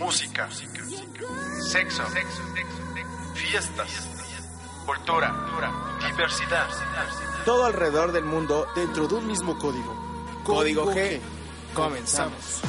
música, 0.00 0.48
sexo, 1.60 2.02
fiestas, 3.34 4.08
cultura, 4.86 5.30
diversidad. 6.08 6.68
Todo 7.44 7.66
alrededor 7.66 8.10
del 8.10 8.24
mundo 8.24 8.66
dentro 8.74 9.06
de 9.06 9.14
un 9.16 9.26
mismo 9.26 9.58
código. 9.58 9.94
Código 10.42 10.86
G. 10.86 11.20
Comenzamos. 11.74 12.62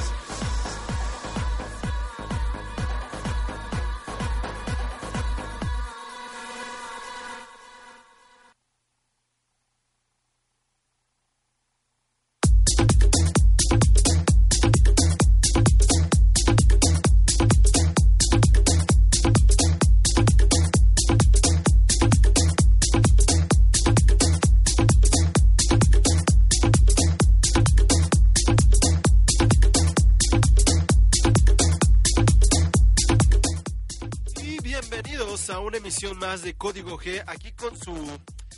Código 36.81 36.97
G, 36.97 37.23
aquí 37.27 37.51
con 37.51 37.77
su 37.77 37.93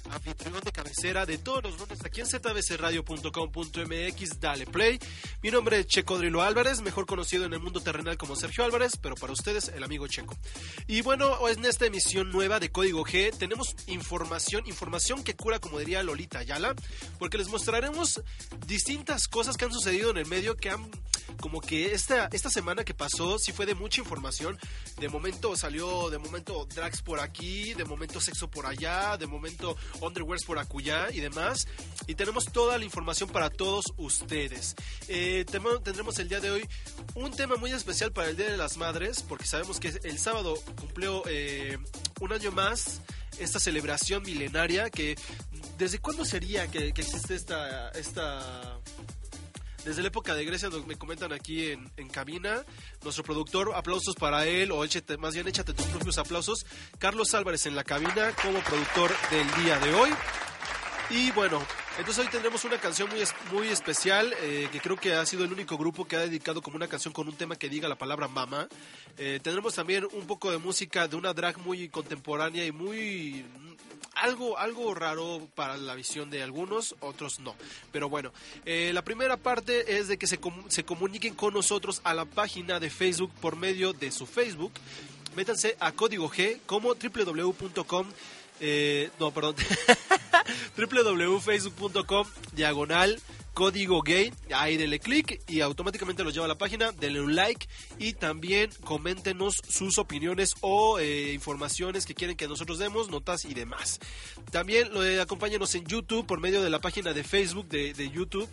anfitrión 0.09 0.61
de 0.63 0.71
cabecera 0.71 1.25
de 1.25 1.39
todos 1.39 1.61
los 1.63 1.77
lunes 1.77 1.99
aquí 2.05 2.21
en 2.21 2.27
zbcradio.com.mx, 2.27 4.39
dale 4.39 4.65
play. 4.65 4.97
Mi 5.43 5.51
nombre 5.51 5.77
es 5.77 5.87
Checo 5.87 6.17
Drilo 6.17 6.41
Álvarez, 6.41 6.79
mejor 6.79 7.05
conocido 7.05 7.43
en 7.43 7.51
el 7.51 7.59
mundo 7.59 7.81
terrenal 7.81 8.15
como 8.15 8.37
Sergio 8.37 8.63
Álvarez, 8.63 8.93
pero 8.95 9.15
para 9.15 9.33
ustedes 9.33 9.67
el 9.75 9.83
amigo 9.83 10.07
Checo. 10.07 10.37
Y 10.87 11.01
bueno, 11.01 11.49
en 11.49 11.65
esta 11.65 11.85
emisión 11.85 12.31
nueva 12.31 12.61
de 12.61 12.71
Código 12.71 13.03
G 13.03 13.37
tenemos 13.37 13.75
información, 13.87 14.65
información 14.67 15.21
que 15.21 15.35
cura 15.35 15.59
como 15.59 15.79
diría 15.79 16.01
Lolita 16.01 16.39
Ayala, 16.39 16.73
porque 17.19 17.37
les 17.37 17.49
mostraremos 17.49 18.23
distintas 18.67 19.27
cosas 19.27 19.57
que 19.57 19.65
han 19.65 19.73
sucedido 19.73 20.11
en 20.11 20.17
el 20.19 20.27
medio 20.27 20.55
que 20.55 20.69
han 20.69 20.89
como 21.39 21.61
que 21.61 21.93
esta, 21.93 22.29
esta 22.31 22.49
semana 22.49 22.83
que 22.83 22.93
pasó 22.93 23.37
sí 23.39 23.51
fue 23.51 23.65
de 23.65 23.75
mucha 23.75 24.01
información. 24.01 24.57
De 24.99 25.09
momento 25.09 25.55
salió, 25.55 26.09
de 26.09 26.17
momento 26.17 26.65
drags 26.73 27.01
por 27.01 27.19
aquí, 27.19 27.73
de 27.73 27.85
momento 27.85 28.21
sexo 28.21 28.49
por 28.49 28.65
allá, 28.65 29.17
de 29.17 29.27
momento 29.27 29.75
underwears 30.01 30.45
por 30.45 30.59
acullá 30.59 31.11
y 31.11 31.19
demás. 31.19 31.67
Y 32.07 32.15
tenemos 32.15 32.45
toda 32.45 32.77
la 32.77 32.85
información 32.85 33.29
para 33.29 33.49
todos 33.49 33.85
ustedes. 33.97 34.75
Eh, 35.07 35.32
tendremos 35.45 36.19
el 36.19 36.29
día 36.29 36.39
de 36.39 36.51
hoy 36.51 36.67
un 37.15 37.31
tema 37.31 37.55
muy 37.55 37.71
especial 37.71 38.11
para 38.11 38.29
el 38.29 38.37
Día 38.37 38.51
de 38.51 38.57
las 38.57 38.77
Madres, 38.77 39.23
porque 39.27 39.45
sabemos 39.45 39.79
que 39.79 39.87
el 40.03 40.17
sábado 40.19 40.55
cumplió 40.79 41.23
eh, 41.27 41.77
un 42.19 42.33
año 42.33 42.51
más 42.51 43.01
esta 43.39 43.59
celebración 43.59 44.21
milenaria 44.23 44.89
que 44.89 45.15
desde 45.77 45.99
cuándo 45.99 46.23
sería 46.23 46.69
que, 46.69 46.89
existe 46.89 47.35
esta 47.35 47.89
esta 47.91 48.79
desde 49.83 50.01
la 50.01 50.07
época 50.07 50.33
de 50.33 50.45
Grecia, 50.45 50.69
me 50.87 50.95
comentan 50.95 51.33
aquí 51.33 51.71
en, 51.71 52.09
cabina. 52.09 52.63
Nuestro 53.03 53.23
productor, 53.25 53.73
aplausos 53.75 54.15
para 54.15 54.45
él, 54.45 54.71
o 54.71 54.85
más 55.19 55.33
bien 55.33 55.47
échate 55.47 55.73
tus 55.73 55.87
propios 55.87 56.17
aplausos. 56.17 56.65
Carlos 56.99 57.33
Álvarez 57.33 57.65
en 57.65 57.75
la 57.75 57.83
cabina 57.83 58.33
como 58.41 58.59
productor 58.59 59.11
del 59.29 59.63
día 59.63 59.79
de 59.79 59.93
hoy. 59.93 60.09
Y 61.09 61.31
bueno, 61.31 61.61
entonces 61.99 62.25
hoy 62.25 62.31
tendremos 62.31 62.63
una 62.63 62.77
canción 62.77 63.09
muy, 63.09 63.23
muy 63.51 63.67
especial, 63.67 64.33
eh, 64.41 64.67
que 64.71 64.79
creo 64.79 64.95
que 64.95 65.13
ha 65.13 65.25
sido 65.25 65.43
el 65.43 65.51
único 65.51 65.77
grupo 65.77 66.05
que 66.05 66.15
ha 66.15 66.21
dedicado 66.21 66.61
como 66.61 66.77
una 66.77 66.87
canción 66.87 67.13
con 67.13 67.27
un 67.27 67.35
tema 67.35 67.55
que 67.55 67.69
diga 67.69 67.87
la 67.87 67.97
palabra 67.97 68.27
mama. 68.27 68.67
Eh, 69.17 69.39
tendremos 69.43 69.75
también 69.75 70.07
un 70.11 70.25
poco 70.25 70.49
de 70.49 70.57
música 70.57 71.07
de 71.07 71.15
una 71.15 71.33
drag 71.33 71.59
muy 71.59 71.89
contemporánea 71.89 72.65
y 72.65 72.71
muy 72.71 73.45
algo, 74.15 74.57
algo 74.57 74.93
raro 74.95 75.47
para 75.55 75.77
la 75.77 75.93
visión 75.93 76.29
de 76.29 76.41
algunos, 76.41 76.95
otros 76.99 77.39
no. 77.39 77.55
Pero 77.91 78.09
bueno, 78.09 78.31
eh, 78.65 78.91
la 78.93 79.03
primera 79.03 79.37
parte 79.37 79.97
es 79.97 80.07
de 80.07 80.17
que 80.17 80.25
se, 80.25 80.39
se 80.69 80.83
comuniquen 80.83 81.35
con 81.35 81.53
nosotros 81.53 82.01
a 82.05 82.13
la 82.13 82.25
página 82.25 82.79
de 82.79 82.89
Facebook 82.89 83.31
por 83.39 83.55
medio 83.55 83.93
de 83.93 84.11
su 84.11 84.25
Facebook. 84.25 84.71
Métanse 85.35 85.75
a 85.79 85.91
código 85.91 86.29
G 86.29 86.59
como 86.65 86.95
www.com 86.95 88.07
no, 89.19 89.31
perdón, 89.31 89.55
www.facebook.com 90.77 92.27
diagonal 92.53 93.19
código 93.53 94.01
gay, 94.01 94.33
ahí 94.53 94.77
denle 94.77 94.99
clic 94.99 95.41
y 95.47 95.61
automáticamente 95.61 96.23
los 96.23 96.33
lleva 96.33 96.45
a 96.45 96.49
la 96.49 96.57
página, 96.57 96.91
denle 96.91 97.21
un 97.21 97.35
like 97.35 97.67
y 97.99 98.13
también 98.13 98.71
coméntenos 98.83 99.61
sus 99.67 99.97
opiniones 99.99 100.55
o 100.61 100.99
eh, 100.99 101.33
informaciones 101.33 102.05
que 102.05 102.15
quieren 102.15 102.35
que 102.35 102.47
nosotros 102.47 102.79
demos, 102.79 103.09
notas 103.09 103.45
y 103.45 103.53
demás. 103.53 103.99
También 104.51 104.91
lo, 104.91 105.05
eh, 105.05 105.21
acompáñenos 105.21 105.75
en 105.75 105.85
YouTube 105.85 106.25
por 106.25 106.39
medio 106.39 106.61
de 106.61 106.69
la 106.69 106.79
página 106.79 107.13
de 107.13 107.23
Facebook 107.23 107.67
de, 107.69 107.93
de 107.93 108.09
YouTube 108.09 108.49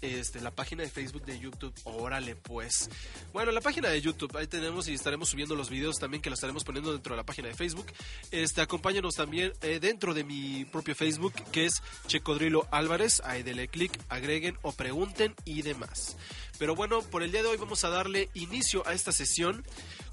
este, 0.00 0.40
la 0.40 0.50
página 0.50 0.82
de 0.82 0.90
Facebook 0.90 1.24
de 1.24 1.38
YouTube. 1.38 1.74
Órale, 1.84 2.36
pues. 2.36 2.90
Bueno, 3.32 3.52
la 3.52 3.60
página 3.60 3.88
de 3.88 4.00
YouTube, 4.00 4.36
ahí 4.36 4.46
tenemos 4.46 4.88
y 4.88 4.94
estaremos 4.94 5.28
subiendo 5.28 5.54
los 5.54 5.70
videos 5.70 5.96
también 5.96 6.22
que 6.22 6.30
los 6.30 6.38
estaremos 6.38 6.64
poniendo 6.64 6.92
dentro 6.92 7.14
de 7.14 7.16
la 7.16 7.26
página 7.26 7.48
de 7.48 7.54
Facebook. 7.54 7.86
Este, 8.30 8.60
acompáñanos 8.60 9.14
también 9.14 9.52
eh, 9.62 9.78
dentro 9.80 10.14
de 10.14 10.24
mi 10.24 10.64
propio 10.64 10.94
Facebook, 10.94 11.34
que 11.52 11.66
es 11.66 11.82
Checodrilo 12.06 12.66
Álvarez. 12.70 13.20
Ahí 13.24 13.42
denle 13.42 13.68
clic, 13.68 13.92
agreguen 14.08 14.58
o 14.62 14.72
pregunten 14.72 15.34
y 15.44 15.62
demás. 15.62 16.16
Pero 16.58 16.74
bueno, 16.74 17.02
por 17.02 17.22
el 17.22 17.32
día 17.32 17.42
de 17.42 17.48
hoy 17.48 17.56
vamos 17.56 17.84
a 17.84 17.90
darle 17.90 18.30
inicio 18.34 18.86
a 18.86 18.94
esta 18.94 19.12
sesión 19.12 19.64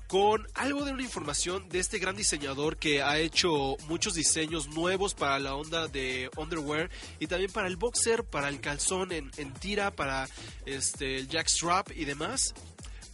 con 0.07 0.47
algo 0.53 0.85
de 0.85 0.91
una 0.91 1.03
información 1.03 1.67
de 1.69 1.79
este 1.79 1.99
gran 1.99 2.15
diseñador 2.15 2.77
que 2.77 3.01
ha 3.01 3.17
hecho 3.17 3.77
muchos 3.87 4.13
diseños 4.13 4.67
nuevos 4.67 5.13
para 5.13 5.39
la 5.39 5.55
onda 5.55 5.87
de 5.87 6.29
underwear 6.37 6.89
y 7.19 7.27
también 7.27 7.51
para 7.51 7.67
el 7.67 7.77
boxer, 7.77 8.23
para 8.23 8.49
el 8.49 8.59
calzón 8.59 9.11
en, 9.11 9.31
tira, 9.59 9.95
para 9.95 10.27
este, 10.65 11.17
el 11.17 11.27
jackstrap 11.27 11.91
y 11.95 12.05
demás. 12.05 12.53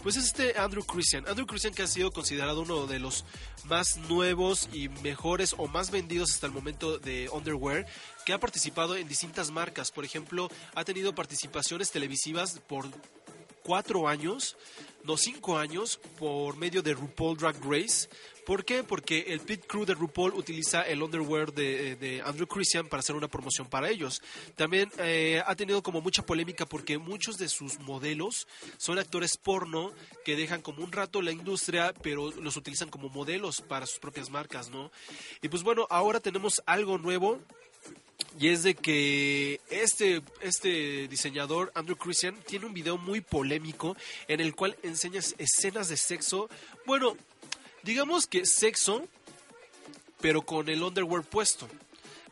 Pues 0.02 0.16
es 0.16 0.26
este 0.26 0.58
Andrew 0.58 0.84
Christian. 0.86 1.28
Andrew 1.28 1.46
Christian 1.46 1.74
que 1.74 1.84
ha 1.84 1.88
sido 1.88 2.12
considerado 2.12 2.62
uno 2.62 2.88
de 2.88 3.00
los 3.00 3.26
más 3.66 3.98
nuevos 3.98 4.70
y 4.72 4.88
mejores 4.88 5.54
o 5.58 5.68
más 5.68 5.92
vendidos 5.92 6.32
hasta 6.32 6.48
el 6.48 6.54
momento 6.54 7.00
de 7.00 7.30
underwear, 7.34 7.86
que 8.26 8.32
ha 8.32 8.40
participado 8.40 8.96
en 8.96 9.10
distintas 9.10 9.52
marcas. 9.52 9.92
Por 9.92 10.06
ejemplo, 10.06 10.50
ha 10.74 10.86
tenido 10.86 11.14
participaciones 11.14 11.92
televisivas 11.92 12.60
por 12.66 12.86
cuatro 13.70 14.08
años 14.08 14.58
no 15.04 15.16
cinco 15.16 15.60
años 15.60 16.00
por 16.18 16.58
medio 16.58 16.82
de 16.82 16.96
RuPaul 16.96 17.38
Drag 17.38 17.56
Race. 17.64 18.10
¿Por 18.48 18.66
qué? 18.66 18.84
Porque 18.84 19.26
el 19.28 19.42
pit 19.42 19.64
crew 19.68 19.86
de 19.86 19.94
RuPaul 19.94 20.34
utiliza 20.34 20.82
el 20.82 21.04
underwear 21.04 21.54
de, 21.54 22.24
Andrew 22.26 22.48
Christian 22.48 22.88
para 22.88 23.02
hacer 23.02 23.16
una 23.16 23.28
promoción 23.28 23.68
para 23.68 23.90
ellos. 23.90 24.24
También 24.56 24.92
eh, 24.98 25.44
ha 25.46 25.56
tenido 25.56 25.84
como 25.84 26.02
mucha 26.02 26.26
polémica 26.26 26.66
porque 26.66 26.98
muchos 26.98 27.38
de 27.38 27.48
sus 27.48 27.80
modelos 27.80 28.48
son 28.78 28.98
actores 28.98 29.38
porno 29.38 29.94
que 30.26 30.36
dejan 30.36 30.64
como 30.64 30.84
un 30.84 30.92
rato 30.92 31.22
la 31.22 31.32
industria, 31.32 31.94
pero 32.02 32.32
los 32.32 32.58
utilizan 32.58 32.90
como 32.90 33.10
modelos 33.10 33.62
para 33.62 33.86
sus 33.86 34.00
propias 34.00 34.32
marcas, 34.32 34.72
¿no? 34.72 34.92
Y 35.44 35.50
pues 35.50 35.62
bueno, 35.62 35.86
ahora 35.92 36.20
tenemos 36.20 36.64
algo 36.66 36.98
nuevo 36.98 37.40
y 38.40 38.50
es 38.50 38.64
de 38.64 38.76
que 38.76 39.60
este, 39.70 40.22
este 40.42 41.08
diseñador, 41.08 41.72
Andrew 41.76 41.98
Christian, 41.98 42.38
tiene 42.48 42.66
un 42.66 42.74
video 42.74 42.98
muy 42.98 43.22
polémico 43.22 43.98
en 44.28 44.40
el 44.40 44.56
cual 44.56 44.78
enseña 44.84 45.22
escenas 45.38 45.90
de 45.90 45.98
sexo. 45.98 46.50
Bueno, 46.86 47.18
digamos 47.84 48.28
que 48.28 48.46
sexo, 48.46 49.06
pero 50.22 50.42
con 50.42 50.70
el 50.70 50.84
underwear 50.84 51.24
puesto. 51.24 51.68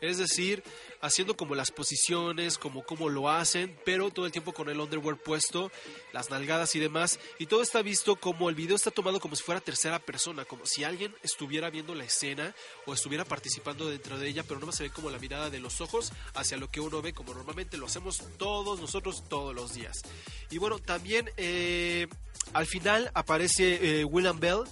Es 0.00 0.18
decir, 0.18 0.62
haciendo 1.00 1.36
como 1.36 1.54
las 1.54 1.70
posiciones, 1.70 2.58
como 2.58 2.84
cómo 2.84 3.08
lo 3.08 3.28
hacen, 3.28 3.78
pero 3.84 4.10
todo 4.10 4.26
el 4.26 4.32
tiempo 4.32 4.52
con 4.52 4.68
el 4.68 4.80
underwear 4.80 5.16
puesto, 5.16 5.70
las 6.12 6.30
nalgadas 6.30 6.74
y 6.74 6.78
demás. 6.78 7.18
Y 7.38 7.46
todo 7.46 7.62
está 7.62 7.82
visto 7.82 8.16
como 8.16 8.48
el 8.48 8.54
video 8.54 8.76
está 8.76 8.90
tomado 8.90 9.20
como 9.20 9.36
si 9.36 9.42
fuera 9.42 9.60
tercera 9.60 9.98
persona, 9.98 10.44
como 10.44 10.66
si 10.66 10.84
alguien 10.84 11.14
estuviera 11.22 11.70
viendo 11.70 11.94
la 11.94 12.04
escena 12.04 12.54
o 12.86 12.94
estuviera 12.94 13.24
participando 13.24 13.88
dentro 13.88 14.18
de 14.18 14.28
ella, 14.28 14.44
pero 14.46 14.60
no 14.60 14.66
más 14.66 14.76
se 14.76 14.84
ve 14.84 14.90
como 14.90 15.10
la 15.10 15.18
mirada 15.18 15.50
de 15.50 15.60
los 15.60 15.80
ojos 15.80 16.12
hacia 16.34 16.56
lo 16.56 16.70
que 16.70 16.80
uno 16.80 17.02
ve, 17.02 17.12
como 17.12 17.34
normalmente 17.34 17.76
lo 17.76 17.86
hacemos 17.86 18.22
todos 18.36 18.80
nosotros 18.80 19.24
todos 19.28 19.54
los 19.54 19.74
días. 19.74 20.02
Y 20.50 20.58
bueno, 20.58 20.78
también 20.78 21.30
eh, 21.36 22.06
al 22.52 22.66
final 22.66 23.10
aparece 23.14 24.00
eh, 24.00 24.04
William 24.04 24.40
Bell 24.40 24.64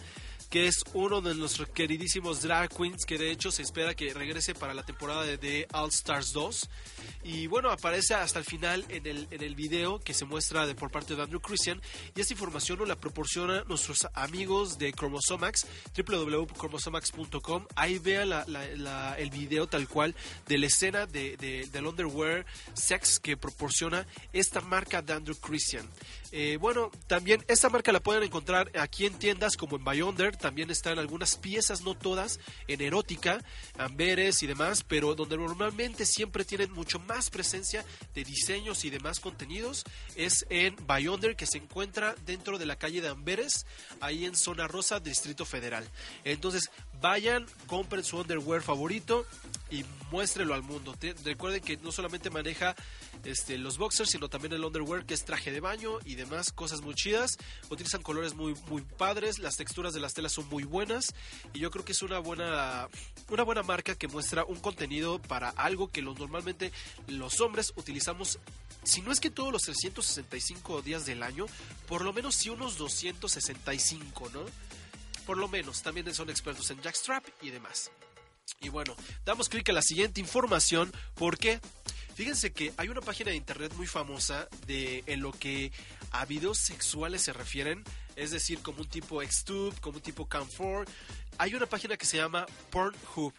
que 0.57 0.69
es 0.69 0.85
uno 0.95 1.21
de 1.21 1.35
nuestros 1.35 1.69
queridísimos 1.69 2.41
drag 2.41 2.75
queens, 2.75 3.05
que 3.05 3.19
de 3.19 3.31
hecho 3.31 3.51
se 3.51 3.61
espera 3.61 3.95
que 3.95 4.15
regrese 4.15 4.55
para 4.55 4.73
la 4.73 4.83
temporada 4.83 5.23
de, 5.25 5.69
All 5.75 5.91
Stars 5.91 6.33
2. 6.33 6.69
Y 7.25 7.47
bueno, 7.47 7.71
aparece 7.71 8.15
hasta 8.15 8.39
el 8.39 8.47
final 8.47 8.83
en 8.89 9.07
el, 9.07 9.29
en 9.31 9.43
el 9.43 9.55
video 9.55 10.01
que 10.01 10.15
se 10.15 10.25
muestra 10.25 10.67
de, 10.67 10.75
por 10.75 10.91
parte 10.91 11.15
de 11.15 11.23
Andrew 11.23 11.43
Christian. 11.43 11.83
Y 12.15 12.23
esta 12.23 12.33
información 12.33 12.79
nos 12.79 12.89
la 12.89 12.97
proporciona 12.97 13.65
nuestros 13.65 14.09
amigos 14.15 14.79
de 14.79 14.95
Chromosomax, 14.95 15.67
www.chromosomax.com. 15.95 17.67
Ahí 17.75 17.99
vean 17.99 18.31
el 19.19 19.29
video 19.29 19.67
tal 19.67 19.87
cual 19.87 20.15
de 20.47 20.57
la 20.57 20.69
escena 20.69 21.05
de, 21.05 21.37
del 21.71 21.87
underwear 21.87 22.47
sex 22.73 23.21
que 23.21 23.37
proporciona 23.37 24.07
esta 24.33 24.63
marca 24.63 25.03
de 25.03 25.13
Andrew 25.13 25.37
Christian. 25.37 25.87
Eh, 26.33 26.59
bueno, 26.61 26.91
también 27.07 27.45
esta 27.49 27.69
marca 27.69 27.93
la 27.93 28.01
pueden 28.01 28.23
encontrar 28.23 28.71
aquí 28.79 29.07
en 29.07 29.15
tiendas 29.15 29.57
como 29.57 29.77
en 29.77 29.85
Beyonder, 29.85 30.37
también 30.37 30.71
están 30.71 30.99
algunas 30.99 31.37
piezas, 31.37 31.83
no 31.83 31.95
todas, 31.95 32.41
en 32.69 32.81
erótica, 32.81 33.43
amberes 33.79 34.43
y 34.43 34.47
demás, 34.47 34.85
pero 34.85 35.15
donde 35.15 35.37
normalmente 35.37 36.05
siempre 36.05 36.45
tienen 36.45 36.73
mucho 36.73 36.99
más 36.99 37.31
presencia 37.31 37.85
de 38.15 38.25
diseños 38.25 38.85
y 38.85 38.91
demás 38.91 39.21
contenidos 39.21 39.85
es 40.15 40.47
en 40.51 40.77
Beyonder 40.87 41.37
que 41.37 41.47
se 41.47 41.59
encuentra 41.59 42.15
dentro 42.25 42.59
de 42.59 42.67
la 42.67 42.77
calle 42.77 43.01
de 43.01 43.09
Amberes, 43.09 43.67
ahí 44.01 44.25
en 44.25 44.37
zona 44.37 44.67
rosa, 44.69 45.01
Distrito 45.01 45.45
Federal. 45.45 45.89
Entonces, 46.25 46.71
vayan, 47.01 47.47
compren 47.67 48.05
su 48.05 48.19
underwear 48.19 48.63
favorito 48.63 49.27
y 49.71 49.85
muéstrelo 50.11 50.55
al 50.55 50.63
mundo. 50.63 50.97
recuerden 51.25 51.61
que 51.61 51.77
no 51.79 51.93
solamente 51.93 52.31
maneja 52.31 52.75
este, 53.25 53.59
los 53.59 53.79
boxers, 53.79 54.11
sino 54.11 54.29
también 54.29 54.53
el 54.53 54.65
underwear, 54.65 55.05
que 55.05 55.15
es 55.15 55.25
traje 55.25 55.51
de 55.51 55.61
baño 55.61 55.99
y 56.05 56.15
demás 56.29 56.53
cosas 56.53 56.81
muy 56.81 56.95
chidas. 56.95 57.39
Utilizan 57.71 58.03
colores 58.03 58.35
muy, 58.35 58.55
muy 58.69 58.83
padres, 58.83 59.39
las 59.39 59.57
texturas 59.57 59.95
de 59.95 60.01
las 60.01 60.15
telas 60.15 60.33
son 60.33 60.49
muy 60.49 60.65
buenas 60.65 61.15
y 61.55 61.61
yo 61.61 61.71
creo 61.71 61.85
que 61.85 61.93
es 61.93 62.03
una 62.03 62.19
buena, 62.19 62.89
una 63.31 63.43
buena 63.43 63.63
marca 63.63 63.95
que 63.95 64.09
muestra 64.09 64.45
un 64.45 64.59
contenido 64.61 65.21
para 65.21 65.51
algo 65.51 65.89
que 65.89 66.03
normalmente 66.03 66.73
los 67.07 67.41
hombres 67.41 67.73
utilizamos 67.77 68.39
si 68.83 69.03
no 69.03 69.11
es 69.11 69.19
que 69.19 69.31
todos 69.31 69.53
los 69.53 69.63
365 69.63 70.81
días 70.81 71.07
del 71.07 71.25
año, 71.25 71.47
por 71.89 72.03
lo 72.03 72.13
menos 72.13 72.37
sí 72.37 72.51
unos 72.51 72.79
265, 72.79 74.31
¿no? 74.33 74.45
Por 75.27 75.39
lo 75.39 75.49
menos, 75.49 75.83
también 75.83 76.15
son 76.15 76.31
expertos 76.31 76.71
en 76.71 76.81
jackstrap 76.81 77.25
y 77.43 77.51
demás. 77.51 77.91
Y 78.61 78.69
bueno, 78.69 78.95
damos 79.25 79.49
clic 79.49 79.69
a 79.71 79.73
la 79.73 79.83
siguiente 79.83 80.21
información 80.21 80.93
porque 81.17 81.61
fíjense 82.17 82.51
que 82.51 82.73
hay 82.79 82.89
una 82.89 83.03
página 83.03 83.31
de 83.31 83.37
internet 83.37 83.75
muy 83.77 83.87
famosa 83.87 84.49
de 84.67 85.05
en 85.07 85.21
lo 85.21 85.33
que 85.33 85.71
a 86.13 86.25
videos 86.25 86.57
sexuales 86.57 87.21
se 87.21 87.35
refieren, 87.35 87.85
es 88.17 88.31
decir, 88.31 88.61
como 88.61 88.81
un 88.81 88.89
tipo 88.89 89.23
Xtube, 89.23 89.75
como 89.83 89.99
un 89.99 90.03
tipo 90.03 90.27
Cam4. 90.27 90.87
Hay 91.39 91.55
una 91.55 91.67
página 91.67 91.97
que 91.97 92.07
se 92.07 92.17
llama 92.17 92.47
Pornhub. 92.71 93.35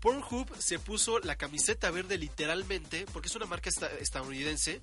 Pornhub 0.00 0.48
se 0.58 0.78
puso 0.78 1.18
la 1.18 1.36
camiseta 1.36 1.90
verde 1.90 2.16
literalmente 2.16 3.06
porque 3.12 3.28
es 3.28 3.34
una 3.34 3.46
marca 3.46 3.70
estadounidense 4.00 4.82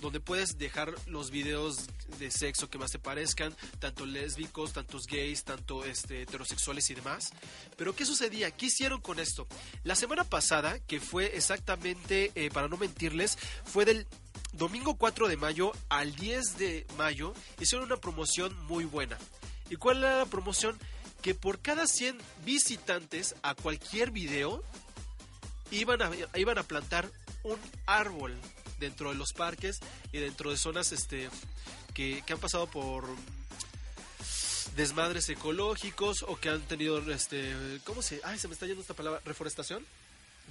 donde 0.00 0.20
puedes 0.20 0.56
dejar 0.56 0.94
los 1.06 1.30
videos 1.30 1.88
de 2.18 2.30
sexo 2.30 2.70
que 2.70 2.78
más 2.78 2.92
te 2.92 2.98
parezcan, 2.98 3.54
tanto 3.80 4.06
lésbicos, 4.06 4.72
tantos 4.72 5.06
gays, 5.06 5.44
tanto 5.44 5.84
este, 5.84 6.22
heterosexuales 6.22 6.88
y 6.88 6.94
demás. 6.94 7.32
Pero 7.76 7.94
¿qué 7.94 8.06
sucedía? 8.06 8.50
¿Qué 8.50 8.66
hicieron 8.66 9.00
con 9.00 9.18
esto? 9.18 9.46
La 9.82 9.94
semana 9.94 10.24
pasada, 10.24 10.78
que 10.78 11.00
fue 11.00 11.36
exactamente, 11.36 12.32
eh, 12.34 12.50
para 12.50 12.68
no 12.68 12.78
mentirles, 12.78 13.36
fue 13.64 13.84
del 13.84 14.06
domingo 14.52 14.96
4 14.96 15.28
de 15.28 15.36
mayo 15.36 15.72
al 15.90 16.14
10 16.14 16.56
de 16.56 16.86
mayo, 16.96 17.34
hicieron 17.60 17.86
una 17.86 17.98
promoción 17.98 18.56
muy 18.66 18.84
buena. 18.84 19.18
¿Y 19.68 19.76
cuál 19.76 19.98
era 19.98 20.18
la 20.18 20.26
promoción? 20.26 20.78
Que 21.22 21.34
por 21.34 21.60
cada 21.60 21.86
100 21.86 22.18
visitantes 22.44 23.34
a 23.42 23.54
cualquier 23.54 24.10
video, 24.10 24.62
iban 25.70 26.02
a, 26.02 26.10
iban 26.34 26.58
a 26.58 26.62
plantar 26.62 27.10
un 27.42 27.58
árbol 27.86 28.36
dentro 28.78 29.10
de 29.10 29.16
los 29.16 29.32
parques 29.32 29.80
y 30.12 30.18
dentro 30.18 30.50
de 30.50 30.56
zonas 30.56 30.92
este, 30.92 31.28
que, 31.94 32.24
han 32.28 32.38
pasado 32.38 32.66
por 32.66 33.04
desmadres 34.74 35.28
ecológicos 35.28 36.22
o 36.22 36.36
que 36.36 36.48
han 36.48 36.62
tenido 36.62 36.98
este 37.12 37.80
cómo 37.84 38.02
se 38.02 38.20
ay 38.22 38.38
se 38.38 38.46
me 38.46 38.54
está 38.54 38.66
yendo 38.66 38.80
esta 38.80 38.94
palabra 38.94 39.20
reforestación 39.24 39.84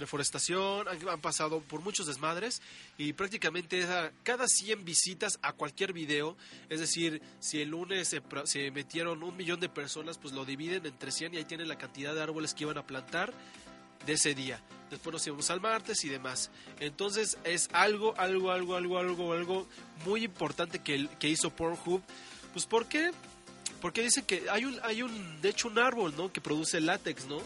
reforestación 0.00 0.86
han, 0.88 1.20
pasado 1.20 1.60
por 1.60 1.80
muchos 1.80 2.06
desmadres 2.06 2.60
y 2.98 3.12
prácticamente 3.12 3.86
cada 4.22 4.48
100 4.48 4.84
visitas 4.84 5.38
a 5.42 5.52
cualquier 5.52 5.92
video 5.92 6.36
es 6.68 6.80
decir 6.80 7.22
si 7.38 7.60
el 7.60 7.70
lunes 7.70 8.08
se, 8.08 8.22
se 8.44 8.70
metieron 8.70 9.22
un 9.22 9.36
millón 9.36 9.60
de 9.60 9.68
personas 9.68 10.18
pues 10.18 10.34
lo 10.34 10.44
dividen 10.44 10.86
entre 10.86 11.12
100 11.12 11.34
y 11.34 11.36
ahí 11.38 11.44
tienen 11.44 11.68
la 11.68 11.78
cantidad 11.78 12.14
de 12.14 12.22
árboles 12.22 12.54
que 12.54 12.64
iban 12.64 12.78
a 12.78 12.86
plantar 12.86 13.32
de 14.06 14.14
ese 14.14 14.34
día. 14.34 14.60
Después 14.90 15.12
nos 15.12 15.26
íbamos 15.26 15.48
al 15.50 15.60
martes 15.60 16.04
y 16.04 16.08
demás. 16.08 16.50
Entonces 16.80 17.38
es 17.44 17.68
algo, 17.72 18.14
algo, 18.18 18.50
algo, 18.50 18.76
algo, 18.76 18.98
algo, 18.98 19.32
algo 19.32 19.66
muy 20.04 20.24
importante 20.24 20.80
que, 20.80 21.08
que 21.18 21.28
hizo 21.28 21.50
Pornhub. 21.50 22.02
Pues 22.52 22.66
¿por 22.66 22.86
qué? 22.86 23.10
Porque 23.80 24.02
dice 24.02 24.24
que 24.24 24.50
hay 24.50 24.64
un, 24.64 24.78
hay 24.82 25.02
un, 25.02 25.40
de 25.40 25.48
hecho 25.48 25.68
un 25.68 25.78
árbol, 25.78 26.14
¿no? 26.16 26.32
Que 26.32 26.40
produce 26.40 26.80
látex, 26.80 27.26
¿no? 27.26 27.40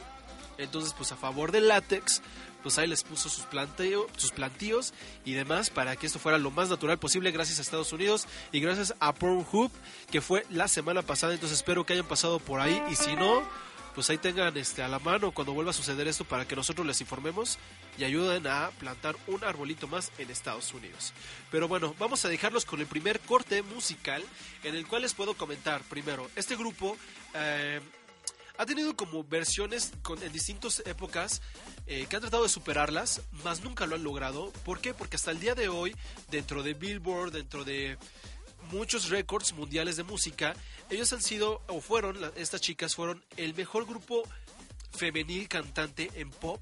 Entonces, 0.58 0.94
pues 0.96 1.12
a 1.12 1.16
favor 1.16 1.52
del 1.52 1.68
látex, 1.68 2.22
pues 2.62 2.78
ahí 2.78 2.86
les 2.86 3.04
puso 3.04 3.28
sus, 3.28 3.44
planteo, 3.44 4.06
sus 4.16 4.32
plantíos 4.32 4.94
y 5.24 5.34
demás 5.34 5.68
para 5.68 5.96
que 5.96 6.06
esto 6.06 6.18
fuera 6.18 6.38
lo 6.38 6.50
más 6.50 6.70
natural 6.70 6.98
posible 6.98 7.30
gracias 7.30 7.58
a 7.58 7.62
Estados 7.62 7.92
Unidos 7.92 8.26
y 8.52 8.60
gracias 8.60 8.94
a 9.00 9.12
Pornhub 9.12 9.70
que 10.10 10.22
fue 10.22 10.46
la 10.48 10.66
semana 10.66 11.02
pasada. 11.02 11.34
Entonces 11.34 11.58
espero 11.58 11.84
que 11.84 11.92
hayan 11.92 12.08
pasado 12.08 12.38
por 12.38 12.60
ahí 12.60 12.82
y 12.90 12.96
si 12.96 13.16
no, 13.16 13.46
pues 13.94 14.08
ahí 14.08 14.16
tengan 14.16 14.56
este 14.56 14.82
a 14.82 14.88
la 14.88 14.98
mano 14.98 15.30
cuando 15.32 15.52
vuelva 15.52 15.70
a 15.70 15.74
suceder 15.74 16.08
esto 16.08 16.24
para 16.24 16.48
que 16.48 16.56
nosotros 16.56 16.86
les 16.86 17.00
informemos 17.02 17.58
y 17.98 18.04
ayuden 18.04 18.46
a 18.46 18.70
plantar 18.78 19.14
un 19.26 19.44
arbolito 19.44 19.86
más 19.86 20.10
en 20.18 20.30
Estados 20.30 20.72
Unidos. 20.72 21.12
Pero 21.50 21.68
bueno, 21.68 21.94
vamos 21.98 22.24
a 22.24 22.28
dejarlos 22.28 22.64
con 22.64 22.80
el 22.80 22.86
primer 22.86 23.20
corte 23.20 23.62
musical 23.62 24.24
en 24.64 24.74
el 24.74 24.86
cual 24.86 25.02
les 25.02 25.14
puedo 25.14 25.34
comentar 25.34 25.82
primero, 25.82 26.30
este 26.34 26.56
grupo 26.56 26.96
eh, 27.34 27.80
ha 28.56 28.66
tenido 28.66 28.96
como 28.96 29.24
versiones 29.24 29.92
con, 30.02 30.22
en 30.22 30.32
distintas 30.32 30.82
épocas 30.86 31.42
eh, 31.86 32.06
que 32.08 32.16
han 32.16 32.22
tratado 32.22 32.44
de 32.44 32.48
superarlas, 32.48 33.22
mas 33.42 33.62
nunca 33.62 33.86
lo 33.86 33.96
han 33.96 34.04
logrado. 34.04 34.52
¿Por 34.64 34.80
qué? 34.80 34.94
Porque 34.94 35.16
hasta 35.16 35.30
el 35.30 35.40
día 35.40 35.54
de 35.54 35.68
hoy, 35.68 35.94
dentro 36.30 36.62
de 36.62 36.74
Billboard, 36.74 37.32
dentro 37.32 37.64
de 37.64 37.98
muchos 38.70 39.08
récords 39.08 39.52
mundiales 39.52 39.96
de 39.96 40.02
música. 40.02 40.54
Ellos 40.90 41.12
han 41.12 41.22
sido, 41.22 41.62
o 41.68 41.80
fueron, 41.80 42.18
estas 42.36 42.60
chicas 42.60 42.94
fueron 42.94 43.22
el 43.36 43.54
mejor 43.54 43.86
grupo 43.86 44.22
femenil 44.92 45.48
cantante 45.48 46.10
en 46.14 46.30
pop. 46.30 46.60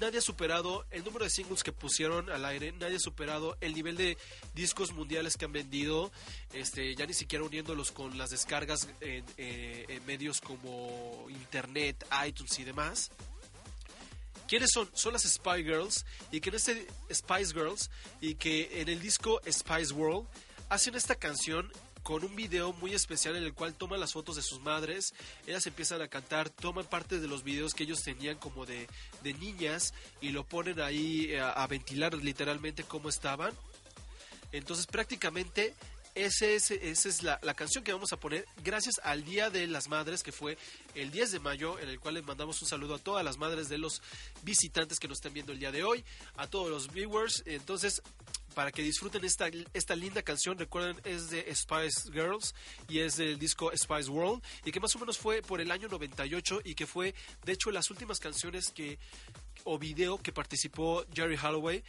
Nadie 0.00 0.18
ha 0.18 0.22
superado 0.22 0.84
el 0.90 1.04
número 1.04 1.24
de 1.24 1.30
singles 1.30 1.62
que 1.62 1.72
pusieron 1.72 2.28
al 2.30 2.44
aire, 2.44 2.72
nadie 2.72 2.96
ha 2.96 3.00
superado 3.00 3.56
el 3.60 3.74
nivel 3.74 3.96
de 3.96 4.18
discos 4.54 4.92
mundiales 4.92 5.36
que 5.36 5.44
han 5.44 5.52
vendido, 5.52 6.10
este, 6.52 6.94
ya 6.96 7.06
ni 7.06 7.14
siquiera 7.14 7.44
uniéndolos 7.44 7.92
con 7.92 8.18
las 8.18 8.30
descargas 8.30 8.88
en, 9.00 9.24
eh, 9.36 9.84
en 9.88 10.04
medios 10.04 10.40
como 10.40 11.26
Internet, 11.30 12.04
iTunes 12.26 12.58
y 12.58 12.64
demás. 12.64 13.10
¿Quiénes 14.48 14.70
son? 14.72 14.90
Son 14.94 15.12
las 15.12 15.22
Spice 15.22 15.62
Girls 15.62 16.04
y 16.30 16.40
que 16.40 16.50
en 16.50 16.56
este 16.56 16.86
Spice 17.12 17.54
Girls 17.54 17.90
y 18.20 18.34
que 18.34 18.80
en 18.80 18.88
el 18.88 19.00
disco 19.00 19.40
Spice 19.50 19.92
World 19.94 20.26
hacen 20.68 20.94
esta 20.94 21.14
canción 21.14 21.72
con 22.04 22.22
un 22.22 22.36
video 22.36 22.74
muy 22.74 22.92
especial 22.92 23.34
en 23.34 23.44
el 23.44 23.54
cual 23.54 23.74
toman 23.74 23.98
las 23.98 24.12
fotos 24.12 24.36
de 24.36 24.42
sus 24.42 24.60
madres, 24.60 25.14
ellas 25.46 25.66
empiezan 25.66 26.02
a 26.02 26.08
cantar, 26.08 26.50
toman 26.50 26.84
parte 26.84 27.18
de 27.18 27.26
los 27.26 27.42
videos 27.42 27.72
que 27.72 27.84
ellos 27.84 28.02
tenían 28.02 28.36
como 28.36 28.66
de, 28.66 28.86
niñas 29.40 29.94
y 30.20 30.28
lo 30.28 30.44
ponen 30.44 30.80
ahí 30.80 31.28
eh, 31.30 31.40
a, 31.40 31.66
ventilar 31.66 32.12
literalmente 32.14 32.84
cómo 32.84 33.08
estaban. 33.08 33.52
Entonces 34.52 34.86
prácticamente 34.86 35.74
ese, 36.14 36.56
esa 36.56 37.08
es 37.08 37.22
la, 37.22 37.40
la, 37.42 37.54
canción 37.54 37.82
que 37.82 37.94
vamos 37.94 38.12
a 38.12 38.20
poner 38.20 38.44
gracias 38.62 39.00
al 39.02 39.24
Día 39.24 39.48
de 39.48 39.66
las 39.66 39.88
Madres, 39.88 40.22
que 40.22 40.30
fue 40.30 40.58
el 40.94 41.10
10 41.10 41.32
de 41.32 41.40
mayo, 41.40 41.78
en 41.78 41.88
el 41.88 41.98
cual 41.98 42.14
les 42.14 42.24
mandamos 42.24 42.60
un 42.60 42.68
saludo 42.68 42.96
a 42.96 42.98
todas 42.98 43.24
las 43.24 43.38
madres 43.38 43.70
de 43.70 43.78
los 43.78 44.02
visitantes 44.42 45.00
que 45.00 45.08
nos 45.08 45.16
están 45.18 45.32
viendo 45.32 45.52
el 45.52 45.58
día 45.58 45.72
de 45.72 45.82
hoy, 45.82 46.04
a 46.36 46.46
todos 46.46 46.70
los 46.70 46.92
viewers. 46.92 47.42
Entonces, 47.46 48.02
para 48.54 48.72
que 48.72 48.82
disfruten 48.82 49.24
esta, 49.24 49.48
esta 49.72 49.96
linda 49.96 50.22
canción. 50.22 50.58
Recuerden, 50.58 51.00
es 51.04 51.30
de 51.30 51.54
Spice 51.54 52.10
Girls 52.12 52.54
y 52.88 53.00
es 53.00 53.16
del 53.16 53.38
disco 53.38 53.70
Spice 53.76 54.10
World 54.10 54.42
y 54.64 54.72
que 54.72 54.80
más 54.80 54.94
o 54.96 54.98
menos 54.98 55.18
fue 55.18 55.42
por 55.42 55.60
el 55.60 55.70
año 55.70 55.88
98 55.88 56.60
y 56.64 56.74
que 56.74 56.86
fue, 56.86 57.14
de 57.44 57.52
hecho, 57.52 57.70
las 57.70 57.90
últimas 57.90 58.18
canciones 58.18 58.70
que 58.70 58.98
o 59.64 59.78
video 59.78 60.18
que 60.18 60.32
participó 60.32 61.04
Jerry 61.14 61.36
Holloway 61.36 61.82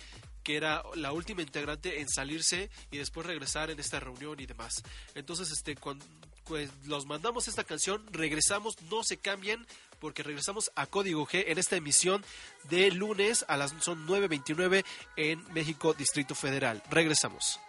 que 0.46 0.56
era 0.56 0.84
la 0.94 1.12
última 1.12 1.42
integrante 1.42 2.02
en 2.02 2.08
salirse 2.08 2.70
y 2.92 3.00
después 3.00 3.26
regresar 3.26 3.72
en 3.72 3.80
esta 3.80 4.00
reunión 4.00 4.40
y 4.40 4.46
demás. 4.46 4.84
Entonces, 5.16 5.50
este, 5.52 5.76
cuando, 5.76 6.06
pues, 6.44 6.70
los 6.86 7.08
mandamos 7.08 7.48
esta 7.48 7.64
canción, 7.64 8.06
regresamos, 8.12 8.80
no 8.84 9.04
se 9.04 9.18
cambien, 9.18 9.66
porque 10.00 10.24
regresamos 10.24 10.72
a 10.76 10.86
Código 10.86 11.26
G 11.26 11.46
en 11.48 11.58
esta 11.58 11.76
emisión 11.76 12.24
de 12.70 12.92
lunes 12.92 13.46
a 13.48 13.58
las 13.58 13.74
son 13.80 14.08
9.29 14.08 14.84
en 15.16 15.54
México, 15.54 15.94
Distrito 15.94 16.36
Federal. 16.36 16.82
Regresamos. 16.90 17.60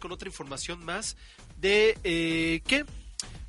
Con 0.00 0.12
otra 0.12 0.28
información 0.28 0.84
más 0.84 1.16
de 1.60 1.98
eh, 2.04 2.62
qué 2.66 2.84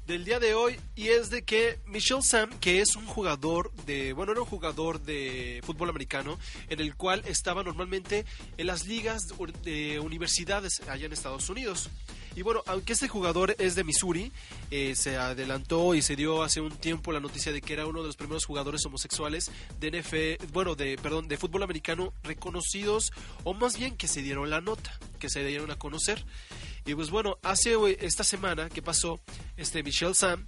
del 0.07 0.23
día 0.23 0.39
de 0.39 0.53
hoy 0.53 0.79
y 0.95 1.07
es 1.07 1.29
de 1.31 1.43
que 1.43 1.79
Michelle 1.87 2.21
Sam, 2.21 2.49
que 2.59 2.79
es 2.79 2.95
un 2.95 3.07
jugador 3.07 3.71
de, 3.85 4.13
bueno, 4.13 4.33
era 4.33 4.41
un 4.41 4.47
jugador 4.47 5.01
de 5.01 5.61
fútbol 5.65 5.89
americano 5.89 6.37
en 6.69 6.79
el 6.79 6.95
cual 6.95 7.23
estaba 7.25 7.63
normalmente 7.63 8.25
en 8.57 8.67
las 8.67 8.85
ligas 8.85 9.23
de 9.63 9.99
universidades 9.99 10.81
allá 10.87 11.07
en 11.07 11.13
Estados 11.13 11.49
Unidos. 11.49 11.89
Y 12.35 12.41
bueno, 12.41 12.61
aunque 12.67 12.93
este 12.93 13.07
jugador 13.07 13.55
es 13.59 13.75
de 13.75 13.85
Missouri, 13.85 14.31
eh, 14.69 14.93
se 14.95 15.15
adelantó 15.15 15.95
y 15.95 16.01
se 16.01 16.17
dio 16.17 16.43
hace 16.43 16.59
un 16.59 16.71
tiempo 16.71 17.13
la 17.13 17.21
noticia 17.21 17.53
de 17.53 17.61
que 17.61 17.73
era 17.73 17.87
uno 17.87 18.01
de 18.01 18.07
los 18.07 18.17
primeros 18.17 18.45
jugadores 18.45 18.85
homosexuales 18.85 19.49
de 19.79 20.01
NFL, 20.01 20.45
bueno, 20.51 20.75
de 20.75 20.97
perdón, 20.97 21.29
de 21.29 21.37
fútbol 21.37 21.63
americano 21.63 22.13
reconocidos 22.23 23.13
o 23.45 23.53
más 23.53 23.77
bien 23.77 23.95
que 23.95 24.09
se 24.09 24.21
dieron 24.21 24.49
la 24.49 24.59
nota, 24.59 24.99
que 25.17 25.29
se 25.29 25.45
dieron 25.45 25.71
a 25.71 25.77
conocer. 25.77 26.25
Y 26.85 26.93
pues 26.93 27.09
bueno, 27.09 27.37
hace 27.41 27.75
esta 28.01 28.25
semana 28.25 28.69
que 28.69 28.81
pasó, 28.81 29.19
este 29.55 29.81
Michelle 29.81 30.13
Sam 30.13 30.45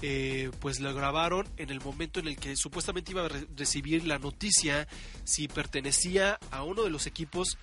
eh, 0.00 0.52
pues 0.60 0.78
lo 0.78 0.94
grabaron 0.94 1.48
en 1.56 1.70
el 1.70 1.80
momento 1.80 2.20
en 2.20 2.28
el 2.28 2.36
que 2.36 2.54
supuestamente 2.56 3.10
iba 3.10 3.24
a 3.24 3.28
recibir 3.56 4.06
la 4.06 4.20
noticia 4.20 4.86
si 5.24 5.48
pertenecía 5.48 6.38
a 6.52 6.62
uno 6.62 6.84
de 6.84 6.90
los 6.90 7.08
equipos 7.08 7.58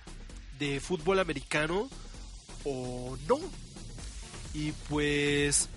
de 0.58 0.80
fútbol 0.80 1.18
americano 1.18 1.88
o 2.66 3.16
no. 3.28 3.38
Y 4.52 4.72
pues 4.88 5.68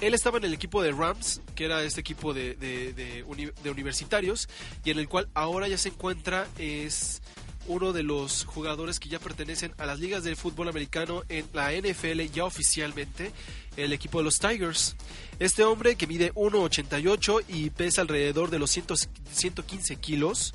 él 0.00 0.14
estaba 0.14 0.38
en 0.38 0.44
el 0.44 0.54
equipo 0.54 0.82
de 0.82 0.92
Rams, 0.92 1.40
que 1.54 1.64
era 1.64 1.82
este 1.82 2.00
equipo 2.00 2.34
de, 2.34 2.54
de, 2.56 3.70
universitarios, 3.70 4.48
y 4.84 4.90
en 4.90 4.98
el 4.98 5.08
cual 5.08 5.28
ahora 5.34 5.68
ya 5.68 5.78
se 5.78 5.90
encuentra, 5.90 6.48
es 6.58 7.22
uno 7.66 7.94
de 7.94 8.02
los 8.02 8.44
jugadores 8.44 9.00
que 9.00 9.08
ya 9.08 9.18
pertenecen 9.18 9.72
a 9.78 9.86
las 9.86 10.00
ligas 10.00 10.22
del 10.24 10.36
fútbol 10.36 10.68
americano 10.68 11.22
en 11.30 11.46
la 11.54 11.72
NFL 11.72 12.20
ya 12.32 12.44
oficialmente, 12.44 13.32
el 13.76 13.92
equipo 13.92 14.18
de 14.18 14.24
los 14.24 14.38
Tigers. 14.38 14.96
Este 15.38 15.64
hombre 15.64 15.96
que 15.96 16.06
mide 16.06 16.34
1,88 16.34 17.44
y 17.48 17.70
pesa 17.70 18.02
alrededor 18.02 18.50
de 18.50 18.58
los 18.58 18.70
115 18.70 19.96
kilos, 19.96 20.54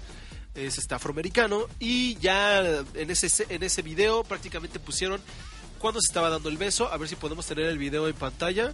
es 0.56 0.78
este 0.78 0.96
afroamericano 0.96 1.68
y 1.80 2.16
ya 2.16 2.60
en 2.94 3.12
ese 3.12 3.46
en 3.50 3.64
ese 3.64 3.82
video 3.82 4.24
prácticamente 4.24 4.80
pusieron 4.80 5.22
cuando 5.80 6.02
se 6.02 6.08
estaba 6.08 6.30
dando 6.30 6.50
el 6.50 6.58
beso, 6.58 6.92
a 6.92 6.98
ver 6.98 7.08
si 7.08 7.16
podemos 7.16 7.46
tener 7.46 7.66
el 7.66 7.78
video 7.78 8.08
en 8.08 8.16
pantalla. 8.16 8.74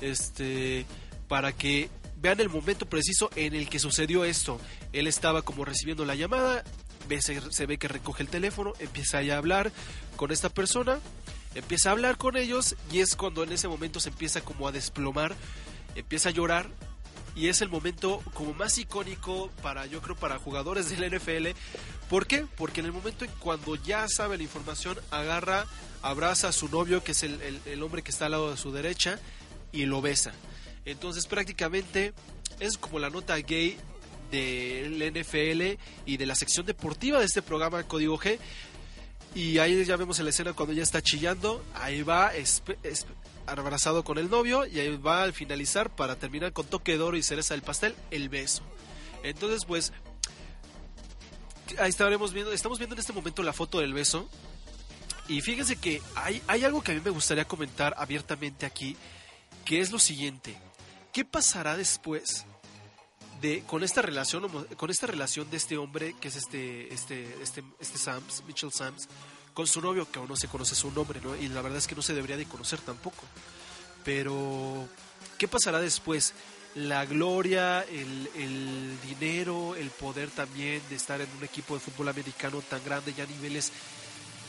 Este 0.00 0.86
para 1.28 1.52
que 1.52 1.88
vean 2.16 2.40
el 2.40 2.48
momento 2.48 2.86
preciso 2.86 3.30
en 3.34 3.54
el 3.54 3.68
que 3.68 3.78
sucedió 3.78 4.24
esto. 4.24 4.60
Él 4.92 5.06
estaba 5.06 5.42
como 5.42 5.64
recibiendo 5.64 6.04
la 6.04 6.14
llamada, 6.14 6.64
se, 7.20 7.52
se 7.52 7.66
ve 7.66 7.78
que 7.78 7.88
recoge 7.88 8.22
el 8.22 8.28
teléfono, 8.28 8.72
empieza 8.78 9.18
a 9.18 9.36
hablar 9.36 9.72
con 10.16 10.32
esta 10.32 10.48
persona, 10.48 11.00
empieza 11.54 11.88
a 11.88 11.92
hablar 11.92 12.16
con 12.16 12.36
ellos 12.36 12.76
y 12.92 13.00
es 13.00 13.16
cuando 13.16 13.42
en 13.42 13.52
ese 13.52 13.68
momento 13.68 14.00
se 14.00 14.10
empieza 14.10 14.42
como 14.42 14.68
a 14.68 14.72
desplomar, 14.72 15.34
empieza 15.94 16.28
a 16.28 16.32
llorar 16.32 16.70
y 17.34 17.48
es 17.48 17.62
el 17.62 17.68
momento 17.68 18.22
como 18.32 18.54
más 18.54 18.78
icónico 18.78 19.50
para 19.62 19.86
yo 19.86 20.00
creo 20.00 20.16
para 20.16 20.38
jugadores 20.38 20.88
del 20.88 21.14
NFL. 21.14 21.48
¿Por 22.08 22.26
qué? 22.26 22.46
Porque 22.56 22.80
en 22.80 22.86
el 22.86 22.92
momento 22.92 23.24
en 23.24 23.30
cuando 23.38 23.74
ya 23.76 24.06
sabe 24.08 24.36
la 24.36 24.44
información 24.44 24.98
agarra, 25.10 25.66
abraza 26.02 26.48
a 26.48 26.52
su 26.52 26.68
novio 26.68 27.02
que 27.02 27.12
es 27.12 27.22
el, 27.22 27.82
hombre 27.82 28.02
que 28.02 28.10
está 28.10 28.26
al 28.26 28.32
lado 28.32 28.50
de 28.50 28.56
su 28.56 28.72
derecha 28.72 29.18
y 29.72 29.86
lo 29.86 30.00
besa. 30.00 30.32
Entonces 30.84 31.26
prácticamente 31.26 32.12
es 32.60 32.78
como 32.78 32.98
la 32.98 33.10
nota 33.10 33.36
gay 33.36 33.78
del 34.30 35.12
NFL 35.12 35.80
y 36.06 36.16
de 36.16 36.26
la 36.26 36.34
sección 36.34 36.66
deportiva 36.66 37.18
de 37.18 37.26
este 37.26 37.42
programa 37.42 37.82
Código 37.84 38.18
G. 38.18 38.38
Y 39.34 39.58
ahí 39.58 39.84
ya 39.84 39.96
vemos 39.96 40.20
en 40.20 40.26
la 40.26 40.30
escena 40.30 40.52
cuando 40.52 40.72
ya 40.72 40.84
está 40.84 41.02
chillando. 41.02 41.64
Ahí 41.74 42.02
va, 42.02 42.32
abrazado 43.46 44.04
con 44.04 44.18
el 44.18 44.30
novio 44.30 44.66
y 44.66 44.80
ahí 44.80 44.96
va 44.96 45.22
al 45.22 45.32
finalizar 45.32 45.94
para 45.94 46.16
terminar 46.16 46.52
con 46.52 46.66
toque 46.66 46.96
de 46.96 47.02
oro 47.02 47.16
y 47.16 47.22
cereza 47.22 47.54
del 47.54 47.62
pastel, 47.62 47.94
el 48.10 48.28
beso. 48.28 48.62
Entonces, 49.22 49.64
pues, 49.64 49.92
ahí 51.78 51.88
estaremos 51.88 52.32
viendo, 52.32 52.52
estamos 52.52 52.78
viendo 52.78 52.94
en 52.94 53.00
este 53.00 53.12
momento 53.12 53.42
la 53.42 53.52
foto 53.52 53.80
del 53.80 53.94
beso. 53.94 54.28
Y 55.28 55.40
fíjense 55.40 55.76
que 55.76 56.02
hay, 56.14 56.42
hay 56.46 56.64
algo 56.64 56.82
que 56.82 56.92
a 56.92 56.94
mí 56.94 57.00
me 57.02 57.10
gustaría 57.10 57.46
comentar 57.46 57.94
abiertamente 57.96 58.66
aquí, 58.66 58.96
que 59.64 59.80
es 59.80 59.90
lo 59.90 59.98
siguiente. 59.98 60.56
¿Qué 61.12 61.24
pasará 61.24 61.76
después 61.76 62.44
de 63.40 63.62
con 63.62 63.82
esta 63.82 64.02
relación 64.02 64.48
con 64.76 64.90
esta 64.90 65.06
relación 65.06 65.50
de 65.50 65.56
este 65.56 65.76
hombre 65.76 66.14
que 66.20 66.28
es 66.28 66.36
este 66.36 66.92
este 66.92 67.42
este 67.42 67.64
este 67.80 67.98
Sams, 67.98 68.44
Mitchell 68.46 68.72
Sams 68.72 69.08
con 69.54 69.66
su 69.66 69.80
novio, 69.80 70.10
que 70.10 70.18
aún 70.18 70.28
no 70.28 70.36
se 70.36 70.48
conoce 70.48 70.74
su 70.74 70.90
nombre, 70.90 71.20
¿no? 71.22 71.34
Y 71.36 71.48
la 71.48 71.62
verdad 71.62 71.78
es 71.78 71.86
que 71.86 71.94
no 71.94 72.02
se 72.02 72.12
debería 72.12 72.36
de 72.36 72.44
conocer 72.44 72.80
tampoco. 72.80 73.24
Pero, 74.04 74.86
¿qué 75.38 75.48
pasará 75.48 75.80
después? 75.80 76.34
La 76.74 77.06
gloria, 77.06 77.82
el, 77.82 78.28
el 78.34 78.98
dinero, 79.00 79.76
el 79.76 79.90
poder 79.90 80.28
también 80.30 80.82
de 80.90 80.96
estar 80.96 81.20
en 81.20 81.28
un 81.38 81.44
equipo 81.44 81.74
de 81.74 81.80
fútbol 81.80 82.08
americano 82.08 82.60
tan 82.62 82.84
grande, 82.84 83.14
ya 83.14 83.24
a 83.24 83.28
niveles 83.28 83.72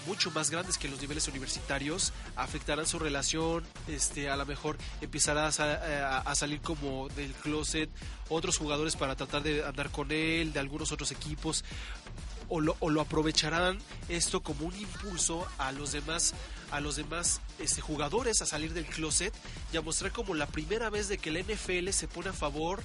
mucho 0.05 0.31
más 0.31 0.49
grandes 0.49 0.77
que 0.77 0.87
los 0.87 1.01
niveles 1.01 1.27
universitarios 1.27 2.13
afectarán 2.35 2.85
su 2.85 2.99
relación 2.99 3.63
este 3.87 4.29
a 4.29 4.35
lo 4.35 4.45
mejor 4.45 4.77
empezará 5.01 5.47
a, 5.47 6.17
a, 6.19 6.35
salir 6.35 6.61
como 6.61 7.09
del 7.09 7.31
closet 7.33 7.89
otros 8.29 8.57
jugadores 8.57 8.95
para 8.95 9.15
tratar 9.15 9.43
de 9.43 9.65
andar 9.65 9.89
con 9.89 10.11
él 10.11 10.53
de 10.53 10.59
algunos 10.59 10.91
otros 10.91 11.11
equipos 11.11 11.63
o 12.49 12.59
lo, 12.59 13.01
aprovecharán 13.01 13.79
esto 14.09 14.41
como 14.41 14.67
un 14.67 14.75
impulso 14.75 15.47
a 15.57 15.71
los 15.71 15.91
demás 15.91 16.33
a 16.71 16.79
los 16.79 16.95
demás 16.95 17.41
este, 17.59 17.81
jugadores 17.81 18.41
a 18.41 18.45
salir 18.45 18.73
del 18.73 18.85
closet 18.85 19.33
y 19.71 19.77
a 19.77 19.81
mostrar 19.81 20.11
como 20.11 20.33
la 20.33 20.47
primera 20.47 20.89
vez 20.89 21.07
de 21.07 21.17
que 21.17 21.29
el 21.29 21.43
NFL 21.43 21.89
se 21.91 22.07
pone 22.07 22.29
a 22.29 22.33
favor 22.33 22.81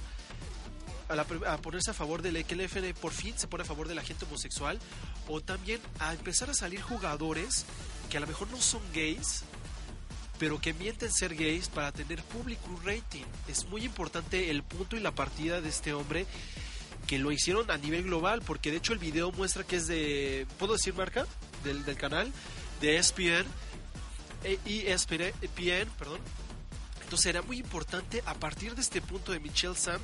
a, 1.09 1.57
ponerse 1.57 1.91
a 1.91 1.93
favor 1.93 2.21
de 2.21 2.43
que 2.43 2.53
el 2.53 2.65
NFL 2.65 2.89
por 2.99 3.11
fin 3.11 3.33
se 3.37 3.47
pone 3.47 3.63
a 3.63 3.65
favor 3.65 3.87
de 3.87 3.95
la 3.95 4.03
gente 4.03 4.25
homosexual 4.25 4.79
o 5.27 5.41
también 5.41 5.81
a 5.99 6.13
empezar 6.13 6.49
a 6.49 6.53
salir 6.53 6.81
jugadores 6.81 7.65
que 8.09 8.17
a 8.17 8.19
lo 8.19 8.27
mejor 8.27 8.49
no 8.49 8.61
son 8.61 8.81
gays 8.93 9.43
pero 10.41 10.59
que 10.59 10.73
mienten 10.73 11.11
ser 11.11 11.35
gays 11.35 11.69
para 11.69 11.91
tener 11.91 12.23
público 12.23 12.67
rating. 12.83 13.25
Es 13.47 13.65
muy 13.65 13.83
importante 13.83 14.49
el 14.49 14.63
punto 14.63 14.97
y 14.97 14.99
la 14.99 15.13
partida 15.13 15.61
de 15.61 15.69
este 15.69 15.93
hombre 15.93 16.25
que 17.11 17.19
lo 17.19 17.33
hicieron 17.33 17.69
a 17.69 17.77
nivel 17.77 18.03
global, 18.03 18.41
porque 18.41 18.71
de 18.71 18.77
hecho 18.77 18.93
el 18.93 18.99
video 18.99 19.33
muestra 19.33 19.65
que 19.65 19.75
es 19.75 19.85
de, 19.85 20.47
¿puedo 20.57 20.71
decir 20.75 20.93
marca? 20.93 21.27
Del, 21.61 21.83
del 21.83 21.97
canal, 21.97 22.31
de 22.79 22.95
ESPN, 22.95 23.45
ESPN, 24.45 25.89
perdón. 25.99 26.21
Entonces 27.03 27.21
será 27.21 27.41
muy 27.41 27.57
importante 27.57 28.23
a 28.25 28.33
partir 28.35 28.75
de 28.75 28.81
este 28.81 29.01
punto 29.01 29.33
de 29.33 29.41
Michelle 29.41 29.75
Sam 29.75 29.99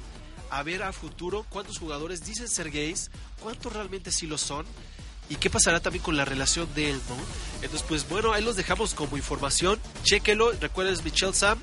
a 0.50 0.64
ver 0.64 0.84
a 0.84 0.92
futuro 0.92 1.46
cuántos 1.48 1.78
jugadores 1.78 2.26
dicen 2.26 2.50
ser 2.50 2.72
gays, 2.72 3.10
cuántos 3.40 3.72
realmente 3.72 4.12
sí 4.12 4.28
lo 4.28 4.38
son 4.38 4.66
y 5.30 5.38
qué 5.38 5.50
pasará 5.50 5.80
también 5.80 6.04
con 6.04 6.18
la 6.18 6.26
relación 6.26 6.68
de 6.76 6.90
él, 6.90 7.00
¿no? 7.08 7.16
Entonces, 7.64 7.86
pues 7.88 8.10
bueno, 8.10 8.34
ahí 8.34 8.44
los 8.44 8.58
dejamos 8.58 8.94
como 8.94 9.16
información, 9.16 9.80
chéquelo, 10.04 10.52
recuerden 10.60 11.02
Michelle 11.06 11.32
Sam 11.32 11.58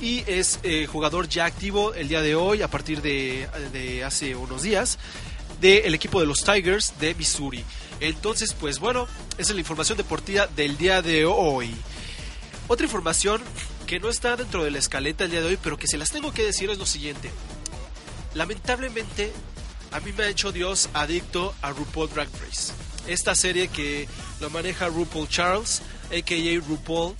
y 0.00 0.24
es 0.26 0.60
eh, 0.62 0.86
jugador 0.86 1.28
ya 1.28 1.44
activo 1.44 1.94
el 1.94 2.08
día 2.08 2.22
de 2.22 2.34
hoy, 2.34 2.62
a 2.62 2.68
partir 2.68 3.02
de, 3.02 4.02
hace 4.04 4.34
unos 4.34 4.62
días, 4.62 4.98
del 5.60 5.94
equipo 5.94 6.20
de 6.20 6.26
los 6.26 6.44
Tigers 6.44 6.94
de 7.00 7.14
Missouri. 7.14 7.64
Entonces, 8.00 8.54
pues 8.54 8.78
bueno, 8.78 9.06
esa 9.38 9.50
es 9.50 9.54
la 9.54 9.60
información 9.60 9.98
deportiva 9.98 10.46
del 10.46 10.76
día 10.78 11.02
de 11.02 11.26
hoy. 11.26 11.74
Otra 12.68 12.84
información 12.84 13.42
que 13.86 13.98
no 13.98 14.08
está 14.08 14.36
dentro 14.36 14.62
de 14.62 14.70
la 14.70 14.78
escaleta 14.78 15.24
el 15.24 15.30
día 15.30 15.40
de 15.40 15.48
hoy, 15.48 15.58
pero 15.62 15.78
que 15.78 15.86
se 15.86 15.96
las 15.96 16.10
tengo 16.10 16.32
que 16.32 16.44
decir 16.44 16.70
es 16.70 16.78
lo 16.78 16.86
siguiente. 16.86 17.30
Lamentablemente, 18.34 19.32
a 19.90 20.00
mí 20.00 20.12
me 20.16 20.24
ha 20.24 20.28
hecho 20.28 20.52
Dios 20.52 20.90
adicto 20.92 21.54
a 21.62 21.70
RuPaul 21.70 22.10
Drag 22.10 22.28
Race. 22.40 22.72
Esta 23.06 23.34
serie 23.34 23.68
que 23.68 24.06
lo 24.40 24.50
maneja 24.50 24.88
RuPaul 24.88 25.28
Charles, 25.28 25.80
a.k.a. 26.10 26.60
RuPaul, 26.68 27.16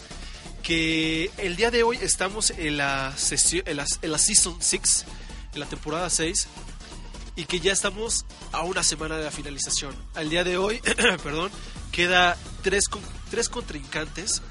que 0.69 1.31
el 1.39 1.57
día 1.57 1.71
de 1.71 1.83
hoy 1.83 1.99
estamos 2.03 2.51
en 2.51 2.77
la, 2.77 3.17
sesión, 3.17 3.63
en 3.67 3.79
la, 3.79 4.19
Season 4.19 4.55
6, 4.61 5.07
en 5.55 5.61
la 5.61 5.65
temporada 5.65 6.11
6, 6.11 6.47
y 7.37 7.47
que 7.47 7.59
ya 7.59 7.73
estamos 7.73 8.27
a 8.53 8.65
una 8.65 8.83
semana 8.83 9.17
de 9.17 9.25
la 9.25 9.31
finalización. 9.31 9.97
Al 10.15 10.29
día 10.29 10.45
de 10.45 10.59
hoy, 10.59 10.79
perdón, 11.23 11.51
queda 11.91 12.37
tres, 12.63 12.85
tres 13.31 13.49
contrincantes, 13.49 14.43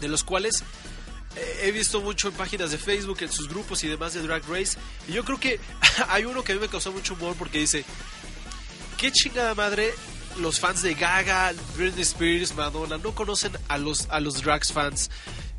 de 0.00 0.08
los 0.08 0.24
cuales 0.24 0.64
eh, 1.36 1.60
he 1.62 1.70
visto 1.70 2.00
mucho 2.00 2.30
en 2.30 2.34
páginas 2.34 2.72
de 2.72 2.78
Facebook, 2.78 3.18
en 3.20 3.30
sus 3.30 3.48
grupos 3.48 3.84
y 3.84 3.86
demás 3.86 4.14
de 4.14 4.22
Drag 4.22 4.42
Race. 4.48 4.76
Y 5.06 5.12
yo 5.12 5.24
creo 5.24 5.38
que 5.38 5.60
hay 6.08 6.24
uno 6.24 6.42
que 6.42 6.50
a 6.50 6.56
mí 6.56 6.60
me 6.60 6.68
causó 6.68 6.90
mucho 6.90 7.14
humor 7.14 7.36
porque 7.38 7.60
dice, 7.60 7.84
qué 8.96 9.12
chingada 9.12 9.54
madre 9.54 9.94
los 10.38 10.60
fans 10.60 10.82
de 10.82 10.94
Gaga, 10.94 11.52
Britney 11.76 12.02
Spears, 12.02 12.54
Madonna 12.54 12.98
no 12.98 13.14
conocen 13.14 13.52
a 13.68 13.78
los, 13.78 14.08
a 14.10 14.20
los 14.20 14.42
drags 14.42 14.72
fans. 14.72 15.10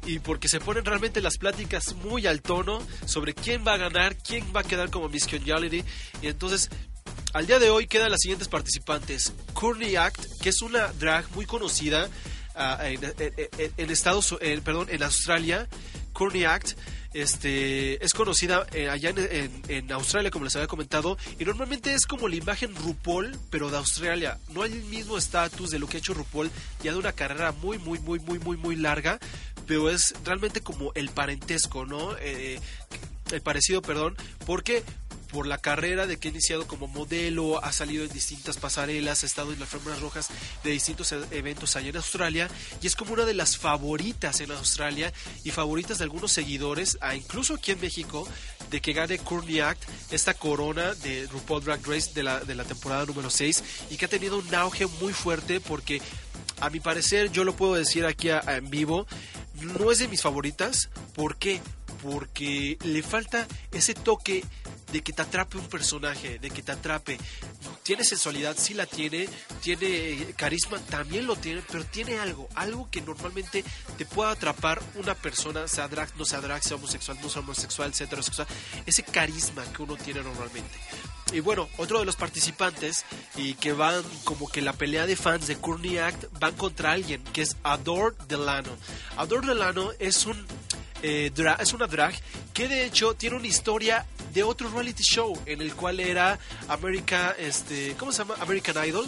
Y 0.06 0.20
porque 0.20 0.48
se 0.48 0.60
ponen 0.60 0.86
realmente 0.86 1.22
las 1.22 1.38
pláticas 1.38 1.94
muy 1.96 2.26
al 2.26 2.42
tono 2.42 2.82
sobre 3.06 3.34
quién 3.34 3.66
va 3.66 3.74
a 3.74 3.78
ganar, 3.78 4.16
quién 4.16 4.46
va 4.56 4.62
a 4.62 4.64
quedar 4.64 4.90
como 4.90 5.10
Miss 5.10 5.28
Congeniality. 5.28 5.84
Y 6.22 6.28
entonces, 6.28 6.70
al 7.34 7.46
día 7.46 7.60
de 7.60 7.70
hoy 7.70 7.88
quedan 7.88 8.12
las 8.12 8.22
siguientes 8.22 8.48
participantes. 8.48 9.34
Courtney 9.54 9.96
Act, 9.98 10.26
que 10.42 10.50
es 10.50 10.62
una 10.62 10.88
drag 10.94 11.30
muy 11.36 11.46
conocida 11.46 12.10
ah, 12.56 12.80
en, 12.88 13.90
Estados, 13.92 14.36
perdón, 14.64 14.88
en 14.90 15.04
Australia. 15.04 15.68
Courtney 16.14 16.46
Act 16.46 16.74
este, 17.14 18.04
es 18.04 18.14
conocida 18.14 18.68
eh, 18.72 18.90
allá 18.90 19.14
en, 19.16 19.92
Australia, 19.92 20.32
como 20.32 20.46
les 20.46 20.56
había 20.56 20.68
comentado, 20.68 21.18
y 21.40 21.46
normalmente 21.46 21.94
es 21.94 22.06
como 22.06 22.28
la 22.28 22.36
imagen 22.36 22.76
RuPaul, 22.76 23.38
pero 23.50 23.70
de 23.70 23.78
Australia. 23.78 24.38
No 24.50 24.62
hay 24.62 24.74
el 24.74 24.84
mismo 24.84 25.18
estatus 25.18 25.72
de 25.72 25.80
lo 25.80 25.88
que 25.88 25.98
ha 25.98 26.00
hecho 26.00 26.14
RuPaul, 26.14 26.52
ya 26.84 26.92
de 26.92 27.00
una 27.00 27.14
carrera 27.14 27.52
muy, 27.52 27.78
muy, 27.80 28.00
muy, 28.00 28.20
muy, 28.20 28.40
muy, 28.40 28.58
muy 28.58 28.76
larga, 28.76 29.20
pero 29.66 29.90
es 29.90 30.14
realmente 30.24 30.62
como 30.62 30.92
el 30.94 31.10
parentesco, 31.10 31.86
¿no? 31.86 32.16
Eh, 32.20 32.60
el 33.32 33.42
parecido, 33.42 33.82
perdón, 33.82 34.16
porque 34.46 34.84
por 35.32 35.48
la 35.48 35.58
carrera 35.58 36.08
de 36.08 36.18
que 36.18 36.28
ha 36.28 36.32
iniciado 36.32 36.68
como 36.68 36.88
modelo, 36.88 37.64
ha 37.64 37.72
salido 37.72 38.04
en 38.04 38.12
distintas 38.12 38.58
pasarelas, 38.58 39.24
ha 39.24 39.26
estado 39.26 39.54
en 39.54 39.60
las 39.60 39.74
alfombras 39.74 40.02
rojas 40.02 40.30
de 40.64 40.72
distintos 40.72 41.12
e-, 41.12 41.20
eventos 41.32 41.76
allá 41.76 41.90
en 41.90 41.98
Australia 41.98 42.50
y 42.82 42.88
es 42.88 42.96
como 42.96 43.14
una 43.14 43.26
de 43.26 43.34
las 43.34 43.58
favoritas 43.58 44.42
en 44.42 44.52
Australia 44.52 45.14
y 45.44 45.52
favoritas 45.52 46.00
de 46.00 46.06
algunos 46.06 46.32
seguidores, 46.32 46.98
a 47.02 47.16
incluso 47.16 47.56
aquí 47.56 47.72
en 47.72 47.82
México, 47.82 48.28
de 48.70 48.82
que 48.82 48.94
gane 48.94 49.18
Courtney 49.20 49.60
Act 49.60 49.84
esta 50.12 50.34
corona 50.34 50.94
de 50.96 51.28
RuPaul 51.28 51.64
Drag 51.64 51.86
Race 51.86 52.12
de 52.14 52.24
la, 52.24 52.40
de 52.40 52.56
la 52.56 52.64
temporada 52.64 53.06
número 53.06 53.30
6 53.30 53.64
y 53.90 53.98
que 53.98 54.06
ha 54.06 54.10
tenido 54.10 54.38
un 54.38 54.56
auge 54.56 54.88
muy 55.00 55.14
fuerte 55.14 55.60
porque 55.60 56.02
a 56.60 56.70
mi 56.70 56.80
parecer, 56.80 57.32
yo 57.32 57.44
lo 57.44 57.56
puedo 57.56 57.76
decir 57.76 58.06
aquí 58.06 58.30
en 58.30 58.70
vivo, 58.70 59.08
no 59.62 59.92
es 59.92 60.00
de 60.00 60.08
mis 60.08 60.22
favoritas. 60.22 60.90
¿Por 61.14 61.38
qué? 61.38 61.62
Porque 62.04 62.78
le 62.84 63.04
falta 63.04 63.48
ese 63.72 63.94
toque 63.94 64.44
de 64.92 65.02
que 65.02 65.14
te 65.14 65.22
atrape 65.22 65.58
un 65.58 65.68
personaje, 65.68 66.40
de 66.40 66.50
que 66.50 66.62
te 66.62 66.72
atrape. 66.72 67.18
Tiene 67.84 68.04
sensualidad, 68.04 68.56
sí 68.58 68.74
la 68.74 68.86
tiene, 68.86 69.28
tiene 69.62 70.34
carisma, 70.36 70.80
también 70.80 71.28
lo 71.28 71.36
tiene, 71.36 71.62
pero 71.72 71.86
tiene 71.86 72.20
algo, 72.20 72.48
algo 72.56 72.90
que 72.90 73.02
normalmente 73.02 73.64
te 73.98 74.06
pueda 74.06 74.32
atrapar 74.32 74.82
una 74.96 75.16
persona, 75.16 75.68
sea 75.68 75.88
drag, 75.88 76.16
no 76.18 76.26
sea 76.26 76.42
drag, 76.42 76.64
sea 76.64 76.78
homosexual, 76.78 77.18
no 77.22 77.30
sea 77.30 77.42
homosexual, 77.42 77.94
sea 77.94 78.08
heterosexual, 78.08 78.48
ese 78.86 79.04
carisma 79.04 79.64
que 79.74 79.84
uno 79.84 79.96
tiene 79.96 80.22
normalmente. 80.22 80.78
Y 81.32 81.42
bueno, 81.42 81.70
otro 81.78 82.00
de 82.00 82.06
los 82.06 82.16
participantes 82.16 83.06
y 83.36 83.54
que 83.56 83.72
van 83.74 84.04
como 84.24 84.48
que 84.48 84.62
la 84.62 84.74
pelea 84.74 85.06
de 85.06 85.16
fans 85.16 85.46
de 85.46 85.58
Courtney 85.58 86.00
Act 86.00 86.26
van 86.40 86.56
contra 86.56 86.92
alguien 86.92 87.24
que 87.34 87.44
es 87.44 87.56
Adore 87.64 88.16
Delano. 88.28 88.72
Adore 89.16 89.48
Delano 89.48 89.92
es 90.00 90.26
un 90.26 90.46
eh, 91.02 91.32
es 91.60 91.74
una 91.74 91.88
drag 91.88 92.14
que 92.54 92.68
de 92.68 92.86
hecho 92.86 93.14
tiene 93.14 93.38
una 93.38 93.48
historia 93.48 94.06
de 94.34 94.44
otro 94.44 94.70
reality 94.70 95.04
show 95.04 95.38
en 95.46 95.62
el 95.62 95.74
cual 95.74 96.00
era 96.00 96.40
America, 96.68 97.36
este, 97.38 97.96
¿cómo 97.98 98.12
se 98.12 98.20
llama? 98.20 98.36
American 98.40 98.88
Idol 98.88 99.08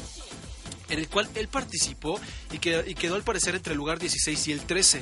en 0.90 1.00
el 1.00 1.08
cual 1.08 1.30
él 1.36 1.48
participó 1.48 2.20
y, 2.52 2.56
y 2.56 2.96
quedó 2.96 3.16
al 3.16 3.24
parecer 3.24 3.56
entre 3.56 3.74
el 3.74 3.78
lugar 3.78 4.00
16 4.00 4.48
y 4.48 4.52
el 4.52 4.62
13 4.62 5.02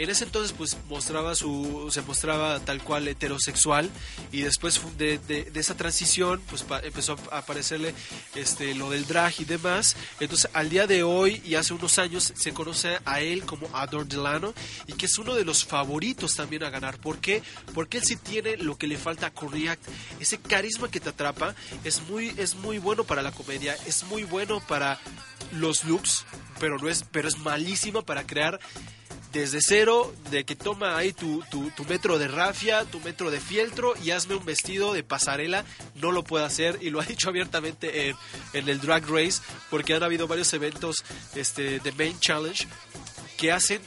en 0.00 0.08
ese 0.08 0.24
entonces 0.24 0.54
pues 0.56 0.78
mostraba 0.88 1.34
su 1.34 1.88
se 1.90 2.00
mostraba 2.00 2.58
tal 2.60 2.82
cual 2.82 3.06
heterosexual 3.06 3.90
y 4.32 4.40
después 4.40 4.80
de, 4.96 5.20
esa 5.54 5.76
transición 5.76 6.40
pues 6.48 6.64
empezó 6.82 7.18
a 7.30 7.38
aparecerle 7.38 7.94
este 8.34 8.74
lo 8.74 8.88
del 8.88 9.06
drag 9.06 9.34
y 9.40 9.44
demás. 9.44 9.96
Entonces 10.18 10.50
al 10.54 10.70
día 10.70 10.86
de 10.86 11.02
hoy 11.02 11.42
y 11.44 11.54
hace 11.54 11.74
unos 11.74 11.98
años 11.98 12.32
se 12.34 12.52
conoce 12.54 12.98
a 13.04 13.20
él 13.20 13.44
como 13.44 13.68
Ador 13.76 14.06
Delano 14.06 14.54
y 14.86 14.94
que 14.94 15.04
es 15.04 15.18
uno 15.18 15.34
de 15.34 15.44
los 15.44 15.66
favoritos 15.66 16.34
también 16.34 16.64
a 16.64 16.70
ganar. 16.70 16.98
¿por 16.98 17.18
qué? 17.18 17.42
porque 17.74 17.98
él 17.98 18.04
sí 18.04 18.16
tiene 18.16 18.56
lo 18.56 18.78
que 18.78 18.86
le 18.86 18.96
falta 18.96 19.26
a 19.26 19.30
Correact 19.30 19.82
ese 20.18 20.38
carisma 20.38 20.90
que 20.90 21.00
te 21.00 21.10
atrapa 21.10 21.54
es 21.84 22.00
muy 22.08 22.34
es 22.38 22.54
muy 22.54 22.78
bueno 22.78 23.04
para 23.04 23.20
la 23.20 23.32
comedia 23.32 23.76
es 23.86 24.04
muy 24.04 24.24
bueno 24.24 24.60
para 24.66 24.98
los 25.52 25.84
looks 25.84 26.24
pero 26.58 26.78
no 26.78 26.88
es 26.88 27.04
pero 27.12 27.28
es 27.28 27.38
malísimo 27.38 28.02
para 28.02 28.26
crear 28.26 28.58
desde 29.32 29.60
cero, 29.60 30.12
de 30.30 30.44
que 30.44 30.56
toma 30.56 30.96
ahí 30.96 31.12
tu, 31.12 31.42
tu, 31.50 31.84
metro 31.88 32.18
de 32.18 32.28
rafia, 32.28 32.84
tu 32.84 33.00
metro 33.00 33.30
de 33.30 33.40
fieltro 33.40 33.94
y 34.02 34.10
hazme 34.10 34.34
un 34.34 34.44
vestido 34.44 34.92
de 34.92 35.02
pasarela, 35.02 35.64
no 35.94 36.10
lo 36.12 36.24
puede 36.24 36.44
hacer 36.44 36.78
y 36.80 36.90
lo 36.90 37.00
ha 37.00 37.04
dicho 37.06 37.28
abiertamente 37.28 38.08
en, 38.08 38.16
en 38.52 38.68
el 38.68 38.80
Drag 38.80 39.08
Race, 39.08 39.42
porque 39.70 39.94
han 39.94 40.02
habido 40.02 40.26
varios 40.26 40.52
eventos 40.52 41.04
este, 41.34 41.80
de 41.80 41.92
Main 41.92 42.18
Challenge 42.18 42.66
que 43.36 43.52
hacen 43.52 43.80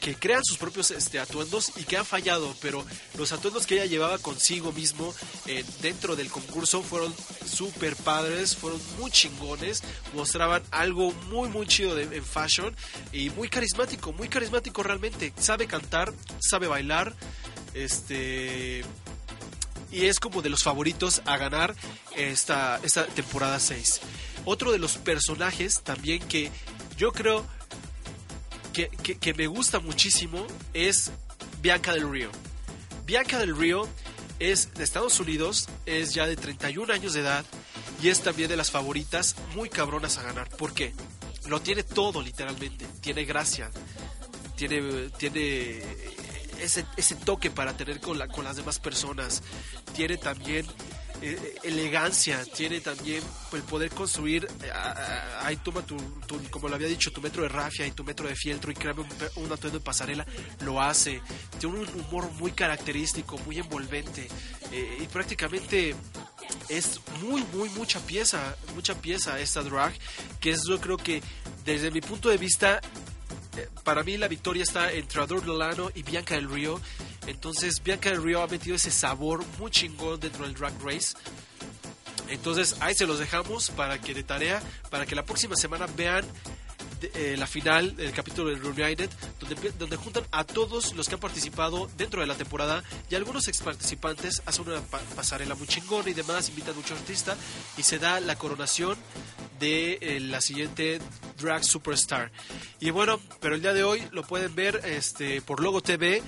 que 0.00 0.14
crean 0.14 0.44
sus 0.44 0.58
propios 0.58 0.90
este, 0.90 1.18
atuendos 1.18 1.72
y 1.76 1.84
que 1.84 1.96
han 1.96 2.04
fallado, 2.04 2.54
pero 2.60 2.84
los 3.16 3.32
atuendos 3.32 3.66
que 3.66 3.74
ella 3.74 3.86
llevaba 3.86 4.18
consigo 4.18 4.72
mismo 4.72 5.14
eh, 5.46 5.64
dentro 5.82 6.16
del 6.16 6.30
concurso 6.30 6.82
fueron 6.82 7.14
súper 7.46 7.96
padres, 7.96 8.56
fueron 8.56 8.80
muy 8.98 9.10
chingones, 9.10 9.82
mostraban 10.14 10.62
algo 10.70 11.12
muy 11.30 11.48
muy 11.48 11.66
chido 11.66 11.94
de, 11.94 12.04
en 12.04 12.24
fashion 12.24 12.74
y 13.12 13.30
muy 13.30 13.48
carismático, 13.48 14.12
muy 14.12 14.28
carismático 14.28 14.82
realmente, 14.82 15.32
sabe 15.38 15.66
cantar, 15.66 16.12
sabe 16.40 16.66
bailar, 16.66 17.14
este 17.74 18.84
y 19.90 20.06
es 20.06 20.20
como 20.20 20.42
de 20.42 20.50
los 20.50 20.62
favoritos 20.62 21.22
a 21.24 21.38
ganar 21.38 21.74
esta, 22.14 22.78
esta 22.82 23.06
temporada 23.06 23.58
6. 23.58 24.00
Otro 24.44 24.70
de 24.70 24.78
los 24.78 24.98
personajes 24.98 25.80
también 25.82 26.20
que 26.20 26.50
yo 26.96 27.12
creo 27.12 27.46
que, 28.72 29.34
me 29.34 29.46
gusta 29.46 29.80
muchísimo 29.80 30.46
es 30.74 31.10
Bianca 31.62 31.92
del 31.92 32.10
Río. 32.10 32.30
Bianca 33.06 33.38
del 33.38 33.56
Río 33.56 33.88
es 34.38 34.72
de 34.74 34.84
Estados 34.84 35.18
Unidos, 35.20 35.68
es 35.86 36.14
ya 36.14 36.26
de 36.26 36.36
31 36.36 36.92
años 36.92 37.14
de 37.14 37.20
edad 37.20 37.44
y 38.02 38.08
es 38.08 38.20
también 38.20 38.48
de 38.48 38.56
las 38.56 38.70
favoritas 38.70 39.34
muy 39.54 39.68
cabronas 39.68 40.18
a 40.18 40.22
ganar. 40.22 40.48
¿Por 40.50 40.72
qué? 40.74 40.94
Lo 41.46 41.60
tiene 41.60 41.82
todo 41.82 42.22
literalmente. 42.22 42.86
Tiene 43.00 43.24
gracia, 43.24 43.70
tiene, 44.56 45.10
tiene 45.16 45.82
ese, 46.60 46.84
ese 46.96 47.14
toque 47.14 47.50
para 47.50 47.76
tener 47.76 48.00
con, 48.00 48.18
la, 48.18 48.28
con 48.28 48.44
las 48.44 48.56
demás 48.56 48.78
personas. 48.78 49.42
Tiene 49.94 50.16
también 50.16 50.66
eh, 51.20 51.56
elegancia, 51.64 52.44
tiene 52.44 52.80
también 52.80 53.22
el 53.52 53.62
poder 53.62 53.90
construir, 53.90 54.48
eh, 54.62 54.70
ahí 55.40 55.56
toma 55.56 55.82
tu, 55.82 55.96
como 56.50 56.68
lo 56.68 56.74
había 56.76 56.88
dicho, 56.88 57.12
tu 57.12 57.20
metro 57.20 57.42
de 57.42 57.48
rafia 57.48 57.86
y 57.86 57.90
tu 57.90 58.04
metro 58.04 58.28
de 58.28 58.36
fieltro 58.36 58.70
y 58.70 58.74
crea 58.74 58.94
un, 58.94 59.52
atuendo 59.52 59.78
de 59.78 59.84
pasarela, 59.84 60.26
lo 60.60 60.80
hace, 60.80 61.20
tiene 61.58 61.78
un 61.78 61.88
humor 62.00 62.30
muy 62.32 62.52
característico, 62.52 63.36
muy 63.38 63.58
envolvente 63.58 64.28
eh, 64.70 64.98
y 65.02 65.06
prácticamente 65.06 65.96
es 66.68 67.00
muy, 67.22 67.42
muy, 67.52 67.68
mucha 67.70 68.00
pieza, 68.00 68.56
mucha 68.74 68.94
pieza 68.94 69.40
esta 69.40 69.62
drag, 69.62 69.92
que 70.40 70.50
es 70.50 70.64
yo 70.64 70.80
creo 70.80 70.96
que 70.96 71.22
desde 71.64 71.90
mi 71.90 72.00
punto 72.00 72.28
de 72.28 72.36
vista 72.36 72.80
para 73.82 74.02
mí 74.02 74.16
la 74.16 74.28
victoria 74.28 74.62
está 74.62 74.92
entre 74.92 75.20
Ador 75.20 75.46
Lolano 75.46 75.90
y 75.94 76.02
Bianca 76.02 76.34
del 76.34 76.48
Río. 76.48 76.80
Entonces 77.28 77.82
Bianca 77.82 78.10
del 78.10 78.22
Río 78.22 78.42
ha 78.42 78.46
metido 78.46 78.76
ese 78.76 78.90
sabor 78.90 79.44
muy 79.58 79.70
chingón 79.70 80.18
dentro 80.18 80.44
del 80.44 80.54
Drag 80.54 80.72
Race. 80.82 81.14
Entonces 82.28 82.76
ahí 82.80 82.94
se 82.94 83.06
los 83.06 83.18
dejamos 83.18 83.70
para 83.70 84.00
que 84.00 84.14
de 84.14 84.22
tarea, 84.22 84.62
para 84.90 85.04
que 85.04 85.14
la 85.14 85.24
próxima 85.24 85.54
semana 85.54 85.86
vean 85.94 86.24
eh, 87.14 87.36
la 87.38 87.46
final 87.46 87.96
del 87.96 88.12
capítulo 88.12 88.50
de 88.50 88.56
Reunited, 88.56 89.10
donde, 89.40 89.72
donde 89.72 89.96
juntan 89.96 90.24
a 90.30 90.44
todos 90.44 90.94
los 90.94 91.08
que 91.08 91.14
han 91.14 91.20
participado 91.20 91.88
dentro 91.96 92.20
de 92.20 92.26
la 92.26 92.34
temporada 92.34 92.82
y 93.10 93.14
algunos 93.14 93.48
ex 93.48 93.60
participantes 93.60 94.42
hacen 94.46 94.68
una 94.68 94.80
pasarela 95.16 95.54
muy 95.54 95.66
chingona 95.66 96.10
y 96.10 96.14
demás, 96.14 96.48
invitan 96.48 96.76
muchos 96.76 96.98
artistas 96.98 97.36
y 97.76 97.82
se 97.82 97.98
da 97.98 98.20
la 98.20 98.36
coronación 98.36 98.96
de 99.58 99.98
eh, 100.00 100.20
la 100.20 100.40
siguiente 100.40 101.00
Drag 101.40 101.64
Superstar. 101.64 102.30
Y 102.80 102.90
bueno, 102.90 103.20
pero 103.40 103.54
el 103.54 103.62
día 103.62 103.72
de 103.72 103.84
hoy 103.84 104.06
lo 104.12 104.22
pueden 104.22 104.54
ver 104.54 104.80
este, 104.84 105.42
por 105.42 105.60
Logo 105.60 105.80
TV, 105.82 106.22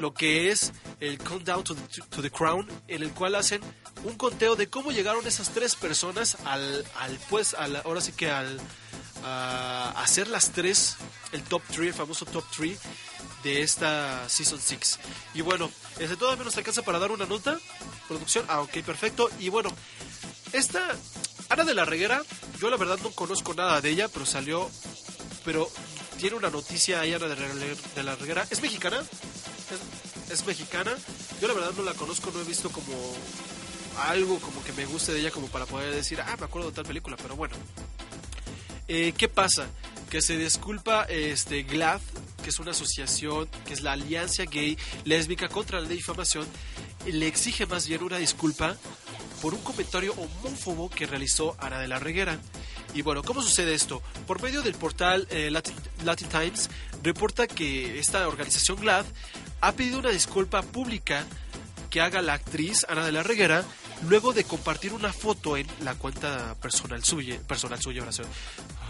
lo 0.00 0.12
que 0.12 0.50
es 0.50 0.72
el 1.00 1.18
Countdown 1.18 1.64
to 1.64 1.74
the, 1.74 2.02
to 2.10 2.22
the 2.22 2.30
Crown, 2.30 2.68
en 2.88 3.02
el 3.02 3.10
cual 3.10 3.34
hacen 3.34 3.60
un 4.04 4.16
conteo 4.16 4.56
de 4.56 4.68
cómo 4.68 4.92
llegaron 4.92 5.26
esas 5.26 5.50
tres 5.50 5.76
personas 5.76 6.36
al, 6.44 6.84
al 7.00 7.18
pues, 7.30 7.54
al, 7.54 7.76
ahora 7.76 8.00
sí 8.00 8.12
que 8.12 8.30
al 8.30 8.60
a 9.24 9.90
hacer 9.96 10.28
las 10.28 10.52
tres, 10.52 10.96
el 11.32 11.42
top 11.42 11.62
3, 11.68 11.88
el 11.88 11.94
famoso 11.94 12.26
top 12.26 12.44
3 12.56 12.78
de 13.42 13.62
esta 13.62 14.28
Season 14.28 14.60
6. 14.60 14.98
Y 15.34 15.40
bueno, 15.40 15.70
este 15.98 16.16
todavía 16.16 16.44
nos 16.44 16.56
alcanza 16.56 16.82
para 16.82 16.98
dar 16.98 17.10
una 17.10 17.26
nota, 17.26 17.58
producción, 18.06 18.44
ah, 18.48 18.60
ok, 18.60 18.82
perfecto. 18.84 19.30
Y 19.40 19.48
bueno, 19.48 19.70
esta 20.52 20.94
Ana 21.48 21.64
de 21.64 21.74
la 21.74 21.84
Reguera, 21.84 22.22
yo 22.60 22.70
la 22.70 22.76
verdad 22.76 22.98
no 23.02 23.10
conozco 23.10 23.54
nada 23.54 23.80
de 23.80 23.90
ella, 23.90 24.08
pero 24.08 24.26
salió, 24.26 24.70
pero 25.44 25.70
tiene 26.18 26.36
una 26.36 26.50
noticia 26.50 27.00
ahí 27.00 27.14
Ana 27.14 27.26
de 27.26 28.02
la 28.02 28.16
Reguera. 28.16 28.46
¿Es 28.50 28.60
mexicana? 28.60 29.00
¿Es, 29.00 30.32
es 30.32 30.46
mexicana. 30.46 30.94
Yo 31.40 31.48
la 31.48 31.54
verdad 31.54 31.72
no 31.76 31.82
la 31.82 31.94
conozco, 31.94 32.30
no 32.32 32.40
he 32.40 32.44
visto 32.44 32.70
como 32.70 32.94
algo 34.08 34.38
como 34.40 34.62
que 34.64 34.72
me 34.72 34.86
guste 34.86 35.12
de 35.12 35.20
ella 35.20 35.30
como 35.30 35.46
para 35.48 35.66
poder 35.66 35.94
decir, 35.94 36.20
ah, 36.20 36.36
me 36.38 36.46
acuerdo 36.46 36.70
de 36.70 36.76
tal 36.76 36.84
película, 36.84 37.16
pero 37.16 37.36
bueno. 37.36 37.54
Eh, 38.86 39.14
¿Qué 39.16 39.28
pasa? 39.28 39.66
Que 40.10 40.20
se 40.20 40.36
disculpa 40.36 41.04
este 41.04 41.62
GLAD, 41.62 42.00
que 42.42 42.50
es 42.50 42.58
una 42.58 42.72
asociación, 42.72 43.48
que 43.64 43.72
es 43.72 43.82
la 43.82 43.92
Alianza 43.92 44.44
Gay 44.44 44.76
Lésbica 45.04 45.48
contra 45.48 45.80
la 45.80 45.88
Difamación, 45.88 46.46
le 47.06 47.26
exige 47.26 47.66
más 47.66 47.88
bien 47.88 48.02
una 48.02 48.18
disculpa 48.18 48.76
por 49.40 49.54
un 49.54 49.60
comentario 49.60 50.14
homófobo 50.14 50.90
que 50.90 51.06
realizó 51.06 51.56
Ana 51.58 51.78
de 51.78 51.88
la 51.88 51.98
Reguera. 51.98 52.38
Y 52.92 53.02
bueno, 53.02 53.22
¿cómo 53.22 53.42
sucede 53.42 53.74
esto? 53.74 54.02
Por 54.26 54.42
medio 54.42 54.62
del 54.62 54.74
portal 54.74 55.26
eh, 55.30 55.50
Latin, 55.50 55.74
Latin 56.04 56.28
Times, 56.28 56.70
reporta 57.02 57.46
que 57.46 57.98
esta 57.98 58.28
organización 58.28 58.78
GLAD 58.80 59.06
ha 59.62 59.72
pedido 59.72 59.98
una 59.98 60.10
disculpa 60.10 60.62
pública 60.62 61.24
que 61.90 62.00
haga 62.00 62.22
la 62.22 62.34
actriz 62.34 62.84
Ana 62.88 63.06
de 63.06 63.12
la 63.12 63.22
Reguera 63.22 63.64
luego 64.08 64.32
de 64.32 64.44
compartir 64.44 64.92
una 64.92 65.12
foto 65.12 65.56
en 65.56 65.66
la 65.82 65.94
cuenta 65.94 66.54
personal 66.60 67.04
suya, 67.04 67.38
personal 67.46 67.80
suya, 67.80 68.10
sí, 68.10 68.22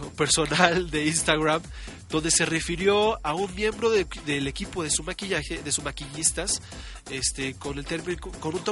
personal 0.16 0.90
de 0.90 1.06
Instagram, 1.06 1.62
donde 2.10 2.30
se 2.30 2.44
refirió 2.46 3.18
a 3.26 3.34
un 3.34 3.52
miembro 3.54 3.90
de- 3.90 4.06
del 4.26 4.46
equipo 4.46 4.82
de 4.82 4.90
su 4.90 5.02
maquillaje, 5.02 5.62
de 5.62 5.72
sus 5.72 5.82
maquillistas, 5.84 6.60
este, 7.10 7.54
con 7.54 7.78
el 7.78 7.84
término, 7.84 8.20
con 8.40 8.54
un 8.54 8.62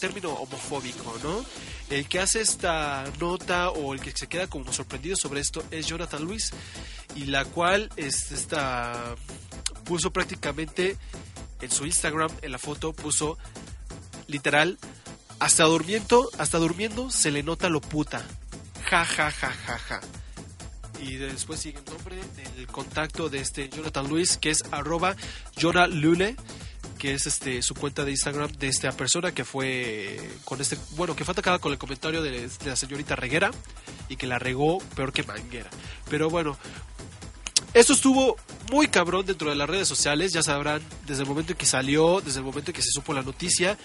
término 0.00 0.30
homofóbico, 0.30 1.16
¿no? 1.22 1.44
El 1.90 2.06
que 2.08 2.20
hace 2.20 2.40
esta 2.40 3.04
nota 3.20 3.70
o 3.70 3.94
el 3.94 4.00
que 4.00 4.12
se 4.12 4.26
queda 4.26 4.46
como 4.46 4.72
sorprendido 4.72 5.16
sobre 5.16 5.40
esto 5.40 5.64
es 5.70 5.86
Jonathan 5.86 6.22
Luis, 6.24 6.50
y 7.16 7.24
la 7.26 7.44
cual 7.44 7.90
es 7.96 8.30
esta 8.32 9.14
puso 9.84 10.12
prácticamente 10.12 10.96
en 11.60 11.70
su 11.70 11.84
Instagram, 11.86 12.30
en 12.42 12.52
la 12.52 12.58
foto, 12.58 12.92
puso 12.92 13.36
literal 14.28 14.78
hasta 15.40 15.64
durmiendo, 15.64 16.30
hasta 16.38 16.58
durmiendo 16.58 17.10
se 17.10 17.30
le 17.30 17.42
nota 17.42 17.68
lo 17.68 17.80
puta. 17.80 18.24
Ja 18.88 19.04
ja 19.04 19.30
ja 19.30 19.50
ja 19.50 19.78
ja. 19.78 20.00
Y 21.06 21.16
después 21.16 21.60
sigue 21.60 21.78
el 21.78 21.84
nombre 21.84 22.16
del 22.56 22.66
contacto 22.66 23.28
de 23.28 23.40
este 23.40 23.68
Jonathan 23.68 24.08
Luis, 24.08 24.38
que 24.38 24.50
es 24.50 24.62
arroba 24.70 25.14
Jonah 25.60 25.86
Lule, 25.86 26.34
que 26.98 27.12
es 27.12 27.26
este 27.26 27.60
su 27.60 27.74
cuenta 27.74 28.06
de 28.06 28.12
Instagram 28.12 28.50
de 28.52 28.68
esta 28.68 28.90
persona 28.92 29.32
que 29.32 29.44
fue 29.44 30.18
con 30.44 30.62
este, 30.62 30.78
bueno, 30.96 31.14
que 31.14 31.24
fue 31.24 31.32
atacada 31.32 31.58
con 31.58 31.72
el 31.72 31.78
comentario 31.78 32.22
de, 32.22 32.48
de 32.48 32.70
la 32.70 32.76
señorita 32.76 33.16
Reguera 33.16 33.50
y 34.08 34.16
que 34.16 34.26
la 34.26 34.38
regó 34.38 34.78
peor 34.96 35.12
que 35.12 35.24
manguera. 35.24 35.68
Pero 36.08 36.30
bueno, 36.30 36.56
esto 37.74 37.92
estuvo 37.92 38.36
muy 38.70 38.88
cabrón 38.88 39.26
dentro 39.26 39.50
de 39.50 39.56
las 39.56 39.68
redes 39.68 39.88
sociales, 39.88 40.32
ya 40.32 40.42
sabrán, 40.42 40.80
desde 41.06 41.22
el 41.22 41.28
momento 41.28 41.52
en 41.52 41.58
que 41.58 41.66
salió, 41.66 42.20
desde 42.20 42.38
el 42.38 42.44
momento 42.44 42.70
en 42.70 42.76
que 42.76 42.82
se 42.82 42.90
supo 42.90 43.12
la 43.12 43.22
noticia, 43.22 43.76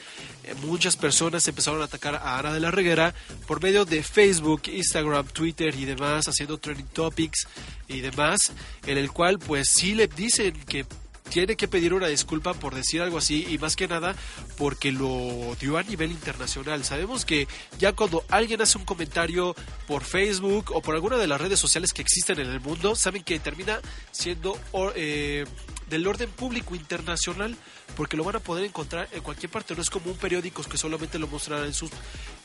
eh, 0.43 0.53
muchas 0.65 0.95
personas 0.95 1.47
empezaron 1.47 1.81
a 1.81 1.85
atacar 1.85 2.15
a 2.15 2.37
Ana 2.37 2.53
de 2.53 2.59
la 2.59 2.71
Reguera 2.71 3.13
por 3.47 3.61
medio 3.61 3.85
de 3.85 4.03
Facebook, 4.03 4.63
Instagram, 4.67 5.25
Twitter 5.27 5.73
y 5.75 5.85
demás, 5.85 6.27
haciendo 6.27 6.57
trending 6.57 6.87
topics 6.87 7.47
y 7.87 8.01
demás, 8.01 8.53
en 8.85 8.97
el 8.97 9.11
cual 9.11 9.39
pues 9.39 9.69
sí 9.69 9.95
le 9.95 10.07
dicen 10.07 10.53
que 10.67 10.85
tiene 11.29 11.55
que 11.55 11.67
pedir 11.67 11.93
una 11.93 12.07
disculpa 12.07 12.53
por 12.53 12.75
decir 12.75 13.01
algo 13.01 13.17
así 13.17 13.45
y 13.49 13.57
más 13.57 13.75
que 13.75 13.87
nada 13.87 14.15
porque 14.57 14.91
lo 14.91 15.55
dio 15.59 15.77
a 15.77 15.83
nivel 15.83 16.11
internacional. 16.11 16.83
Sabemos 16.83 17.25
que 17.25 17.47
ya 17.77 17.93
cuando 17.93 18.23
alguien 18.29 18.61
hace 18.61 18.77
un 18.77 18.85
comentario 18.85 19.55
por 19.87 20.03
Facebook 20.03 20.71
o 20.73 20.81
por 20.81 20.95
alguna 20.95 21.17
de 21.17 21.27
las 21.27 21.39
redes 21.39 21.59
sociales 21.59 21.93
que 21.93 22.01
existen 22.01 22.39
en 22.39 22.49
el 22.49 22.59
mundo, 22.59 22.95
saben 22.95 23.23
que 23.23 23.39
termina 23.39 23.79
siendo 24.11 24.57
eh, 24.95 25.45
del 25.89 26.07
orden 26.07 26.29
público 26.29 26.75
internacional 26.75 27.55
porque 27.95 28.17
lo 28.17 28.23
van 28.23 28.37
a 28.37 28.39
poder 28.39 28.65
encontrar 28.65 29.07
en 29.11 29.21
cualquier 29.21 29.51
parte. 29.51 29.75
No 29.75 29.81
es 29.81 29.89
como 29.89 30.11
un 30.11 30.17
periódico 30.17 30.63
que 30.63 30.77
solamente 30.77 31.19
lo 31.19 31.27
mostrará 31.27 31.65
en 31.65 31.73
sus, 31.73 31.91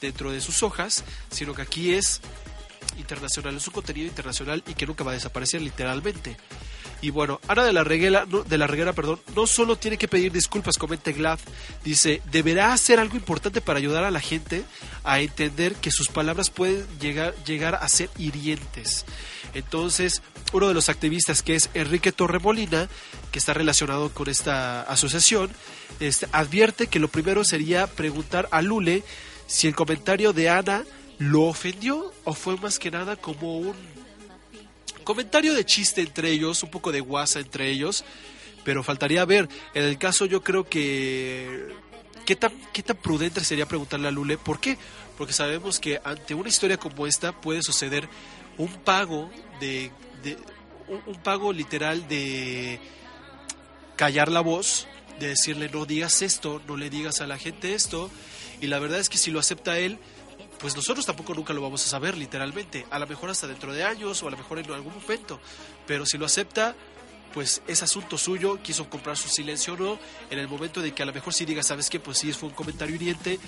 dentro 0.01 0.31
de 0.31 0.41
sus 0.41 0.63
hojas, 0.63 1.05
sino 1.31 1.55
que 1.55 1.63
aquí 1.63 1.95
es 1.95 2.21
internacional, 2.99 3.57
es 3.57 3.67
un 3.67 3.73
contenido 3.73 4.07
internacional 4.07 4.63
y 4.67 4.75
que 4.75 4.87
nunca 4.87 5.05
va 5.05 5.13
a 5.13 5.15
desaparecer 5.15 5.63
literalmente. 5.63 6.37
Y 7.05 7.11
bueno, 7.11 7.39
Ana 7.49 7.65
de 7.65 7.75
la 7.75 7.85
Reguera, 7.85 8.25
no, 8.27 8.45
de 8.45 8.57
la 8.57 8.67
Reguera, 8.67 8.95
perdón, 8.95 9.21
no 9.37 9.47
solo 9.47 9.77
tiene 9.77 9.99
que 9.99 10.09
pedir 10.09 10.33
disculpas, 10.33 10.79
comenta 10.79 11.13
Glad, 11.13 11.39
dice, 11.85 12.23
deberá 12.33 12.73
hacer 12.73 12.99
algo 12.99 13.17
importante 13.17 13.61
para 13.61 13.79
ayudar 13.79 14.05
a 14.05 14.11
la 14.11 14.21
gente 14.21 14.65
a 15.03 15.21
entender 15.21 15.75
que 15.75 15.91
sus 15.91 16.09
palabras 16.09 16.49
pueden 16.49 16.87
llegar, 16.99 17.35
llegar 17.45 17.75
a 17.75 17.87
ser 17.91 18.09
hirientes. 18.17 19.05
Entonces, 19.53 20.23
uno 20.55 20.67
de 20.67 20.73
los 20.73 20.89
activistas 20.89 21.43
que 21.43 21.57
es 21.57 21.69
Enrique 21.75 22.11
Torremolina, 22.11 22.89
que 23.31 23.39
está 23.39 23.53
relacionado 23.53 24.09
con 24.09 24.31
esta 24.31 24.81
asociación, 24.85 25.51
este, 26.01 26.27
advierte 26.33 26.87
que 26.87 27.01
lo 27.01 27.09
primero 27.09 27.45
sería 27.45 27.87
preguntar 27.87 28.49
a 28.51 28.63
Lule 28.63 29.03
si 29.47 29.67
el 29.67 29.75
comentario 29.75 30.33
de 30.33 30.49
Ana 30.49 30.85
lo 31.19 31.43
ofendió 31.43 32.15
o 32.25 32.33
fue 32.33 32.57
más 32.57 32.79
que 32.79 32.91
nada 32.91 33.17
como 33.17 33.59
un 33.59 33.77
comentario 35.05 35.55
de 35.55 35.65
chiste 35.65 36.01
entre 36.01 36.31
ellos, 36.31 36.63
un 36.63 36.71
poco 36.71 36.93
de 36.93 37.01
guasa 37.01 37.41
entre 37.41 37.71
ellos, 37.71 38.05
pero 38.65 38.83
faltaría 38.83 39.25
ver. 39.25 39.49
En 39.75 39.85
el 39.85 39.99
caso 39.99 40.27
yo 40.27 40.43
creo 40.43 40.65
que 40.65 41.69
qué 42.25 42.37
tan 42.37 42.53
qué 42.73 42.83
tan 42.83 42.97
prudente 42.97 43.45
sería 43.45 43.67
preguntarle 43.67 44.09
a 44.09 44.11
Lule, 44.11 44.39
¿por 44.39 44.61
qué? 44.61 44.79
Porque 45.17 45.33
sabemos 45.33 45.79
que 45.79 46.01
ante 46.05 46.35
una 46.35 46.49
historia 46.49 46.77
como 46.77 47.07
esta 47.07 47.33
puede 47.33 47.63
suceder 47.63 48.09
un 48.59 48.69
pago 48.69 49.31
de, 49.61 49.91
un 50.89 51.17
pago 51.23 51.53
literal 51.53 52.09
de 52.09 52.81
callar 53.97 54.31
la 54.31 54.41
voz, 54.41 54.87
de 55.21 55.29
decirle 55.29 55.69
no 55.69 55.87
digas 55.87 56.23
esto, 56.23 56.61
no 56.67 56.77
le 56.77 56.91
digas 56.91 57.21
a 57.21 57.27
la 57.27 57.39
gente 57.39 57.75
esto, 57.75 58.11
y 58.61 58.67
la 58.67 58.79
verdad 58.79 58.99
es 58.99 59.09
que 59.09 59.19
si 59.19 59.31
lo 59.31 59.39
acepta 59.39 59.79
él, 59.79 59.99
pues 60.65 60.75
nosotros 60.75 61.05
tampoco 61.05 61.35
nunca 61.35 61.53
lo 61.53 61.61
vamos 61.61 61.85
a 61.85 61.91
saber 61.91 62.17
literalmente, 62.17 62.87
a 62.91 62.99
lo 62.99 63.07
mejor 63.07 63.29
hasta 63.29 63.47
dentro 63.47 63.75
de 63.75 63.85
años 63.85 64.23
o 64.23 64.29
a 64.29 64.31
lo 64.31 64.39
mejor 64.39 64.59
en 64.59 64.71
algún 64.73 64.95
momento, 64.95 65.39
pero 65.87 66.07
si 66.07 66.17
lo 66.17 66.25
acepta, 66.25 66.75
pues 67.35 67.61
es 67.67 67.83
asunto 67.83 68.17
suyo, 68.17 68.59
quiso 68.63 68.89
comprar 68.89 69.19
su 69.19 69.29
silencio 69.29 69.75
o 69.75 69.77
no, 69.77 69.99
en 70.31 70.39
el 70.39 70.49
momento 70.49 70.81
de 70.81 70.95
que 70.95 71.03
a 71.03 71.07
lo 71.07 71.13
mejor 71.13 71.35
sí 71.35 71.45
diga, 71.45 71.63
sabes 71.63 71.91
qué, 71.91 72.01
pues 72.01 72.17
sí, 72.17 72.33
fue 72.33 72.49
un 72.49 72.55
comentario 72.55 72.95
hiriente, 72.95 73.39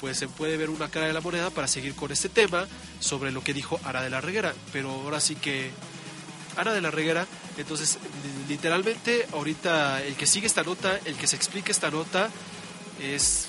pues 0.00 0.18
se 0.18 0.28
puede 0.28 0.56
ver 0.56 0.70
una 0.70 0.88
cara 0.88 1.06
de 1.08 1.12
la 1.12 1.20
moneda 1.20 1.50
para 1.50 1.66
seguir 1.66 1.96
con 1.96 2.12
este 2.12 2.28
tema 2.28 2.68
sobre 3.00 3.32
lo 3.32 3.42
que 3.42 3.52
dijo 3.52 3.80
Ara 3.82 4.02
de 4.02 4.10
la 4.10 4.20
Reguera, 4.20 4.54
pero 4.72 4.90
ahora 4.92 5.18
sí 5.18 5.34
que 5.34 5.72
Ana 6.56 6.72
de 6.72 6.80
la 6.80 6.92
Reguera. 6.92 7.26
Entonces, 7.58 7.98
li- 8.22 8.54
literalmente, 8.54 9.26
ahorita 9.32 10.00
el 10.04 10.14
que 10.14 10.26
sigue 10.26 10.46
esta 10.46 10.62
nota, 10.62 10.96
el 11.06 11.16
que 11.16 11.26
se 11.26 11.34
explica 11.34 11.72
esta 11.72 11.90
nota, 11.90 12.30
es. 13.02 13.48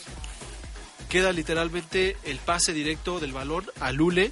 Queda 1.10 1.32
literalmente 1.32 2.18
el 2.24 2.38
pase 2.38 2.74
directo 2.74 3.20
del 3.20 3.32
balón 3.32 3.66
a 3.80 3.92
Lule 3.92 4.32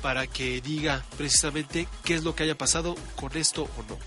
para 0.00 0.26
que 0.26 0.60
diga 0.60 1.04
precisamente 1.16 1.86
qué 2.04 2.14
es 2.14 2.24
lo 2.24 2.34
que 2.34 2.44
haya 2.44 2.56
pasado 2.56 2.94
con 3.16 3.36
esto 3.36 3.62
o 3.62 3.82
no. 3.88 3.98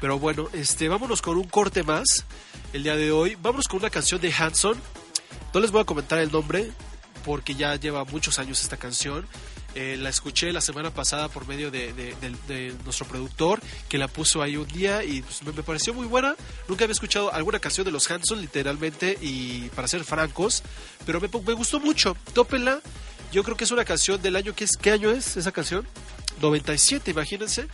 Pero 0.00 0.18
bueno, 0.18 0.48
este, 0.52 0.88
vámonos 0.88 1.22
con 1.22 1.36
un 1.36 1.48
corte 1.48 1.82
más 1.82 2.24
el 2.72 2.82
día 2.82 2.96
de 2.96 3.12
hoy. 3.12 3.36
Vámonos 3.40 3.68
con 3.68 3.80
una 3.80 3.90
canción 3.90 4.20
de 4.20 4.32
Hanson. 4.32 4.76
No 5.52 5.60
les 5.60 5.70
voy 5.70 5.82
a 5.82 5.84
comentar 5.84 6.18
el 6.18 6.30
nombre 6.30 6.70
porque 7.24 7.54
ya 7.54 7.76
lleva 7.76 8.04
muchos 8.04 8.38
años 8.38 8.60
esta 8.62 8.76
canción. 8.76 9.26
Eh, 9.74 9.96
la 9.98 10.08
escuché 10.08 10.52
la 10.52 10.60
semana 10.60 10.92
pasada 10.92 11.28
por 11.28 11.48
medio 11.48 11.70
de, 11.72 11.92
de- 11.92 12.74
nuestro 12.84 13.06
productor 13.06 13.60
que 13.88 13.98
la 13.98 14.06
puso 14.06 14.40
ahí 14.40 14.56
un 14.56 14.68
día 14.68 15.02
y 15.02 15.22
pues, 15.22 15.42
me, 15.42 15.62
pareció 15.64 15.92
muy 15.92 16.06
buena. 16.06 16.36
Nunca 16.68 16.84
había 16.84 16.92
escuchado 16.92 17.32
alguna 17.32 17.58
canción 17.58 17.84
de 17.84 17.90
los 17.90 18.08
Hanson 18.10 18.40
literalmente 18.40 19.18
y 19.20 19.68
para 19.70 19.88
ser 19.88 20.04
francos, 20.04 20.62
pero 21.04 21.20
me, 21.20 21.28
me 21.28 21.52
gustó 21.54 21.80
mucho. 21.80 22.16
Tópenla. 22.34 22.80
Yo 23.32 23.42
creo 23.42 23.56
que 23.56 23.64
es 23.64 23.72
una 23.72 23.84
canción 23.84 24.22
del 24.22 24.36
año 24.36 24.54
que 24.54 24.62
es 24.62 24.76
¿qué 24.80 24.92
año 24.92 25.10
es 25.10 25.36
esa 25.36 25.50
canción? 25.50 25.84
97, 26.40 27.10
imagínense. 27.10 27.66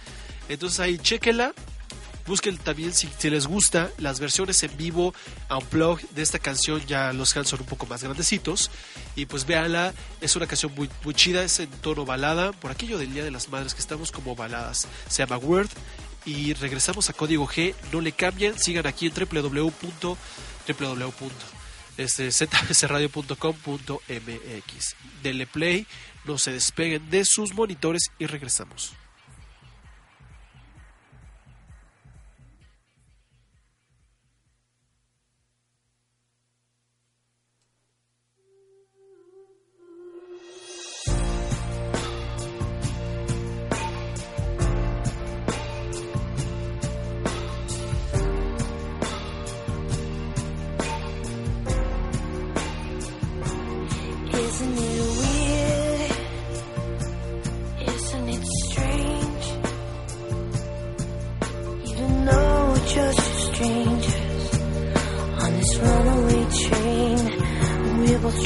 Entonces 0.48 0.80
ahí 0.80 0.96
chéquela 0.98 1.52
Busquen 2.30 2.56
también 2.58 2.94
si, 2.94 3.08
les 3.28 3.48
gusta 3.48 3.90
las 3.98 4.20
versiones 4.20 4.62
en 4.62 4.76
vivo 4.76 5.12
a 5.48 5.58
un 5.58 5.66
blog 5.68 6.00
de 6.10 6.22
esta 6.22 6.38
canción. 6.38 6.80
Ya 6.86 7.12
los 7.12 7.36
Hans 7.36 7.48
son 7.48 7.58
un 7.58 7.66
poco 7.66 7.86
más 7.86 8.04
grandecitos. 8.04 8.70
Y 9.16 9.26
pues 9.26 9.46
véanla, 9.46 9.92
es 10.20 10.36
una 10.36 10.46
canción 10.46 10.72
muy, 10.76 10.88
muy 11.02 11.12
chida, 11.12 11.42
es 11.42 11.58
en 11.58 11.68
tono 11.68 12.04
balada. 12.04 12.52
Por 12.52 12.70
aquello 12.70 12.98
del 12.98 13.12
Día 13.12 13.24
de 13.24 13.32
las 13.32 13.48
Madres 13.48 13.74
que 13.74 13.80
estamos 13.80 14.12
como 14.12 14.36
baladas. 14.36 14.86
Se 15.08 15.24
llama 15.24 15.38
Word. 15.38 15.70
Y 16.24 16.54
regresamos 16.54 17.10
a 17.10 17.14
código 17.14 17.48
G. 17.48 17.74
No 17.90 18.00
le 18.00 18.12
cambien, 18.12 18.56
sigan 18.56 18.86
aquí 18.86 19.08
en 19.08 19.12
www. 19.12 19.72
www 20.68 21.12
este, 21.96 22.30
zbcradio.com.mx. 22.30 24.96
Dele 25.20 25.48
play, 25.48 25.84
no 26.26 26.38
se 26.38 26.52
despeguen 26.52 27.10
de 27.10 27.24
sus 27.24 27.54
monitores 27.54 28.12
y 28.20 28.26
regresamos. 28.26 28.99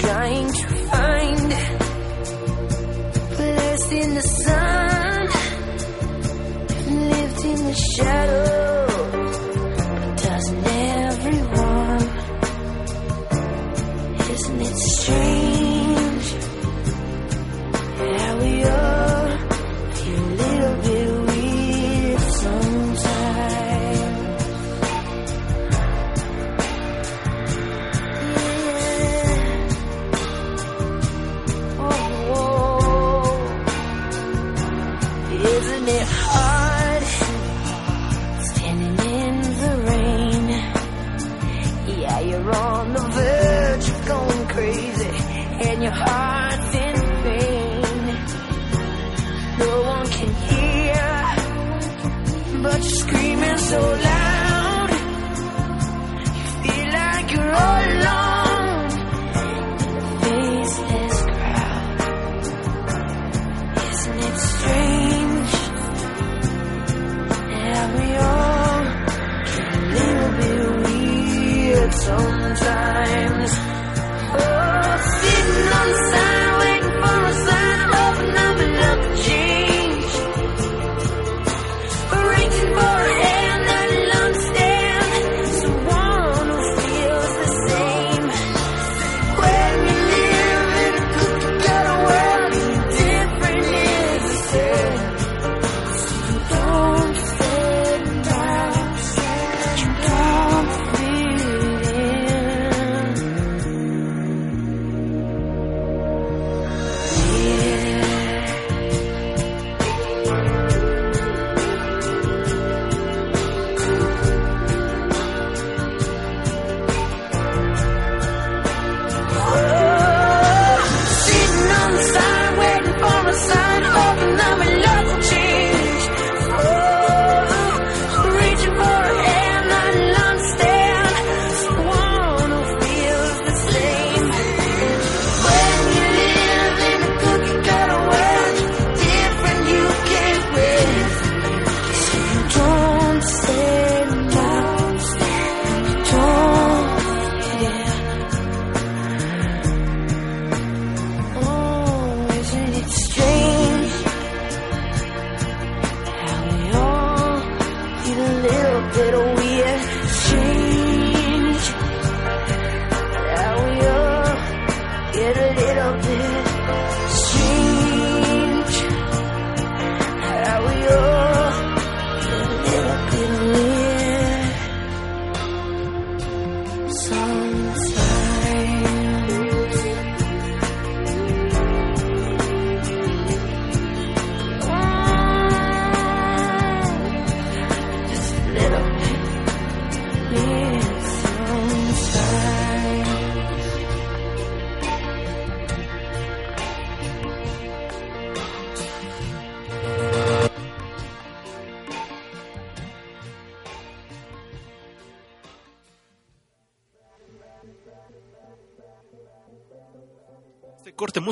trying 0.00 0.52
to 0.52 0.66
find 0.90 1.50
Blessed 3.36 3.92
in 3.92 4.14
the 4.14 4.22
sun, 4.22 5.26
lived 7.10 7.44
in 7.44 7.64
the 7.66 7.74
shadow. 7.74 8.83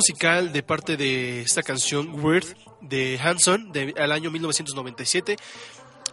musical 0.03 0.51
de 0.51 0.63
parte 0.63 0.97
de 0.97 1.39
esta 1.39 1.63
canción 1.63 2.21
Weird 2.21 2.57
de 2.81 3.17
Hanson 3.23 3.71
del 3.71 3.93
de, 3.93 4.03
año 4.03 4.29
1997. 4.31 5.37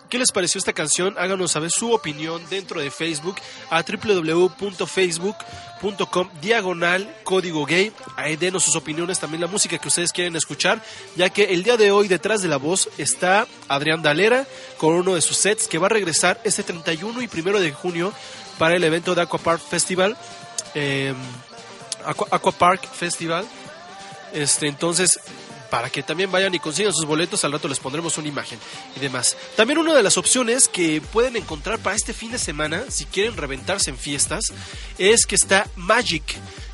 ¿Qué 0.08 0.16
les 0.16 0.30
pareció 0.30 0.60
esta 0.60 0.72
canción? 0.72 1.16
Háganos 1.18 1.50
saber 1.50 1.72
su 1.72 1.92
opinión 1.92 2.40
dentro 2.50 2.80
de 2.80 2.92
Facebook 2.92 3.34
a 3.68 3.82
www.facebook.com 3.82 6.28
diagonal 6.40 7.12
código 7.24 7.66
gay. 7.66 7.90
Ahí 8.14 8.36
denos 8.36 8.62
sus 8.62 8.76
opiniones, 8.76 9.18
también 9.18 9.40
la 9.40 9.48
música 9.48 9.76
que 9.76 9.88
ustedes 9.88 10.12
quieren 10.12 10.36
escuchar, 10.36 10.80
ya 11.16 11.30
que 11.30 11.52
el 11.52 11.64
día 11.64 11.76
de 11.76 11.90
hoy 11.90 12.06
detrás 12.06 12.42
de 12.42 12.48
la 12.48 12.58
voz 12.58 12.88
está 12.96 13.48
Adrián 13.66 14.02
Dalera 14.02 14.46
con 14.78 14.94
uno 14.94 15.16
de 15.16 15.20
sus 15.20 15.36
sets 15.36 15.66
que 15.66 15.78
va 15.78 15.86
a 15.86 15.90
regresar 15.90 16.40
este 16.44 16.62
31 16.62 17.22
y 17.22 17.28
1 17.28 17.58
de 17.58 17.72
junio 17.72 18.12
para 18.56 18.76
el 18.76 18.84
evento 18.84 19.16
de 19.16 19.22
Aquapark 19.22 19.60
Festival. 19.60 20.16
Eh, 20.76 21.12
Aquapark 22.04 22.86
Festival 22.92 23.44
este, 24.32 24.66
entonces, 24.66 25.18
para 25.70 25.88
que 25.88 26.02
también 26.02 26.30
vayan 26.30 26.54
y 26.54 26.58
consigan 26.58 26.92
sus 26.92 27.06
boletos, 27.06 27.44
al 27.44 27.52
rato 27.52 27.68
les 27.68 27.78
pondremos 27.78 28.18
una 28.18 28.28
imagen 28.28 28.58
y 28.96 29.00
demás. 29.00 29.36
También 29.56 29.78
una 29.78 29.94
de 29.94 30.02
las 30.02 30.18
opciones 30.18 30.68
que 30.68 31.00
pueden 31.00 31.36
encontrar 31.36 31.78
para 31.78 31.96
este 31.96 32.12
fin 32.12 32.32
de 32.32 32.38
semana, 32.38 32.84
si 32.88 33.06
quieren 33.06 33.36
reventarse 33.36 33.90
en 33.90 33.96
fiestas, 33.96 34.44
es 34.98 35.26
que 35.26 35.36
está 35.36 35.66
Magic, 35.76 36.24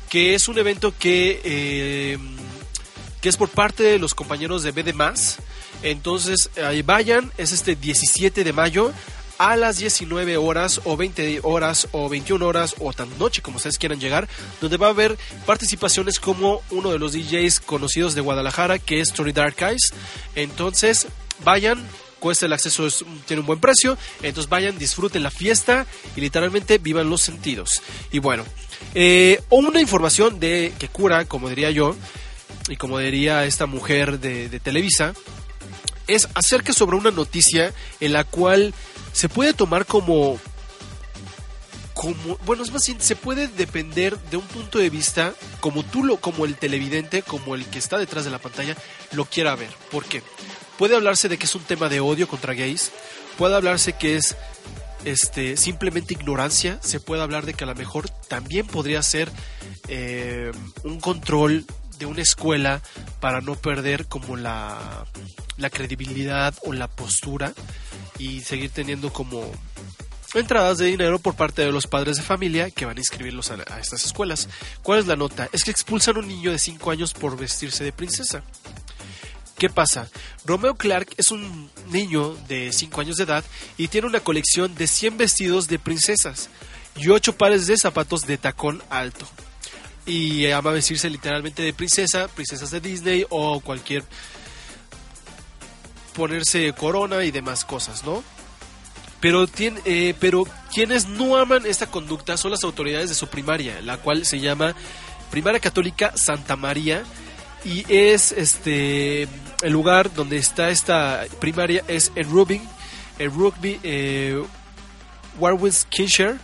que 0.09 0.35
es 0.35 0.47
un 0.47 0.57
evento 0.57 0.93
que, 0.97 1.41
eh, 1.43 2.17
que 3.21 3.29
es 3.29 3.37
por 3.37 3.49
parte 3.49 3.83
de 3.83 3.99
los 3.99 4.13
compañeros 4.13 4.63
de 4.63 4.71
BD 4.71 4.93
Entonces, 5.83 6.49
ahí 6.63 6.81
vayan, 6.81 7.31
es 7.37 7.51
este 7.51 7.75
17 7.75 8.43
de 8.43 8.53
mayo 8.53 8.91
a 9.37 9.55
las 9.55 9.77
19 9.77 10.37
horas 10.37 10.81
o 10.83 10.97
20 10.97 11.41
horas 11.43 11.87
o 11.91 12.09
21 12.09 12.45
horas 12.45 12.75
o 12.79 12.91
tan 12.93 13.07
noche 13.19 13.41
como 13.41 13.57
ustedes 13.57 13.77
quieran 13.77 13.99
llegar, 13.99 14.27
donde 14.61 14.77
va 14.77 14.87
a 14.87 14.91
haber 14.91 15.17
participaciones 15.45 16.19
como 16.19 16.61
uno 16.71 16.91
de 16.91 16.99
los 16.99 17.13
DJs 17.13 17.59
conocidos 17.59 18.15
de 18.15 18.21
Guadalajara, 18.21 18.79
que 18.79 18.99
es 18.99 19.13
Tony 19.13 19.31
Dark 19.33 19.55
Eyes. 19.61 19.93
Entonces, 20.35 21.07
vayan, 21.43 21.85
cuesta 22.19 22.45
el 22.47 22.53
acceso, 22.53 22.87
es- 22.87 23.05
tiene 23.27 23.41
un 23.41 23.45
buen 23.47 23.59
precio, 23.59 23.97
entonces 24.23 24.49
vayan, 24.49 24.77
disfruten 24.77 25.21
la 25.23 25.31
fiesta 25.31 25.85
y 26.15 26.21
literalmente 26.21 26.77
vivan 26.79 27.09
los 27.09 27.21
sentidos. 27.21 27.81
Y 28.11 28.19
bueno, 28.19 28.43
eh, 28.95 29.41
una 29.49 29.79
información 29.81 30.39
de 30.39 30.73
que 30.79 30.87
cura, 30.87 31.25
como 31.25 31.49
diría 31.49 31.69
yo, 31.71 31.95
y 32.69 32.75
como 32.75 32.97
diría 32.99 33.45
esta 33.45 33.65
mujer 33.67 34.19
de 34.19 34.59
Televisa, 34.59 35.13
es 36.07 36.27
acerca 36.33 36.73
sobre 36.73 36.97
una 36.97 37.11
noticia 37.11 37.73
en 37.99 38.13
la 38.13 38.23
cual 38.23 38.73
se 39.13 39.29
puede 39.29 39.53
tomar 39.53 39.85
como 39.85 40.39
como 41.93 42.37
bueno 42.45 42.63
es 42.63 42.71
más 42.71 42.85
bien 42.85 43.01
se 43.01 43.15
puede 43.15 43.47
depender 43.47 44.17
de 44.29 44.37
un 44.37 44.45
punto 44.45 44.77
de 44.77 44.89
vista 44.89 45.33
como 45.59 45.83
tú 45.83 46.03
lo 46.03 46.17
como 46.17 46.45
el 46.45 46.55
televidente 46.55 47.23
como 47.23 47.55
el 47.55 47.65
que 47.65 47.79
está 47.79 47.97
detrás 47.97 48.23
de 48.23 48.31
la 48.31 48.39
pantalla 48.39 48.77
lo 49.11 49.25
quiera 49.25 49.55
ver 49.55 49.71
¿por 49.89 50.05
qué? 50.05 50.21
puede 50.77 50.95
hablarse 50.95 51.27
de 51.27 51.37
que 51.37 51.45
es 51.45 51.55
un 51.55 51.63
tema 51.63 51.89
de 51.89 51.99
odio 51.99 52.27
contra 52.27 52.53
gays 52.53 52.91
puede 53.37 53.55
hablarse 53.55 53.93
que 53.93 54.15
es 54.15 54.35
este 55.05 55.57
simplemente 55.57 56.13
ignorancia 56.13 56.79
se 56.83 56.99
puede 56.99 57.23
hablar 57.23 57.47
de 57.47 57.55
que 57.55 57.63
a 57.63 57.67
lo 57.67 57.75
mejor 57.75 58.09
también 58.09 58.67
podría 58.67 59.01
ser 59.01 59.31
eh, 59.87 60.51
un 60.83 60.99
control 60.99 61.65
de 61.97 62.05
una 62.05 62.21
escuela 62.21 62.81
para 63.19 63.41
no 63.41 63.55
perder 63.55 64.07
como 64.07 64.35
la, 64.35 65.05
la 65.57 65.69
credibilidad 65.69 66.53
o 66.63 66.73
la 66.73 66.87
postura 66.87 67.53
y 68.19 68.41
seguir 68.41 68.71
teniendo 68.71 69.11
como 69.11 69.51
entradas 70.33 70.77
de 70.77 70.87
dinero 70.87 71.19
por 71.19 71.35
parte 71.35 71.61
de 71.61 71.71
los 71.71 71.87
padres 71.87 72.17
de 72.17 72.23
familia 72.23 72.69
que 72.69 72.85
van 72.85 72.97
a 72.97 72.99
inscribirlos 72.99 73.51
a, 73.51 73.79
estas 73.79 74.05
escuelas. 74.05 74.49
¿Cuál 74.83 74.99
es 74.99 75.07
la 75.07 75.15
nota? 75.15 75.49
Es 75.51 75.63
que 75.63 75.71
expulsan 75.71 76.17
a 76.17 76.19
un 76.19 76.27
niño 76.27 76.51
de 76.51 76.59
5 76.59 76.91
años 76.91 77.13
por 77.13 77.37
vestirse 77.37 77.83
de 77.83 77.91
princesa. 77.91 78.43
¿Qué 79.57 79.69
pasa? 79.69 80.07
Romeo 80.45 80.75
Clark 80.75 81.09
es 81.17 81.31
un 81.31 81.71
niño 81.89 82.35
de 82.47 82.71
5 82.71 83.01
años 83.01 83.17
de 83.17 83.23
edad 83.23 83.43
y 83.77 83.87
tiene 83.87 84.07
una 84.07 84.19
colección 84.19 84.75
de 84.75 84.85
100 84.85 85.17
vestidos 85.17 85.67
de 85.67 85.79
princesas 85.79 86.49
y 86.95 87.09
8 87.09 87.37
pares 87.37 87.65
de 87.65 87.77
zapatos 87.77 88.27
de 88.27 88.37
tacón 88.37 88.83
alto. 88.89 89.27
Y 90.07 90.49
ama 90.51 90.71
vestirse 90.71 91.09
literalmente 91.09 91.61
de 91.61 91.73
princesa, 91.73 92.27
princesas 92.29 92.71
de 92.71 92.79
Disney 92.79 93.25
o 93.29 93.59
cualquier 93.59 94.03
ponerse 96.15 96.73
corona 96.73 97.23
y 97.23 97.31
demás 97.31 97.63
cosas, 97.65 98.03
¿no? 98.03 98.23
Pero, 99.19 99.47
tiene, 99.47 99.79
eh, 99.85 100.13
pero 100.19 100.45
quienes 100.73 101.07
no 101.07 101.37
aman 101.37 101.65
esta 101.65 101.87
conducta 101.87 102.37
son 102.37 102.51
las 102.51 102.63
autoridades 102.63 103.09
de 103.09 103.15
su 103.15 103.27
primaria, 103.27 103.81
la 103.81 103.97
cual 103.97 104.25
se 104.25 104.39
llama 104.39 104.75
Primaria 105.31 105.59
Católica 105.59 106.13
Santa 106.15 106.55
María 106.55 107.03
y 107.65 107.83
es 107.91 108.31
este 108.31 109.23
el 109.63 109.73
lugar 109.73 110.13
donde 110.13 110.37
está 110.37 110.69
esta 110.69 111.25
primaria 111.39 111.83
es 111.87 112.11
en 112.15 112.29
Rugby, 112.29 112.61
en 113.19 113.31
Rugby, 113.33 113.79
eh, 113.83 114.41
Warwickshire 115.39 116.35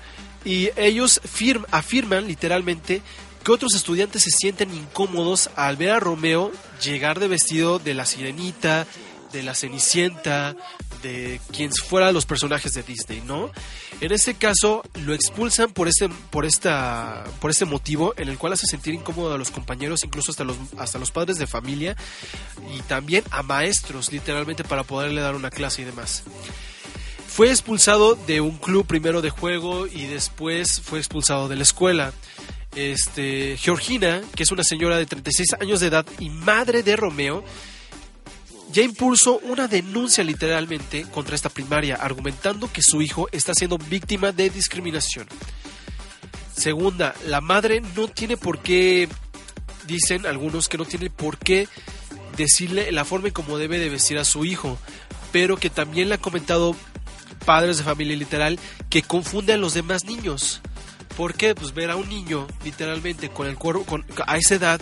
y 0.44 0.70
ellos 0.76 1.22
firm- 1.24 1.66
afirman 1.72 2.28
literalmente 2.28 3.02
que 3.44 3.52
otros 3.52 3.76
estudiantes 3.76 4.24
se 4.24 4.32
sienten 4.32 4.74
incómodos 4.74 5.50
al 5.56 5.78
ver 5.78 5.92
a 5.92 6.00
Romeo 6.00 6.52
llegar 6.84 7.20
de 7.20 7.28
vestido 7.28 7.80
de 7.80 7.94
la 7.94 8.06
sirenita, 8.06 8.88
de 9.32 9.44
la 9.44 9.56
cenicienta, 9.56 10.56
de 11.02 11.42
quien 11.52 11.72
fuera 11.74 12.12
los 12.12 12.26
personajes 12.26 12.74
de 12.74 12.84
Disney, 12.84 13.22
¿no? 13.26 13.52
En 14.00 14.12
este 14.12 14.36
caso 14.36 14.84
lo 15.06 15.14
expulsan 15.14 15.72
por 15.72 15.88
este, 15.88 16.08
por 16.30 16.46
esta, 16.46 17.26
por 17.42 17.52
este 17.52 17.66
motivo, 17.66 18.14
en 18.18 18.30
el 18.30 18.38
cual 18.38 18.54
hace 18.54 18.68
sentir 18.68 18.94
incómodo 18.94 19.34
a 19.34 19.38
los 19.38 19.52
compañeros, 19.52 20.04
incluso 20.04 20.32
hasta 20.32 20.44
los, 20.44 20.58
hasta 20.78 21.00
los 21.00 21.12
padres 21.12 21.38
de 21.38 21.48
familia 21.48 21.96
y 22.76 22.82
también 22.84 23.24
a 23.32 23.44
maestros, 23.44 24.12
literalmente 24.12 24.64
para 24.64 24.84
poderle 24.84 25.22
dar 25.22 25.36
una 25.36 25.50
clase 25.50 25.82
y 25.82 25.86
demás. 25.86 26.24
Fue 27.28 27.50
expulsado 27.50 28.16
de 28.16 28.42
un 28.42 28.58
club 28.58 28.86
primero 28.86 29.22
de 29.22 29.32
juego 29.32 29.88
y 29.88 30.06
después 30.06 30.82
fue 30.82 31.00
expulsado 31.00 31.50
de 31.50 31.56
la 31.56 31.64
escuela. 31.64 32.14
Este, 32.76 33.58
Georgina, 33.58 34.22
que 34.36 34.44
es 34.44 34.52
una 34.52 34.64
señora 34.64 34.98
de 34.98 35.06
36 35.06 35.54
años 35.60 35.80
de 35.80 35.88
edad 35.88 36.06
y 36.20 36.30
madre 36.30 36.84
de 36.84 36.96
Romeo, 36.96 37.44
ya 38.72 38.82
impulsó 38.82 39.38
una 39.40 39.68
denuncia 39.68 40.24
literalmente 40.24 41.04
contra 41.04 41.36
esta 41.36 41.50
primaria, 41.50 41.96
argumentando 41.96 42.72
que 42.72 42.82
su 42.82 43.02
hijo 43.04 43.30
está 43.32 43.54
siendo 43.54 43.78
víctima 43.78 44.32
de 44.32 44.50
discriminación. 44.50 45.28
Segunda, 46.56 47.14
la 47.28 47.40
madre 47.40 47.82
no 47.96 48.08
tiene 48.08 48.36
por 48.36 48.60
qué, 48.60 49.08
dicen 49.86 50.26
algunos 50.26 50.70
que 50.70 50.80
no 50.80 50.86
tiene 50.86 51.12
por 51.12 51.38
qué 51.38 51.68
decirle 52.36 52.92
la 52.92 53.06
forma 53.06 53.28
en 53.28 53.34
cómo 53.34 53.60
debe 53.60 53.78
de 53.78 53.90
vestir 53.90 54.18
a 54.18 54.26
su 54.26 54.44
hijo, 54.44 54.80
pero 55.32 55.58
que 55.58 55.70
también 55.70 56.10
le 56.10 56.16
ha 56.16 56.20
comentado 56.20 56.76
padres 57.46 57.78
de 57.78 57.84
familia 57.84 58.16
literal 58.16 58.60
que 58.90 59.04
confunde 59.04 59.54
a 59.54 59.58
los 59.58 59.74
demás 59.74 60.06
niños. 60.06 60.62
¿Por 61.18 61.36
qué? 61.36 61.54
Pues 61.54 61.74
ver 61.74 61.92
a 61.92 61.96
un 61.96 62.10
niño 62.10 62.48
literalmente 62.64 63.30
con 63.30 63.48
el 63.48 63.58
cuerpo 63.58 63.86
con, 63.86 64.06
a 64.26 64.38
esa 64.38 64.56
edad, 64.56 64.82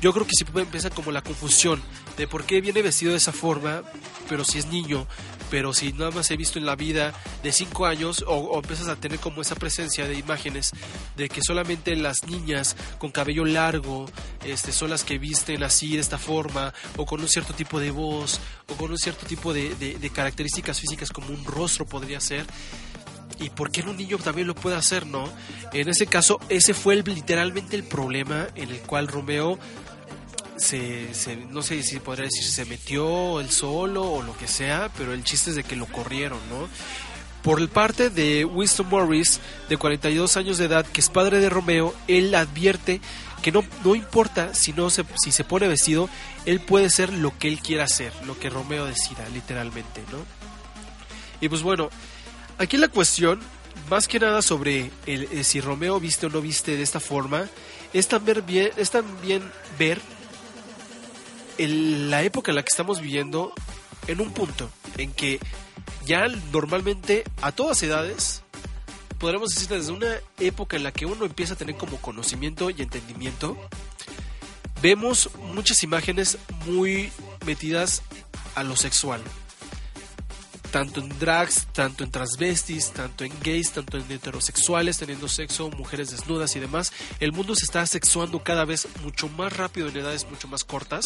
yo 0.00 0.12
creo 0.12 0.24
que 0.24 0.32
sí 0.36 0.44
empezar 0.54 0.92
como 0.92 1.10
la 1.10 1.22
confusión 1.22 1.82
de 2.16 2.28
por 2.28 2.44
qué 2.44 2.60
viene 2.60 2.82
vestido 2.82 3.12
de 3.12 3.18
esa 3.18 3.32
forma, 3.32 3.82
pero 4.28 4.44
si 4.44 4.58
es 4.58 4.66
niño, 4.66 5.06
pero 5.50 5.72
si 5.72 5.92
nada 5.92 6.12
más 6.12 6.30
he 6.30 6.36
visto 6.36 6.58
en 6.58 6.66
la 6.66 6.76
vida 6.76 7.12
de 7.42 7.50
5 7.50 7.86
años 7.86 8.24
o, 8.26 8.34
o 8.34 8.58
empiezas 8.58 8.88
a 8.88 8.96
tener 8.96 9.18
como 9.18 9.42
esa 9.42 9.56
presencia 9.56 10.06
de 10.06 10.14
imágenes 10.14 10.70
de 11.16 11.28
que 11.28 11.40
solamente 11.42 11.96
las 11.96 12.24
niñas 12.24 12.76
con 12.98 13.10
cabello 13.10 13.44
largo 13.44 14.06
este, 14.44 14.72
son 14.72 14.90
las 14.90 15.02
que 15.02 15.18
visten 15.18 15.62
así 15.64 15.94
de 15.94 16.00
esta 16.00 16.18
forma 16.18 16.72
o 16.96 17.04
con 17.04 17.20
un 17.20 17.28
cierto 17.28 17.52
tipo 17.52 17.80
de 17.80 17.90
voz 17.90 18.40
o 18.68 18.74
con 18.74 18.90
un 18.90 18.98
cierto 18.98 19.26
tipo 19.26 19.52
de 19.52 20.10
características 20.14 20.80
físicas 20.80 21.10
como 21.10 21.28
un 21.28 21.44
rostro 21.44 21.84
podría 21.84 22.20
ser 22.20 22.46
y 23.38 23.50
por 23.50 23.70
qué 23.70 23.82
un 23.82 23.96
niño 23.96 24.18
también 24.18 24.46
lo 24.46 24.54
puede 24.54 24.76
hacer, 24.76 25.06
¿no? 25.06 25.24
En 25.72 25.88
ese 25.88 26.06
caso, 26.06 26.38
ese 26.48 26.72
fue 26.74 26.94
el- 26.94 27.04
literalmente 27.04 27.76
el 27.76 27.84
problema 27.84 28.46
en 28.54 28.70
el 28.70 28.80
cual 28.80 29.08
Romeo 29.08 29.58
se, 30.56 31.08
no 31.50 31.62
sé 31.62 31.82
si 31.82 31.98
podría 31.98 32.24
decir 32.26 32.44
se 32.44 32.64
metió 32.64 33.40
él 33.40 33.50
solo 33.50 34.04
o 34.04 34.22
lo 34.22 34.36
que 34.36 34.46
sea, 34.46 34.90
pero 34.96 35.12
el 35.12 35.24
chiste 35.24 35.50
es 35.50 35.56
de 35.56 35.64
que 35.64 35.76
lo 35.76 35.86
corrieron, 35.86 36.38
¿no? 36.48 36.68
Por 37.42 37.60
el 37.60 37.68
parte 37.68 38.08
de 38.08 38.44
Winston 38.46 38.88
Morris, 38.88 39.40
de 39.68 39.76
42 39.76 40.36
años 40.38 40.56
de 40.56 40.64
edad, 40.66 40.86
que 40.86 41.00
es 41.00 41.10
padre 41.10 41.40
de 41.40 41.50
Romeo, 41.50 41.94
él 42.08 42.34
advierte 42.34 43.00
que 43.42 43.52
no, 43.52 43.62
no 43.84 43.94
importa 43.94 44.54
si, 44.54 44.72
no 44.72 44.88
se, 44.88 45.04
si 45.22 45.30
se 45.30 45.44
pone 45.44 45.68
vestido, 45.68 46.08
él 46.46 46.60
puede 46.60 46.88
ser 46.88 47.12
lo 47.12 47.36
que 47.36 47.48
él 47.48 47.60
quiera 47.60 47.84
hacer, 47.84 48.12
lo 48.24 48.38
que 48.38 48.48
Romeo 48.48 48.86
decida, 48.86 49.28
literalmente, 49.34 50.02
¿no? 50.10 50.18
Y 51.42 51.48
pues 51.50 51.62
bueno, 51.62 51.90
aquí 52.58 52.76
la 52.76 52.88
cuestión, 52.88 53.40
más 53.90 54.08
que 54.08 54.18
nada 54.20 54.42
sobre 54.42 54.90
el, 55.06 55.24
eh, 55.32 55.44
si 55.44 55.60
Romeo 55.60 56.00
viste 56.00 56.26
o 56.26 56.30
no 56.30 56.40
viste 56.40 56.76
de 56.76 56.82
esta 56.82 57.00
forma, 57.00 57.48
es 57.92 58.08
también, 58.08 58.44
bien, 58.46 58.70
es 58.76 58.90
también 58.90 59.42
ver 59.78 60.00
la 61.58 62.22
época 62.22 62.50
en 62.50 62.56
la 62.56 62.62
que 62.62 62.70
estamos 62.70 63.00
viviendo 63.00 63.52
en 64.08 64.20
un 64.20 64.32
punto 64.32 64.68
en 64.98 65.12
que 65.12 65.40
ya 66.04 66.26
normalmente 66.52 67.24
a 67.40 67.52
todas 67.52 67.82
edades 67.82 68.42
podremos 69.18 69.50
decir 69.50 69.68
desde 69.68 69.92
una 69.92 70.16
época 70.38 70.76
en 70.76 70.82
la 70.82 70.92
que 70.92 71.06
uno 71.06 71.24
empieza 71.24 71.54
a 71.54 71.56
tener 71.56 71.76
como 71.76 71.98
conocimiento 71.98 72.70
y 72.70 72.82
entendimiento 72.82 73.56
vemos 74.82 75.30
muchas 75.54 75.82
imágenes 75.82 76.38
muy 76.66 77.10
metidas 77.46 78.02
a 78.54 78.64
lo 78.64 78.76
sexual 78.76 79.22
tanto 80.74 81.00
en 81.00 81.08
drags, 81.20 81.68
tanto 81.72 82.02
en 82.02 82.10
transvestis, 82.10 82.90
tanto 82.90 83.22
en 83.22 83.32
gays, 83.44 83.70
tanto 83.70 83.96
en 83.96 84.10
heterosexuales, 84.10 84.98
teniendo 84.98 85.28
sexo, 85.28 85.70
mujeres 85.70 86.10
desnudas 86.10 86.56
y 86.56 86.58
demás. 86.58 86.92
El 87.20 87.30
mundo 87.30 87.54
se 87.54 87.64
está 87.64 87.86
sexuando 87.86 88.42
cada 88.42 88.64
vez 88.64 88.88
mucho 89.04 89.28
más 89.28 89.56
rápido 89.56 89.86
en 89.86 89.96
edades 89.96 90.28
mucho 90.28 90.48
más 90.48 90.64
cortas. 90.64 91.04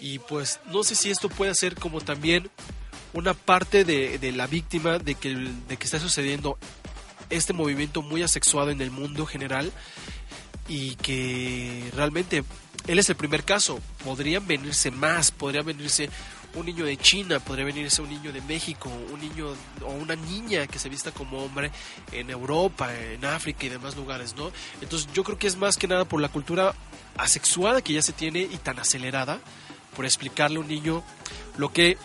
Y 0.00 0.20
pues 0.20 0.60
no 0.70 0.84
sé 0.84 0.94
si 0.94 1.10
esto 1.10 1.28
puede 1.28 1.56
ser 1.56 1.74
como 1.74 2.02
también 2.02 2.48
una 3.14 3.34
parte 3.34 3.84
de, 3.84 4.32
la 4.32 4.46
víctima 4.46 5.00
de 5.00 5.16
que, 5.16 5.50
está 5.80 5.98
sucediendo 5.98 6.56
este 7.30 7.52
movimiento 7.52 8.00
muy 8.00 8.22
asexuado 8.22 8.70
en 8.70 8.80
el 8.80 8.92
mundo 8.92 9.26
general 9.26 9.72
y 10.68 10.94
que 10.94 11.90
realmente 11.96 12.44
él 12.86 13.00
es 13.00 13.08
el 13.08 13.16
primer 13.16 13.42
caso. 13.42 13.80
Podrían 14.04 14.46
venirse 14.46 14.92
más, 14.92 15.32
podría 15.32 15.62
venirse 15.62 16.10
un 16.54 16.66
niño 16.66 16.84
de 16.84 16.96
China, 16.96 17.40
podría 17.40 17.64
venirse 17.64 18.02
un 18.02 18.08
niño 18.08 18.32
de 18.32 18.40
México, 18.42 18.90
un 19.12 19.20
niño 19.20 19.48
o 19.82 19.90
una 19.92 20.16
niña 20.16 20.66
que 20.66 20.78
se 20.78 20.88
vista 20.88 21.10
como 21.12 21.44
hombre 21.44 21.70
en 22.12 22.30
Europa, 22.30 22.94
en 22.94 23.24
África 23.24 23.66
y 23.66 23.68
demás 23.68 23.96
lugares, 23.96 24.34
¿no? 24.36 24.50
Entonces 24.80 25.08
yo 25.12 25.24
creo 25.24 25.38
que 25.38 25.46
es 25.46 25.56
más 25.56 25.76
que 25.76 25.88
nada 25.88 26.04
por 26.04 26.20
la 26.20 26.28
cultura 26.28 26.74
asexuada 27.16 27.82
que 27.82 27.92
ya 27.92 28.02
se 28.02 28.12
tiene 28.12 28.40
y 28.40 28.56
tan 28.58 28.78
acelerada, 28.78 29.40
por 29.94 30.04
explicarle 30.04 30.58
a 30.58 30.60
un 30.60 30.68
niño 30.68 31.02
lo 31.56 31.72
que 31.72 31.96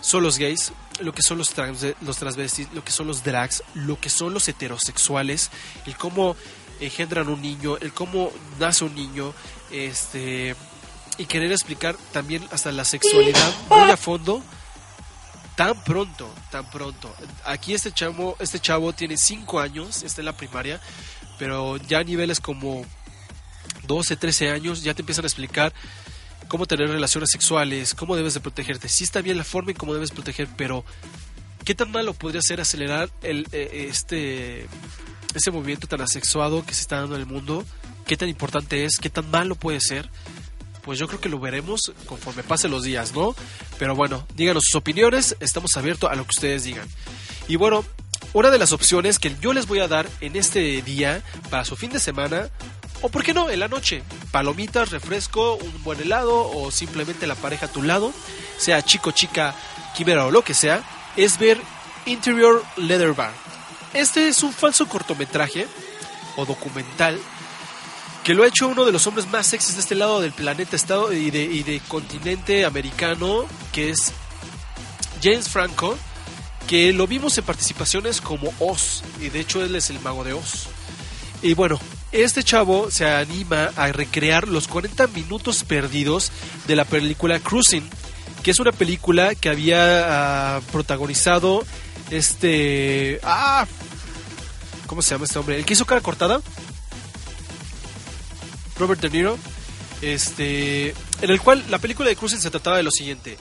son 0.00 0.22
los 0.22 0.38
gays, 0.38 0.72
lo 1.00 1.12
que 1.12 1.22
son 1.22 1.38
los, 1.38 1.50
trans, 1.50 1.84
los 2.02 2.16
transvestis, 2.16 2.68
lo 2.72 2.84
que 2.84 2.92
son 2.92 3.06
los 3.06 3.22
drags, 3.24 3.62
lo 3.74 3.98
que 3.98 4.10
son 4.10 4.34
los 4.34 4.48
heterosexuales, 4.48 5.50
el 5.86 5.96
cómo 5.96 6.36
engendran 6.80 7.28
un 7.28 7.40
niño, 7.40 7.76
el 7.78 7.92
cómo 7.92 8.30
nace 8.58 8.84
un 8.84 8.94
niño, 8.94 9.32
este 9.70 10.54
y 11.18 11.26
querer 11.26 11.52
explicar 11.52 11.96
también 12.12 12.46
hasta 12.50 12.72
la 12.72 12.84
sexualidad 12.84 13.52
muy 13.70 13.90
a 13.90 13.96
fondo 13.96 14.42
tan 15.56 15.82
pronto, 15.82 16.32
tan 16.50 16.70
pronto. 16.70 17.12
Aquí 17.44 17.74
este 17.74 17.90
chavo, 17.90 18.36
este 18.38 18.60
chavo 18.60 18.92
tiene 18.92 19.16
5 19.16 19.58
años, 19.58 20.02
está 20.02 20.20
en 20.20 20.26
la 20.26 20.36
primaria, 20.36 20.80
pero 21.38 21.78
ya 21.78 22.00
a 22.00 22.04
niveles 22.04 22.40
como 22.40 22.84
12, 23.86 24.16
13 24.16 24.50
años 24.50 24.82
ya 24.82 24.94
te 24.94 25.02
empiezan 25.02 25.24
a 25.24 25.28
explicar 25.28 25.72
cómo 26.48 26.66
tener 26.66 26.88
relaciones 26.88 27.30
sexuales, 27.30 27.94
cómo 27.94 28.16
debes 28.16 28.34
de 28.34 28.40
protegerte. 28.40 28.88
Sí 28.88 29.04
está 29.04 29.22
bien 29.22 29.38
la 29.38 29.44
forma 29.44 29.70
en 29.70 29.78
cómo 29.78 29.94
debes 29.94 30.10
proteger, 30.10 30.46
pero 30.56 30.84
¿qué 31.64 31.74
tan 31.74 31.90
malo 31.90 32.12
podría 32.12 32.42
ser 32.42 32.60
acelerar 32.60 33.10
el, 33.22 33.48
eh, 33.52 33.88
este, 33.88 34.66
ese 35.34 35.50
movimiento 35.50 35.86
tan 35.86 36.02
asexuado 36.02 36.64
que 36.64 36.74
se 36.74 36.82
está 36.82 37.00
dando 37.00 37.16
en 37.16 37.22
el 37.22 37.26
mundo? 37.26 37.64
¿Qué 38.06 38.16
tan 38.16 38.28
importante 38.28 38.84
es? 38.84 38.98
¿Qué 38.98 39.10
tan 39.10 39.30
malo 39.30 39.56
puede 39.56 39.80
ser? 39.80 40.08
Pues 40.86 41.00
yo 41.00 41.08
creo 41.08 41.20
que 41.20 41.28
lo 41.28 41.40
veremos 41.40 41.92
conforme 42.06 42.44
pasen 42.44 42.70
los 42.70 42.84
días, 42.84 43.12
¿no? 43.12 43.34
Pero 43.76 43.96
bueno, 43.96 44.24
díganos 44.36 44.62
sus 44.66 44.76
opiniones, 44.76 45.36
estamos 45.40 45.76
abiertos 45.76 46.10
a 46.10 46.14
lo 46.14 46.22
que 46.22 46.30
ustedes 46.30 46.62
digan. 46.62 46.88
Y 47.48 47.56
bueno, 47.56 47.84
una 48.32 48.50
de 48.50 48.58
las 48.58 48.72
opciones 48.72 49.18
que 49.18 49.34
yo 49.40 49.52
les 49.52 49.66
voy 49.66 49.80
a 49.80 49.88
dar 49.88 50.08
en 50.20 50.36
este 50.36 50.80
día 50.82 51.22
para 51.50 51.64
su 51.64 51.74
fin 51.74 51.90
de 51.90 51.98
semana 51.98 52.50
o 53.02 53.08
por 53.08 53.24
qué 53.24 53.34
no, 53.34 53.50
en 53.50 53.58
la 53.58 53.66
noche. 53.66 54.04
Palomitas, 54.30 54.90
refresco, 54.90 55.56
un 55.56 55.82
buen 55.82 56.00
helado 56.00 56.50
o 56.50 56.70
simplemente 56.70 57.26
la 57.26 57.34
pareja 57.34 57.66
a 57.66 57.72
tu 57.72 57.82
lado, 57.82 58.12
sea 58.56 58.80
chico, 58.82 59.10
chica, 59.10 59.56
quimera 59.96 60.24
o 60.24 60.30
lo 60.30 60.42
que 60.42 60.54
sea, 60.54 60.84
es 61.16 61.36
ver 61.36 61.60
Interior 62.06 62.64
Leather 62.76 63.12
Bar. 63.12 63.32
Este 63.92 64.28
es 64.28 64.44
un 64.44 64.52
falso 64.52 64.86
cortometraje 64.86 65.66
o 66.36 66.46
documental 66.46 67.18
que 68.26 68.34
lo 68.34 68.42
ha 68.42 68.48
hecho 68.48 68.66
uno 68.66 68.84
de 68.84 68.90
los 68.90 69.06
hombres 69.06 69.28
más 69.28 69.46
sexys 69.46 69.76
de 69.76 69.80
este 69.82 69.94
lado 69.94 70.20
del 70.20 70.32
planeta 70.32 70.74
estado 70.74 71.12
y 71.12 71.30
de, 71.30 71.44
y 71.44 71.62
de 71.62 71.78
continente 71.86 72.64
americano, 72.64 73.46
que 73.70 73.90
es 73.90 74.12
James 75.22 75.48
Franco, 75.48 75.96
que 76.66 76.92
lo 76.92 77.06
vimos 77.06 77.38
en 77.38 77.44
participaciones 77.44 78.20
como 78.20 78.52
Oz, 78.58 79.04
y 79.20 79.28
de 79.28 79.38
hecho 79.38 79.62
él 79.62 79.76
es 79.76 79.90
el 79.90 80.00
mago 80.00 80.24
de 80.24 80.32
Oz. 80.32 80.66
Y 81.40 81.54
bueno, 81.54 81.78
este 82.10 82.42
chavo 82.42 82.90
se 82.90 83.08
anima 83.08 83.70
a 83.76 83.92
recrear 83.92 84.48
los 84.48 84.66
40 84.66 85.06
minutos 85.06 85.62
perdidos 85.62 86.32
de 86.66 86.74
la 86.74 86.84
película 86.84 87.38
Cruising, 87.38 87.88
que 88.42 88.50
es 88.50 88.58
una 88.58 88.72
película 88.72 89.36
que 89.36 89.50
había 89.50 90.56
ah, 90.56 90.60
protagonizado 90.72 91.64
este... 92.10 93.20
Ah, 93.22 93.68
¿Cómo 94.88 95.00
se 95.00 95.14
llama 95.14 95.26
este 95.26 95.38
hombre? 95.38 95.58
El 95.58 95.64
que 95.64 95.74
hizo 95.74 95.84
cara 95.84 96.00
cortada. 96.00 96.40
Robert 98.78 99.00
De 99.00 99.10
Niro. 99.10 99.38
Este, 100.02 100.90
en 100.90 101.30
el 101.30 101.40
cual 101.40 101.64
la 101.70 101.78
película 101.78 102.08
de 102.08 102.16
Cruising 102.16 102.40
se 102.40 102.50
trataba 102.50 102.76
de 102.76 102.82
lo 102.82 102.90
siguiente. 102.90 103.38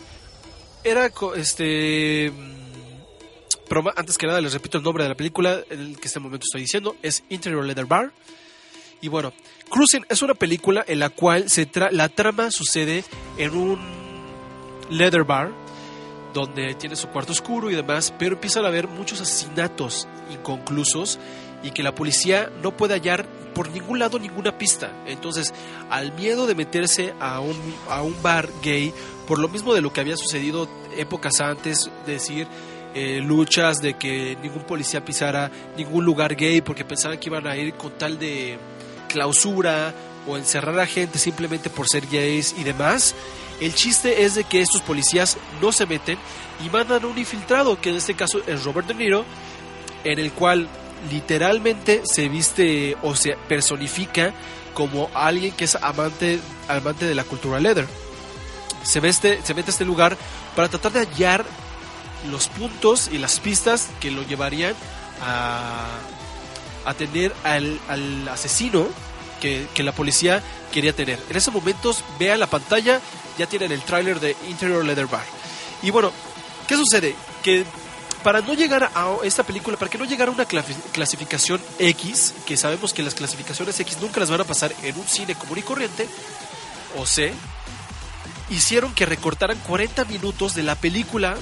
Era 0.83 1.11
este 1.35 2.31
mm, 2.31 3.87
antes 3.95 4.17
que 4.17 4.25
nada 4.27 4.39
les 4.39 4.53
repito 4.53 4.77
el 4.77 4.83
nombre 4.83 5.03
de 5.03 5.09
la 5.09 5.15
película, 5.15 5.59
el 5.69 5.97
que 5.99 6.07
este 6.07 6.19
momento 6.19 6.45
estoy 6.45 6.61
diciendo, 6.61 6.95
es 7.01 7.23
Interior 7.29 7.65
Leather 7.65 7.85
Bar. 7.85 8.13
Y 9.01 9.09
bueno, 9.09 9.33
Cruising 9.69 10.05
es 10.09 10.21
una 10.21 10.33
película 10.33 10.83
en 10.87 10.99
la 10.99 11.09
cual 11.09 11.49
se 11.49 11.69
tra- 11.69 11.91
la 11.91 12.07
trama 12.09 12.49
sucede 12.51 13.03
en 13.37 13.55
un 13.55 13.79
leather 14.89 15.23
bar 15.23 15.51
donde 16.33 16.75
tiene 16.75 16.95
su 16.95 17.07
cuarto 17.09 17.31
oscuro 17.33 17.69
y 17.69 17.75
demás, 17.75 18.13
pero 18.17 18.35
empiezan 18.35 18.63
a 18.65 18.69
haber 18.69 18.87
muchos 18.87 19.19
asesinatos 19.21 20.07
inconclusos 20.31 21.19
y 21.63 21.71
que 21.71 21.83
la 21.83 21.93
policía 21.95 22.49
no 22.63 22.75
puede 22.77 22.93
hallar 22.93 23.27
por 23.55 23.71
ningún 23.71 23.97
lado 23.97 24.19
ninguna 24.19 24.55
pista. 24.55 24.91
Entonces, 25.07 25.51
al 25.89 26.13
miedo 26.13 26.45
de 26.45 26.53
meterse 26.53 27.15
a 27.19 27.39
un, 27.39 27.55
a 27.89 28.03
un 28.03 28.21
bar 28.21 28.49
gay, 28.61 28.93
por 29.27 29.39
lo 29.39 29.47
mismo 29.47 29.73
de 29.73 29.81
lo 29.81 29.91
que 29.91 30.01
había 30.01 30.17
sucedido 30.17 30.69
épocas 30.95 31.41
antes, 31.41 31.89
decir, 32.05 32.47
eh, 32.93 33.19
luchas 33.21 33.81
de 33.81 33.95
que 33.95 34.37
ningún 34.43 34.63
policía 34.63 35.03
pisara 35.03 35.51
ningún 35.75 36.05
lugar 36.05 36.35
gay 36.35 36.61
porque 36.61 36.85
pensaban 36.85 37.17
que 37.17 37.27
iban 37.27 37.47
a 37.47 37.57
ir 37.57 37.73
con 37.73 37.91
tal 37.97 38.19
de 38.19 38.57
clausura 39.09 39.93
o 40.27 40.37
encerrar 40.37 40.79
a 40.79 40.85
gente 40.85 41.19
simplemente 41.19 41.69
por 41.69 41.89
ser 41.89 42.05
gays 42.07 42.55
y 42.57 42.63
demás. 42.63 43.15
El 43.59 43.73
chiste 43.73 44.23
es 44.23 44.35
de 44.35 44.43
que 44.43 44.61
estos 44.61 44.81
policías 44.81 45.37
no 45.61 45.71
se 45.71 45.85
meten 45.85 46.17
y 46.65 46.69
mandan 46.69 47.05
un 47.05 47.17
infiltrado, 47.17 47.79
que 47.79 47.89
en 47.89 47.95
este 47.95 48.13
caso 48.13 48.39
es 48.45 48.63
Robert 48.63 48.87
De 48.87 48.93
Niro, 48.93 49.25
en 50.03 50.19
el 50.19 50.31
cual 50.31 50.67
literalmente 51.11 52.01
se 52.05 52.29
viste 52.29 52.97
o 53.03 53.15
se 53.15 53.37
personifica 53.47 54.33
como 54.73 55.09
alguien 55.13 55.53
que 55.53 55.65
es 55.65 55.75
amante, 55.75 56.39
amante 56.67 57.05
de 57.05 57.15
la 57.15 57.23
cultura 57.23 57.59
leather. 57.59 57.87
Se, 58.83 58.99
veste, 58.99 59.39
se 59.43 59.53
mete 59.53 59.71
a 59.71 59.73
este 59.73 59.85
lugar 59.85 60.17
para 60.55 60.67
tratar 60.67 60.91
de 60.91 60.99
hallar 60.99 61.45
los 62.29 62.47
puntos 62.49 63.09
y 63.11 63.17
las 63.17 63.39
pistas 63.39 63.89
que 63.99 64.11
lo 64.11 64.23
llevarían 64.23 64.75
a, 65.21 65.85
a 66.85 66.93
tener 66.93 67.33
al, 67.43 68.27
asesino 68.27 68.87
que, 69.41 69.67
que 69.73 69.83
la 69.83 69.91
policía 69.91 70.43
quería 70.71 70.93
tener. 70.93 71.19
En 71.29 71.37
esos 71.37 71.53
momentos, 71.53 72.03
vean 72.19 72.39
la 72.39 72.47
pantalla, 72.47 72.99
ya 73.37 73.47
tienen 73.47 73.71
el 73.71 73.81
tráiler 73.81 74.19
de 74.19 74.35
Interior 74.49 74.83
Leather 74.83 75.07
Bar. 75.07 75.25
Y 75.81 75.91
bueno, 75.91 76.11
¿qué 76.67 76.75
sucede? 76.75 77.15
Que 77.43 77.65
para 78.25 78.41
no 78.41 78.55
llegar 78.55 78.91
a 78.95 79.17
esta 79.23 79.43
película, 79.43 79.77
para 79.77 79.91
que 79.91 79.99
no 79.99 80.05
llegara 80.05 80.31
a 80.31 80.33
una 80.33 80.47
clasi- 80.47 80.75
clasificación 80.91 81.61
X, 81.77 82.33
que 82.47 82.57
sabemos 82.57 82.91
que 82.91 83.03
las 83.03 83.13
clasificaciones 83.13 83.79
X 83.79 83.99
nunca 84.01 84.19
las 84.19 84.31
van 84.31 84.41
a 84.41 84.45
pasar 84.45 84.73
en 84.81 84.97
un 84.97 85.07
cine 85.07 85.35
común 85.35 85.59
y 85.59 85.61
corriente, 85.61 86.07
o 86.97 87.05
C, 87.05 87.31
hicieron 88.49 88.95
que 88.95 89.05
recortaran 89.05 89.59
40 89.59 90.05
minutos 90.05 90.55
de 90.55 90.63
la 90.63 90.73
película 90.73 91.35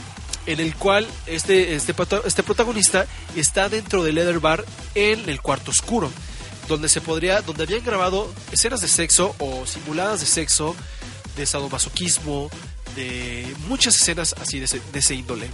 en 0.45 0.59
el 0.59 0.75
cual 0.75 1.07
este, 1.25 1.73
este, 1.73 1.95
este 2.25 2.43
protagonista 2.43 3.05
está 3.35 3.69
dentro 3.69 4.03
del 4.03 4.15
Leather 4.15 4.41
Bar 4.41 4.65
en 4.93 5.29
el 5.29 5.41
cuarto 5.41 5.71
oscuro, 5.71 6.11
donde 6.67 6.89
se 6.89 6.99
podría, 6.99 7.41
donde 7.41 7.63
habían 7.63 7.85
grabado 7.85 8.29
escenas 8.51 8.81
de 8.81 8.89
sexo 8.89 9.35
o 9.39 9.65
simuladas 9.65 10.19
de 10.19 10.25
sexo, 10.25 10.75
de 11.37 11.45
sadomasoquismo, 11.45 12.49
de 12.97 13.55
muchas 13.69 13.95
escenas 13.95 14.35
así 14.41 14.59
de 14.59 14.65
ese, 14.65 14.81
de 14.91 14.99
ese 14.99 15.15
índole. 15.15 15.49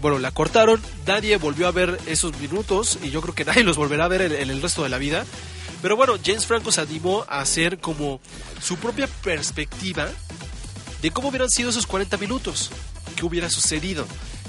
Bueno, 0.00 0.18
la 0.18 0.30
cortaron, 0.30 0.80
nadie 1.06 1.36
volvió 1.36 1.66
a 1.66 1.72
ver 1.72 1.98
esos 2.06 2.38
minutos 2.38 2.98
y 3.02 3.10
yo 3.10 3.20
creo 3.20 3.34
que 3.34 3.44
nadie 3.46 3.64
los 3.64 3.76
volverá 3.76 4.04
a 4.04 4.08
ver 4.08 4.22
en, 4.22 4.32
en 4.32 4.50
el 4.50 4.62
resto 4.62 4.82
de 4.82 4.88
la 4.88 4.98
vida. 4.98 5.24
Pero 5.82 5.96
bueno, 5.96 6.14
James 6.24 6.46
Franco 6.46 6.72
se 6.72 6.80
animó 6.80 7.24
a 7.28 7.40
hacer 7.40 7.78
como 7.78 8.20
su 8.62 8.76
propia 8.76 9.06
perspectiva 9.06 10.08
de 11.02 11.10
cómo 11.10 11.28
hubieran 11.28 11.50
sido 11.50 11.70
esos 11.70 11.86
40 11.86 12.16
minutos, 12.16 12.70
qué 13.14 13.24
hubiera 13.24 13.50
sucedido, 13.50 14.06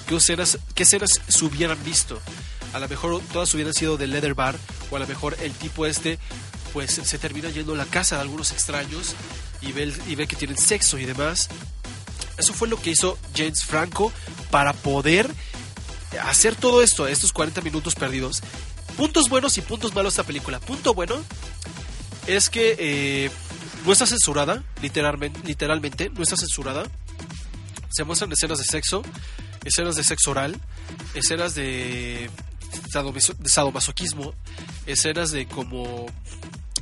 qué 0.08 0.16
escenas, 0.16 0.60
qué 0.74 0.84
escenas 0.84 1.22
se 1.28 1.46
hubieran 1.46 1.78
visto. 1.84 2.20
A 2.74 2.80
lo 2.80 2.88
mejor 2.88 3.22
todas 3.34 3.54
hubieran 3.54 3.74
sido 3.74 3.98
del 3.98 4.12
Leather 4.12 4.34
Bar, 4.34 4.56
o 4.90 4.96
a 4.96 5.00
lo 5.00 5.08
mejor 5.08 5.38
el 5.42 5.52
tipo 5.54 5.86
este, 5.86 6.20
pues 6.74 6.92
se 6.92 7.18
termina 7.18 7.50
yendo 7.50 7.74
a 7.74 7.78
la 7.78 7.86
casa 7.86 8.16
de 8.16 8.22
algunos 8.22 8.52
extraños 8.52 9.16
y 9.62 9.72
ve, 9.72 9.94
y 10.08 10.16
ve 10.16 10.28
que 10.28 10.36
tienen 10.36 10.58
sexo 10.58 10.98
y 10.98 11.06
demás. 11.06 11.50
Eso 12.38 12.54
fue 12.54 12.68
lo 12.68 12.80
que 12.82 12.92
hizo 12.92 13.18
James 13.36 13.64
Franco 13.64 14.12
para 14.52 14.74
poder 14.74 15.30
hacer 16.24 16.56
todo 16.56 16.82
esto, 16.84 17.08
estos 17.08 17.34
40 17.34 17.62
minutos 17.62 17.96
perdidos. 17.96 18.42
Puntos 18.96 19.30
buenos 19.30 19.58
y 19.58 19.62
puntos 19.62 19.94
malos 19.94 20.14
de 20.16 20.22
esta 20.22 20.28
película. 20.28 20.60
Punto 20.60 20.94
bueno 20.94 21.16
es 22.28 22.50
que 22.50 22.76
eh, 22.80 23.32
no 23.86 23.92
está 23.94 24.06
censurada, 24.06 24.64
literalmente, 24.82 25.40
literalmente, 25.46 26.10
no 26.10 26.24
está 26.24 26.36
censurada. 26.38 26.84
Se 27.90 28.04
muestran 28.04 28.32
escenas 28.32 28.58
de 28.60 28.66
sexo. 28.66 29.02
escenas 29.66 29.96
de 29.98 30.04
sexo 30.04 30.32
oral, 30.32 30.56
escenas 31.14 31.54
de, 31.54 32.30
sadomaso- 32.94 33.36
de 33.38 33.50
sadomasoquismo, 33.50 34.34
escenas 34.86 35.32
de 35.32 35.46
como 35.46 36.06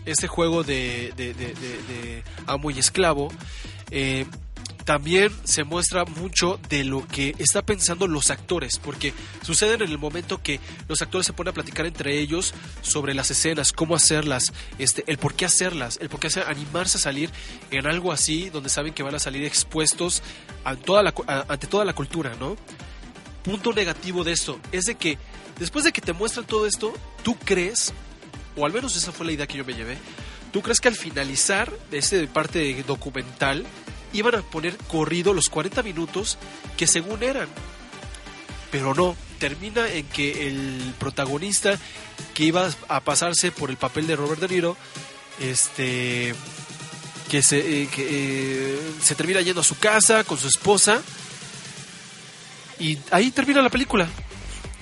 este 0.06 0.28
juego 0.28 0.64
de- 0.64 1.12
de- 1.18 1.34
de 1.34 2.24
amo 2.46 2.70
y 2.70 2.78
esclavo. 2.78 3.30
Eh, 3.90 4.26
también 4.86 5.32
se 5.44 5.64
muestra 5.64 6.06
mucho 6.06 6.60
de 6.70 6.84
lo 6.84 7.06
que 7.08 7.36
está 7.40 7.64
pensando 7.64 8.08
los 8.08 8.30
actores, 8.30 8.78
porque 8.78 9.14
sucede 9.42 9.74
en 9.74 9.82
el 9.82 9.98
momento 9.98 10.42
que 10.42 10.60
los 10.88 11.02
actores 11.02 11.26
se 11.26 11.34
ponen 11.34 11.50
a 11.50 11.54
platicar 11.54 11.88
entre 11.88 12.20
ellos 12.20 12.54
sobre 12.82 13.16
las 13.16 13.32
escenas, 13.32 13.74
cómo 13.74 13.96
hacerlas, 13.96 14.54
este, 14.78 15.04
el 15.08 15.18
por 15.18 15.34
qué 15.34 15.46
hacerlas, 15.46 15.98
el 16.02 16.10
por 16.10 16.20
qué 16.20 16.28
hacer, 16.28 16.44
animarse 16.48 16.98
a 16.98 17.02
salir 17.02 17.32
en 17.72 17.88
algo 17.88 18.12
así, 18.12 18.52
donde 18.52 18.70
saben 18.70 18.94
que 18.94 19.02
van 19.02 19.16
a 19.16 19.20
salir 19.20 19.44
expuestos 19.44 20.22
ante 20.64 21.68
toda 21.68 21.84
la 21.84 21.94
cultura, 21.94 22.36
¿no? 22.40 22.56
Punto 23.44 23.74
negativo 23.74 24.24
de 24.24 24.34
esto 24.34 24.60
es 24.72 24.86
de 24.86 24.96
que 24.96 25.18
después 25.58 25.84
de 25.84 25.92
que 25.92 26.02
te 26.02 26.14
muestran 26.14 26.46
todo 26.46 26.68
esto, 26.68 26.94
tú 27.24 27.36
crees, 27.38 27.92
o 28.56 28.66
al 28.66 28.74
menos 28.74 28.96
esa 28.96 29.12
fue 29.12 29.26
la 29.26 29.32
idea 29.32 29.48
que 29.48 29.58
yo 29.58 29.66
me 29.66 29.74
llevé, 29.74 29.98
tú 30.52 30.62
crees 30.62 30.80
que 30.80 30.90
al 30.90 30.96
finalizar 30.96 31.72
de 31.90 31.98
este 31.98 32.28
parte 32.28 32.84
documental 32.88 33.66
iban 34.18 34.36
a 34.36 34.42
poner 34.42 34.76
corrido 34.88 35.34
los 35.34 35.50
40 35.50 35.84
minutos 35.84 36.38
que 36.78 36.88
según 36.88 37.24
eran. 37.24 37.48
Pero 38.72 38.94
no, 38.94 39.16
termina 39.40 39.88
en 39.90 40.06
que 40.08 40.48
el 40.48 40.94
protagonista 41.00 41.78
que 42.34 42.44
iba 42.46 42.70
a 42.88 43.00
pasarse 43.02 43.52
por 43.52 43.70
el 43.70 43.78
papel 43.78 44.08
de 44.08 44.16
Robert 44.16 44.42
De 44.42 44.48
Niro, 44.48 44.78
este 45.40 46.34
que 47.30 47.42
se, 47.42 47.58
eh, 47.84 47.90
eh, 47.98 48.80
se 49.02 49.16
termina 49.16 49.42
yendo 49.42 49.62
a 49.62 49.64
su 49.64 49.78
casa 49.80 50.24
con 50.24 50.38
su 50.38 50.48
esposa 50.48 51.02
y 52.80 52.98
ahí 53.12 53.32
termina 53.32 53.62
la 53.62 53.70
película. 53.70 54.08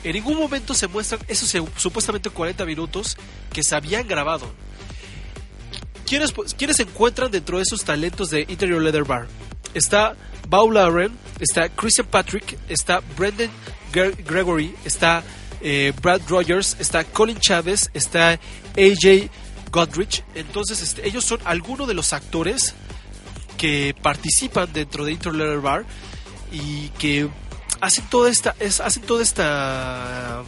En 0.04 0.14
ningún 0.14 0.38
momento 0.38 0.74
se 0.74 0.88
muestran 0.88 1.22
esos 1.28 1.48
se- 1.50 1.64
supuestamente 1.78 2.30
40 2.30 2.66
minutos 2.66 3.16
que 3.54 3.64
se 3.64 3.76
habían 3.76 4.08
grabado. 4.08 4.52
¿Quiénes, 6.08 6.34
quiénes 6.58 6.78
se 6.78 6.84
encuentran 6.84 7.32
dentro 7.32 7.58
de 7.58 7.64
esos 7.64 7.84
talentos 7.84 8.30
de 8.30 8.42
Interior 8.50 8.82
Leather 8.82 9.04
Bar? 9.04 9.28
Está 9.74 10.16
Paul 10.50 10.74
Lauren, 10.76 11.12
está 11.40 11.70
Christian 11.70 12.08
Patrick, 12.08 12.58
está 12.70 13.02
Brendan 13.18 13.50
Gre- 13.92 14.16
Gregory, 14.26 14.76
está 14.86 15.24
eh, 15.62 15.94
Brad 16.02 16.22
Rogers, 16.28 16.76
está 16.80 17.04
Colin 17.04 17.40
Chávez, 17.40 17.90
está 17.94 18.32
AJ 18.78 19.30
Godrich. 19.72 20.24
Entonces, 20.36 20.82
este, 20.82 21.08
ellos 21.08 21.24
son 21.26 21.40
algunos 21.46 21.88
de 21.88 21.94
los 21.94 22.14
actores 22.14 22.76
que 23.58 23.96
participan 24.02 24.72
dentro 24.74 25.06
de 25.06 25.14
Interior 25.14 25.36
Leather 25.36 25.62
Bar 25.62 25.86
y 26.52 26.90
que 27.00 27.30
hacen 27.82 28.06
toda 28.10 28.30
esta 28.30 28.56
es, 28.60 28.80
hacen 28.82 29.04
toda 29.04 29.24
esta 29.24 30.44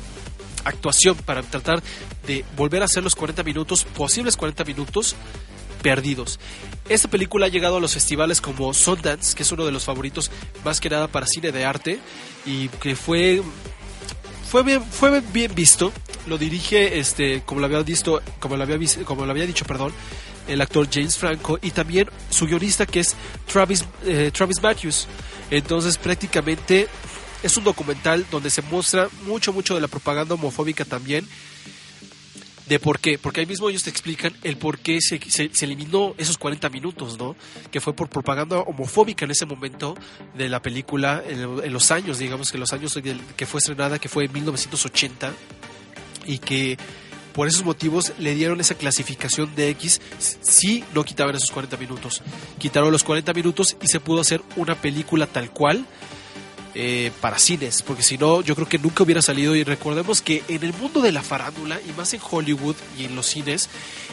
actuación 0.65 1.15
para 1.15 1.41
tratar 1.43 1.81
de 2.27 2.43
volver 2.57 2.81
a 2.81 2.85
hacer 2.85 3.03
los 3.03 3.15
40 3.15 3.43
minutos, 3.43 3.83
posibles 3.85 4.35
40 4.35 4.63
minutos 4.65 5.15
perdidos. 5.81 6.39
Esta 6.89 7.07
película 7.07 7.45
ha 7.45 7.49
llegado 7.49 7.77
a 7.77 7.79
los 7.79 7.93
festivales 7.93 8.41
como 8.41 8.73
Sundance, 8.73 9.35
que 9.35 9.43
es 9.43 9.51
uno 9.51 9.65
de 9.65 9.71
los 9.71 9.85
favoritos 9.85 10.31
más 10.63 10.79
que 10.79 10.89
nada 10.89 11.07
para 11.07 11.25
cine 11.27 11.51
de 11.51 11.65
arte 11.65 11.99
y 12.45 12.67
que 12.69 12.95
fue 12.95 13.41
fue 14.49 14.63
bien, 14.63 14.83
fue 14.83 15.21
bien 15.21 15.53
visto. 15.55 15.91
Lo 16.27 16.37
dirige 16.37 16.99
este 16.99 17.43
como 17.45 17.61
lo 17.61 17.67
había 17.67 17.81
visto, 17.83 18.21
como 18.39 18.57
lo 18.57 18.63
había 18.63 18.77
vis- 18.77 18.99
como 19.05 19.25
lo 19.25 19.31
había 19.31 19.45
dicho, 19.45 19.65
perdón, 19.65 19.93
el 20.47 20.61
actor 20.61 20.87
James 20.91 21.17
Franco 21.17 21.59
y 21.61 21.71
también 21.71 22.09
su 22.29 22.45
guionista 22.47 22.85
que 22.85 22.99
es 23.01 23.15
Travis 23.51 23.83
eh, 24.05 24.31
Travis 24.33 24.61
Matthews. 24.61 25.07
Entonces, 25.51 25.97
prácticamente 25.97 26.87
es 27.45 27.57
un 27.57 27.63
documental 27.63 28.25
donde 28.31 28.49
se 28.49 28.61
muestra 28.63 29.07
mucho 29.25 29.53
mucho 29.53 29.75
de 29.75 29.81
la 29.81 29.87
propaganda 29.87 30.33
homofóbica 30.33 30.83
también 30.83 31.27
de 32.67 32.79
por 32.79 32.99
qué, 32.99 33.19
porque 33.19 33.41
ahí 33.41 33.45
mismo 33.45 33.69
ellos 33.69 33.83
te 33.83 33.91
explican 33.91 34.33
el 34.41 34.57
por 34.57 34.79
qué 34.79 34.99
se, 34.99 35.19
eliminó 35.61 36.15
esos 36.17 36.39
40 36.39 36.67
minutos, 36.69 37.15
¿no? 37.19 37.35
Que 37.69 37.79
fue 37.79 37.93
por 37.93 38.09
propaganda 38.09 38.57
homofóbica 38.57 39.25
en 39.25 39.29
ese 39.29 39.45
momento 39.45 39.95
de 40.35 40.49
la 40.49 40.63
película, 40.63 41.23
en, 41.27 41.41
en 41.63 41.71
los 41.71 41.91
años, 41.91 42.17
digamos 42.17 42.51
que 42.51 42.57
los 42.57 42.73
años 42.73 42.97
que 43.35 43.45
fue 43.45 43.59
estrenada, 43.59 43.99
que 43.99 44.09
fue 44.09 44.25
en 44.25 44.33
1980, 44.33 45.31
y 46.25 46.39
que 46.39 46.77
por 47.33 47.47
esos 47.47 47.63
motivos 47.63 48.13
le 48.17 48.33
dieron 48.33 48.59
esa 48.61 48.75
clasificación 48.75 49.53
de 49.55 49.69
X 49.71 50.01
si 50.41 50.83
no 50.93 51.03
quitaban 51.03 51.35
esos 51.35 51.51
40 51.51 51.77
minutos. 51.77 52.23
Quitaron 52.57 52.91
los 52.91 53.03
40 53.03 53.33
minutos 53.33 53.77
y 53.81 53.87
se 53.87 53.99
pudo 53.99 54.21
hacer 54.21 54.41
una 54.55 54.73
película 54.75 55.27
tal 55.27 55.51
cual 55.51 55.85
eh, 56.77 57.13
para 57.21 57.39
cines, 57.39 57.81
porque 57.81 58.03
si 58.03 58.17
no, 58.17 58.41
yo 58.41 58.53
creo 58.53 58.67
que 58.67 58.77
nunca 58.77 59.03
hubiera 59.03 59.21
salido. 59.21 59.55
Y 59.55 59.63
recordemos 59.63 60.21
que 60.21 60.43
en 60.49 60.61
el 60.61 60.73
mundo 60.73 61.01
de 61.01 61.13
la 61.13 61.23
farándula, 61.23 61.79
y 61.87 61.93
más 61.93 62.13
en 62.13 62.19
Hollywood 62.29 62.75
y 62.99 63.05
en 63.05 63.15
los 63.15 63.27
cines, 63.27 63.69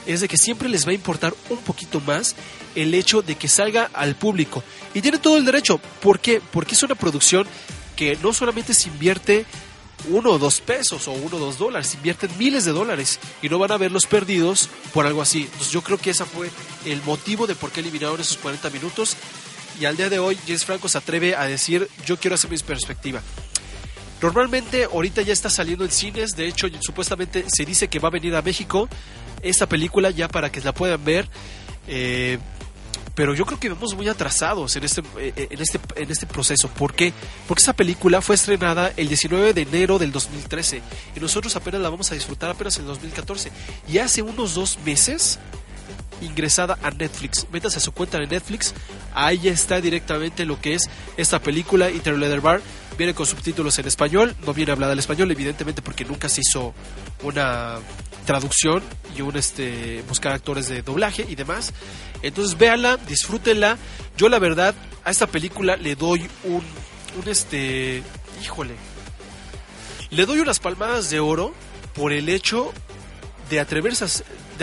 es 0.06 0.20
de 0.20 0.28
que 0.28 0.38
siempre 0.38 0.68
les 0.68 0.86
va 0.86 0.92
a 0.92 0.94
importar 0.94 1.34
un 1.50 1.58
poquito 1.58 2.00
más 2.00 2.36
el 2.76 2.94
hecho 2.94 3.20
de 3.20 3.34
que 3.34 3.48
salga 3.48 3.90
al 3.92 4.14
público. 4.14 4.62
Y 4.94 5.00
tiene 5.00 5.18
todo 5.18 5.38
el 5.38 5.44
derecho. 5.44 5.78
¿Por 6.00 6.20
qué? 6.20 6.40
Porque 6.52 6.76
es 6.76 6.82
una 6.84 6.94
producción 6.94 7.48
que 7.96 8.16
no 8.22 8.32
solamente 8.32 8.74
se 8.74 8.88
invierte 8.88 9.44
uno 10.08 10.30
o 10.30 10.38
dos 10.38 10.60
pesos 10.60 11.08
o 11.08 11.12
uno 11.12 11.36
o 11.36 11.40
dos 11.40 11.58
dólares, 11.58 11.94
invierten 11.94 12.30
miles 12.38 12.64
de 12.64 12.72
dólares 12.72 13.18
y 13.40 13.48
no 13.48 13.58
van 13.58 13.72
a 13.72 13.76
verlos 13.76 14.06
perdidos 14.06 14.68
por 14.92 15.06
algo 15.06 15.20
así. 15.20 15.42
Entonces 15.42 15.70
yo 15.72 15.82
creo 15.82 15.98
que 15.98 16.10
ese 16.10 16.24
fue 16.24 16.50
el 16.84 17.02
motivo 17.02 17.46
de 17.46 17.54
por 17.54 17.70
qué 17.70 17.80
eliminaron 17.80 18.20
esos 18.20 18.36
40 18.38 18.70
minutos 18.70 19.16
y 19.80 19.84
al 19.84 19.96
día 19.96 20.08
de 20.08 20.18
hoy 20.18 20.38
James 20.46 20.64
Franco 20.64 20.88
se 20.88 20.98
atreve 20.98 21.34
a 21.36 21.44
decir 21.44 21.88
yo 22.06 22.16
quiero 22.16 22.34
hacer 22.34 22.50
mi 22.50 22.58
perspectiva. 22.58 23.20
Normalmente 24.20 24.84
ahorita 24.84 25.22
ya 25.22 25.32
está 25.32 25.50
saliendo 25.50 25.84
en 25.84 25.90
cines, 25.90 26.36
de 26.36 26.46
hecho 26.46 26.68
supuestamente 26.80 27.44
se 27.48 27.64
dice 27.64 27.88
que 27.88 27.98
va 27.98 28.08
a 28.08 28.12
venir 28.12 28.36
a 28.36 28.42
México 28.42 28.88
esta 29.42 29.66
película 29.66 30.10
ya 30.10 30.28
para 30.28 30.50
que 30.50 30.60
la 30.60 30.72
puedan 30.72 31.04
ver. 31.04 31.28
Eh, 31.88 32.38
pero 33.14 33.34
yo 33.34 33.44
creo 33.44 33.60
que 33.60 33.68
vamos 33.68 33.94
muy 33.94 34.08
atrasados 34.08 34.74
en 34.76 34.84
este, 34.84 35.02
eh, 35.18 35.48
en 35.50 35.60
este, 35.60 35.78
en 35.96 36.10
este 36.10 36.26
proceso. 36.26 36.68
¿Por 36.68 36.94
qué? 36.94 37.12
Porque 37.46 37.62
esa 37.62 37.74
película 37.74 38.22
fue 38.22 38.36
estrenada 38.36 38.92
el 38.96 39.08
19 39.08 39.52
de 39.52 39.62
enero 39.62 39.98
del 39.98 40.12
2013 40.12 40.80
y 41.16 41.20
nosotros 41.20 41.54
apenas 41.56 41.82
la 41.82 41.90
vamos 41.90 42.10
a 42.10 42.14
disfrutar 42.14 42.50
apenas 42.50 42.78
en 42.78 42.86
2014. 42.86 43.50
Y 43.88 43.98
hace 43.98 44.22
unos 44.22 44.54
dos 44.54 44.78
meses 44.84 45.38
ingresada 46.22 46.78
a 46.82 46.90
Netflix. 46.90 47.46
Métase 47.52 47.78
a 47.78 47.80
su 47.80 47.92
cuenta 47.92 48.18
de 48.18 48.26
Netflix, 48.26 48.74
ahí 49.14 49.48
está 49.48 49.80
directamente 49.80 50.44
lo 50.44 50.60
que 50.60 50.74
es 50.74 50.88
esta 51.16 51.40
película 51.40 51.90
Inter 51.90 52.16
Leather 52.16 52.40
Bar. 52.40 52.60
Viene 52.96 53.14
con 53.14 53.26
subtítulos 53.26 53.78
en 53.78 53.86
español, 53.86 54.34
no 54.46 54.52
viene 54.52 54.72
hablada 54.72 54.92
el 54.92 54.98
español, 54.98 55.30
evidentemente 55.30 55.82
porque 55.82 56.04
nunca 56.04 56.28
se 56.28 56.42
hizo 56.42 56.74
una 57.22 57.78
traducción 58.26 58.82
y 59.16 59.22
un 59.22 59.36
este 59.36 60.04
buscar 60.08 60.32
actores 60.32 60.68
de 60.68 60.82
doblaje 60.82 61.26
y 61.28 61.34
demás. 61.34 61.72
Entonces 62.22 62.56
véanla, 62.56 62.96
disfrútenla. 62.96 63.78
Yo 64.16 64.28
la 64.28 64.38
verdad 64.38 64.74
a 65.04 65.10
esta 65.10 65.26
película 65.26 65.76
le 65.76 65.96
doy 65.96 66.28
un 66.44 66.62
un 67.16 67.28
este, 67.28 68.02
híjole. 68.42 68.74
Le 70.10 70.26
doy 70.26 70.40
unas 70.40 70.58
palmadas 70.58 71.10
de 71.10 71.20
oro 71.20 71.54
por 71.94 72.12
el 72.12 72.28
hecho 72.28 72.72
de 73.50 73.60
atreverse 73.60 74.04
a, 74.04 74.08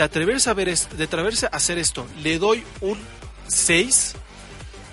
de 0.00 1.04
atreverse 1.04 1.46
a 1.46 1.48
hacer 1.48 1.78
esto. 1.78 2.06
Le 2.22 2.38
doy 2.38 2.64
un 2.80 2.98
6 3.48 4.14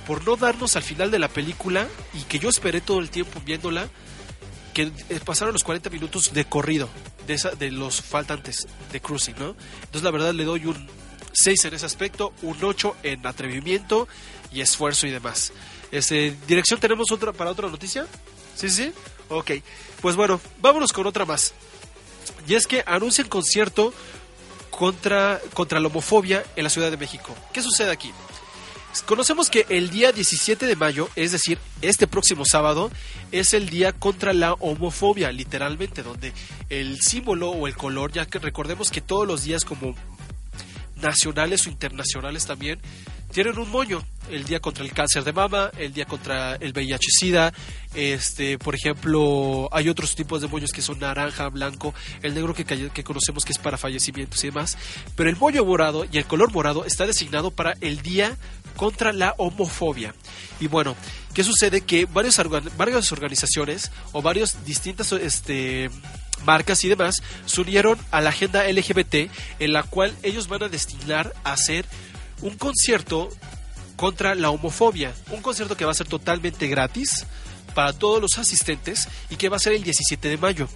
por 0.06 0.26
no 0.26 0.36
darnos 0.36 0.76
al 0.76 0.84
final 0.84 1.12
de 1.12 1.20
la 1.20 1.28
película 1.28 1.88
y 2.14 2.22
que 2.24 2.40
yo 2.40 2.50
esperé 2.50 2.82
todo 2.82 3.00
el 3.00 3.10
tiempo 3.10 3.42
viéndola 3.46 3.90
que 4.74 4.92
eh, 5.10 5.20
pasaron 5.26 5.54
los 5.54 5.64
40 5.64 5.90
minutos 5.90 6.34
de 6.34 6.46
corrido 6.46 6.90
de 7.26 7.72
los 7.72 8.02
faltantes 8.02 8.68
de 8.92 9.02
cruising, 9.02 9.36
¿no? 9.38 9.56
Entonces 9.80 10.04
la 10.04 10.12
verdad 10.12 10.34
le 10.34 10.46
doy 10.46 10.66
un 10.66 10.88
6 11.34 11.66
en 11.66 11.74
ese 11.74 11.86
aspecto, 11.86 12.34
un 12.42 12.58
8 12.64 12.96
en 13.04 13.26
atrevimiento 13.28 14.08
y 14.52 14.62
esfuerzo 14.62 15.08
y 15.08 15.12
demás. 15.12 15.52
Este, 15.92 16.36
dirección 16.48 16.80
tenemos 16.80 17.12
otra 17.12 17.34
para 17.34 17.52
otra 17.52 17.70
noticia? 17.70 18.08
Sí, 18.56 18.70
sí. 18.70 18.94
Ok. 19.30 19.52
Pues 20.02 20.16
bueno, 20.16 20.40
vámonos 20.62 20.94
con 20.94 21.06
otra 21.06 21.26
más. 21.26 21.54
Y 22.48 22.56
es 22.56 22.66
que 22.66 22.84
anuncian 22.86 23.28
concierto 23.28 23.94
contra, 24.78 25.42
contra 25.54 25.80
la 25.80 25.88
homofobia 25.88 26.44
en 26.56 26.64
la 26.64 26.70
Ciudad 26.70 26.92
de 26.92 26.98
México. 26.98 27.36
¿Qué 27.52 27.64
sucede 27.64 27.92
aquí? 27.92 28.12
Conocemos 29.06 29.50
que 29.50 29.66
el 29.70 29.90
día 29.90 30.12
17 30.12 30.68
de 30.68 30.76
mayo, 30.76 31.10
es 31.16 31.32
decir, 31.32 31.58
este 31.82 32.06
próximo 32.08 32.46
sábado, 32.46 32.92
es 33.32 33.54
el 33.54 33.70
día 33.70 33.92
contra 33.92 34.34
la 34.34 34.54
homofobia, 34.54 35.32
literalmente, 35.32 36.04
donde 36.04 36.32
el 36.70 37.00
símbolo 37.02 37.50
o 37.50 37.68
el 37.68 37.76
color, 37.76 38.12
ya 38.12 38.28
que 38.28 38.38
recordemos 38.38 38.92
que 38.92 39.02
todos 39.02 39.28
los 39.28 39.44
días 39.44 39.66
como 39.66 39.96
nacionales 40.96 41.66
o 41.66 41.70
internacionales 41.70 42.46
también 42.46 42.80
tienen 43.32 43.58
un 43.58 43.70
moño. 43.70 44.04
El 44.30 44.44
día 44.44 44.60
contra 44.60 44.84
el 44.84 44.92
cáncer 44.92 45.24
de 45.24 45.32
mama, 45.32 45.72
el 45.78 45.94
día 45.94 46.06
contra 46.06 46.56
el 46.56 46.74
VIH-Sida, 46.74 47.54
este, 47.94 48.58
por 48.58 48.76
ejemplo, 48.76 49.70
hay 49.72 49.88
otros 49.88 50.16
tipos 50.16 50.42
de 50.42 50.50
moños 50.50 50.72
que 50.72 50.82
son 50.82 51.00
naranja, 51.00 51.48
blanco, 51.48 51.94
el 52.22 52.34
negro 52.34 52.54
que, 52.54 52.66
que 52.66 53.04
conocemos 53.06 53.46
que 53.46 53.54
es 53.54 53.58
para 53.58 53.78
fallecimientos 53.78 54.44
y 54.44 54.48
demás. 54.48 54.78
Pero 55.16 55.30
el 55.30 55.38
moño 55.38 55.64
morado 55.64 56.06
y 56.12 56.18
el 56.18 56.26
color 56.26 56.52
morado 56.52 56.84
está 56.84 57.06
designado 57.06 57.52
para 57.52 57.78
el 57.80 58.02
día 58.02 58.36
contra 58.76 59.14
la 59.14 59.34
homofobia. 59.38 60.14
Y 60.60 60.68
bueno, 60.68 60.96
¿qué 61.34 61.44
sucede? 61.44 61.82
Que 61.82 62.06
varios 62.06 62.38
varias 62.78 63.12
organizaciones 63.14 63.92
o 64.12 64.22
varias 64.22 64.66
distintas 64.66 65.12
este, 65.14 65.90
marcas 66.46 66.84
y 66.84 66.90
demás 66.90 67.22
se 67.46 67.62
unieron 67.62 67.98
a 68.12 68.22
la 68.22 68.30
agenda 68.30 68.70
LGBT 68.70 69.30
en 69.60 69.74
la 69.74 69.84
cual 69.84 70.16
ellos 70.24 70.48
van 70.48 70.64
a 70.64 70.70
destinar 70.70 71.34
a 71.44 71.54
hacer 71.54 71.86
un 72.42 72.58
concierto 72.58 73.30
contra 73.96 74.36
la 74.36 74.50
homofobia. 74.50 75.14
Un 75.32 75.42
concierto 75.42 75.76
que 75.76 75.86
va 75.86 75.92
a 75.92 75.96
ser 75.96 76.08
totalmente 76.08 76.68
gratis 76.68 77.26
para 77.74 77.94
todos 77.94 78.22
los 78.22 78.38
asistentes 78.38 79.08
y 79.30 79.36
que 79.36 79.50
va 79.50 79.58
a 79.58 79.60
ser 79.60 79.74
el 79.74 79.84
17 79.84 80.30
de 80.30 80.38
mayo. 80.38 80.68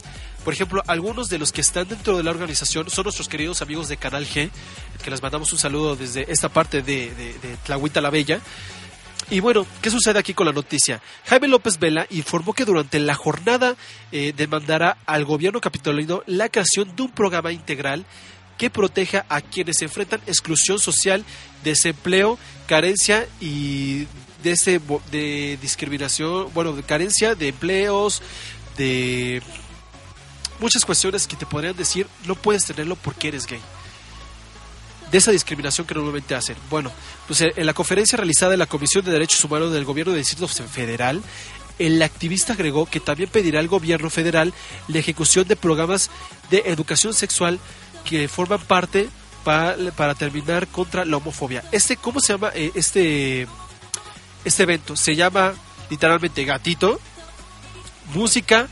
Por 0.44 0.54
ejemplo, 0.54 0.84
algunos 0.88 1.30
de 1.30 1.38
los 1.38 1.52
que 1.52 1.62
están 1.62 1.88
dentro 1.88 2.18
de 2.18 2.24
la 2.24 2.32
organización 2.32 2.90
son 2.90 3.04
nuestros 3.04 3.30
queridos 3.30 3.62
amigos 3.62 3.88
de 3.88 3.98
Canal 3.98 4.28
G, 4.28 4.50
que 5.04 5.12
les 5.12 5.22
mandamos 5.22 5.54
un 5.54 5.60
saludo 5.60 5.96
desde 5.96 6.32
esta 6.32 6.50
parte 6.50 6.82
de, 6.82 7.14
de, 7.14 7.34
de 7.34 7.58
Tlahuita 7.64 8.02
la 8.02 8.10
Bella. 8.10 8.42
Y 9.30 9.40
bueno, 9.40 9.66
¿qué 9.82 9.90
sucede 9.90 10.20
aquí 10.20 10.34
con 10.34 10.46
la 10.46 10.52
noticia? 10.52 11.02
Jaime 11.26 11.48
López 11.48 11.80
Vela 11.80 12.06
informó 12.10 12.54
que 12.54 12.66
durante 12.66 13.00
la 13.00 13.16
jornada 13.16 13.78
eh, 14.12 14.34
demandará 14.36 14.98
al 15.06 15.24
gobierno 15.24 15.62
capitolino 15.62 16.22
la 16.26 16.50
creación 16.50 16.96
de 16.96 17.04
un 17.04 17.12
programa 17.12 17.54
integral 17.54 18.06
que 18.62 18.70
proteja 18.70 19.26
a 19.28 19.42
quienes 19.42 19.82
enfrentan 19.82 20.22
exclusión 20.28 20.78
social, 20.78 21.26
desempleo, 21.64 22.38
carencia 22.68 23.28
y 23.40 24.06
de, 24.44 24.52
ese, 24.52 24.80
de 25.10 25.58
discriminación, 25.60 26.54
bueno, 26.54 26.72
de 26.74 26.84
carencia 26.84 27.34
de 27.34 27.48
empleos, 27.48 28.22
de 28.78 29.42
muchas 30.60 30.86
cuestiones 30.86 31.26
que 31.26 31.36
te 31.36 31.48
podrían 31.48 31.76
decir 31.76 32.06
no 32.28 32.36
puedes 32.36 32.64
tenerlo 32.64 32.96
porque 32.98 33.30
eres 33.30 33.48
gay 33.48 33.60
de 35.12 35.18
esa 35.18 35.32
discriminación 35.32 35.88
que 35.88 35.96
normalmente 35.96 36.36
hacen. 36.36 36.56
Bueno, 36.70 36.92
pues 37.26 37.42
eh, 37.42 37.54
en 37.56 37.66
la 37.66 37.74
conferencia 37.74 38.16
realizada 38.16 38.54
en 38.54 38.60
la 38.60 38.68
Comisión 38.68 39.04
de 39.04 39.12
Derechos 39.12 39.44
Humanos 39.44 39.74
del 39.74 39.86
Gobierno 39.86 40.14
del 40.14 40.22
Distrito 40.22 40.48
Federal, 40.48 41.22
el 41.80 42.02
activista 42.04 42.54
agregó 42.54 42.86
que 42.86 43.00
también 43.00 43.28
pedirá 43.28 43.60
al 43.60 43.68
gobierno 43.68 44.12
federal 44.12 44.54
la 44.88 45.00
ejecución 45.00 45.48
de 45.48 45.56
programas 45.56 46.12
de 46.52 46.60
educación 46.68 47.16
sexual 47.16 47.60
que 48.06 48.28
forman 48.28 48.62
parte 48.62 49.10
para, 49.44 50.16
terminar 50.16 50.68
contra 50.68 51.06
la 51.06 51.18
homofobia. 51.18 51.64
Este, 51.72 51.98
¿cómo 51.98 52.20
se 52.20 52.34
llama 52.34 52.52
eh, 52.54 52.72
este, 52.76 53.48
este 54.46 54.64
evento? 54.64 54.96
Se 54.96 55.16
llama 55.16 55.54
literalmente 55.90 56.46
Gatito, 56.46 57.00
Música 58.14 58.68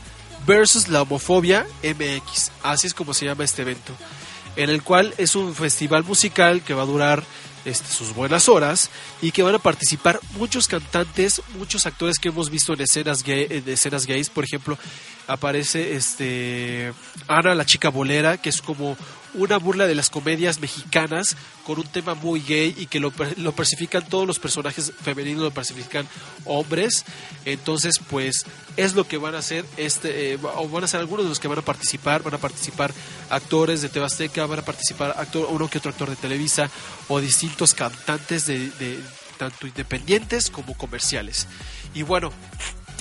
versus 0.46 0.88
la 0.88 1.02
homofobia 1.02 1.66
MX. 1.82 2.50
Así 2.62 2.86
es 2.86 2.94
como 2.94 3.14
se 3.14 3.26
llama 3.26 3.44
este 3.44 3.62
evento 3.62 3.94
en 4.56 4.70
el 4.70 4.82
cual 4.82 5.14
es 5.18 5.36
un 5.36 5.54
festival 5.54 6.04
musical 6.04 6.62
que 6.62 6.74
va 6.74 6.82
a 6.82 6.86
durar 6.86 7.22
este, 7.64 7.92
sus 7.92 8.14
buenas 8.14 8.48
horas 8.48 8.90
y 9.20 9.32
que 9.32 9.42
van 9.42 9.54
a 9.54 9.58
participar 9.58 10.20
muchos 10.36 10.66
cantantes, 10.66 11.42
muchos 11.56 11.86
actores 11.86 12.18
que 12.18 12.28
hemos 12.28 12.50
visto 12.50 12.72
en 12.72 12.80
escenas 12.80 13.22
escenas 13.26 14.06
gays, 14.06 14.30
por 14.30 14.44
ejemplo, 14.44 14.78
aparece 15.26 15.94
este 15.94 16.92
Ana 17.28 17.54
la 17.54 17.66
chica 17.66 17.90
bolera, 17.90 18.38
que 18.38 18.48
es 18.48 18.62
como 18.62 18.96
una 19.34 19.58
burla 19.58 19.86
de 19.86 19.94
las 19.94 20.10
comedias 20.10 20.60
mexicanas 20.60 21.36
con 21.64 21.78
un 21.78 21.86
tema 21.86 22.14
muy 22.14 22.40
gay 22.40 22.74
y 22.76 22.86
que 22.86 23.00
lo, 23.00 23.12
lo 23.36 23.52
persifican 23.52 24.06
todos 24.06 24.26
los 24.26 24.38
personajes 24.38 24.92
femeninos, 25.02 25.42
lo 25.42 25.50
persifican 25.50 26.08
hombres. 26.44 27.04
Entonces, 27.44 28.00
pues 28.08 28.44
es 28.76 28.94
lo 28.94 29.06
que 29.06 29.18
van 29.18 29.34
a 29.34 29.38
hacer 29.38 29.64
este, 29.76 30.34
eh, 30.34 30.38
o 30.42 30.68
van 30.68 30.84
a 30.84 30.88
ser 30.88 31.00
algunos 31.00 31.24
de 31.24 31.28
los 31.28 31.40
que 31.40 31.48
van 31.48 31.58
a 31.58 31.62
participar, 31.62 32.22
van 32.22 32.34
a 32.34 32.38
participar 32.38 32.92
actores 33.28 33.82
de 33.82 33.88
Tebasteca, 33.88 34.46
van 34.46 34.60
a 34.60 34.64
participar 34.64 35.14
actor, 35.16 35.46
uno 35.50 35.68
que 35.68 35.78
otro 35.78 35.90
actor 35.90 36.10
de 36.10 36.16
Televisa 36.16 36.70
o 37.08 37.20
distintos 37.20 37.74
cantantes 37.74 38.46
de, 38.46 38.70
de 38.70 38.98
tanto 39.38 39.66
independientes 39.66 40.50
como 40.50 40.76
comerciales. 40.76 41.46
Y 41.94 42.02
bueno, 42.02 42.32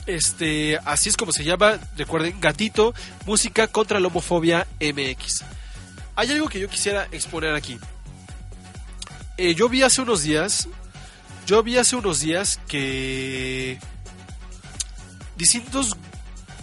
este, 0.10 0.80
así 0.86 1.10
es 1.10 1.18
como 1.18 1.32
se 1.32 1.44
llama, 1.44 1.80
recuerden, 1.96 2.40
Gatito, 2.42 2.94
música 3.26 3.68
contra 3.68 4.00
la 4.00 4.08
homofobia 4.08 4.66
MX. 4.80 5.44
Hay 6.20 6.30
algo 6.32 6.50
que 6.50 6.60
yo 6.60 6.68
quisiera 6.68 7.08
exponer 7.14 7.56
aquí. 7.56 7.80
Eh, 9.38 9.56
yo 9.56 9.70
vi 9.70 9.84
hace 9.84 10.02
unos 10.02 10.22
días, 10.22 10.68
yo 11.48 11.64
vi 11.64 11.78
hace 11.78 11.96
unos 11.96 12.20
días 12.20 12.60
que 12.68 13.80
distintos, 15.38 15.96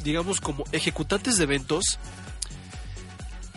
digamos, 0.05 0.43
como 0.43 0.65
ejecutantes 0.73 1.39
de 1.39 1.45
eventos 1.45 1.99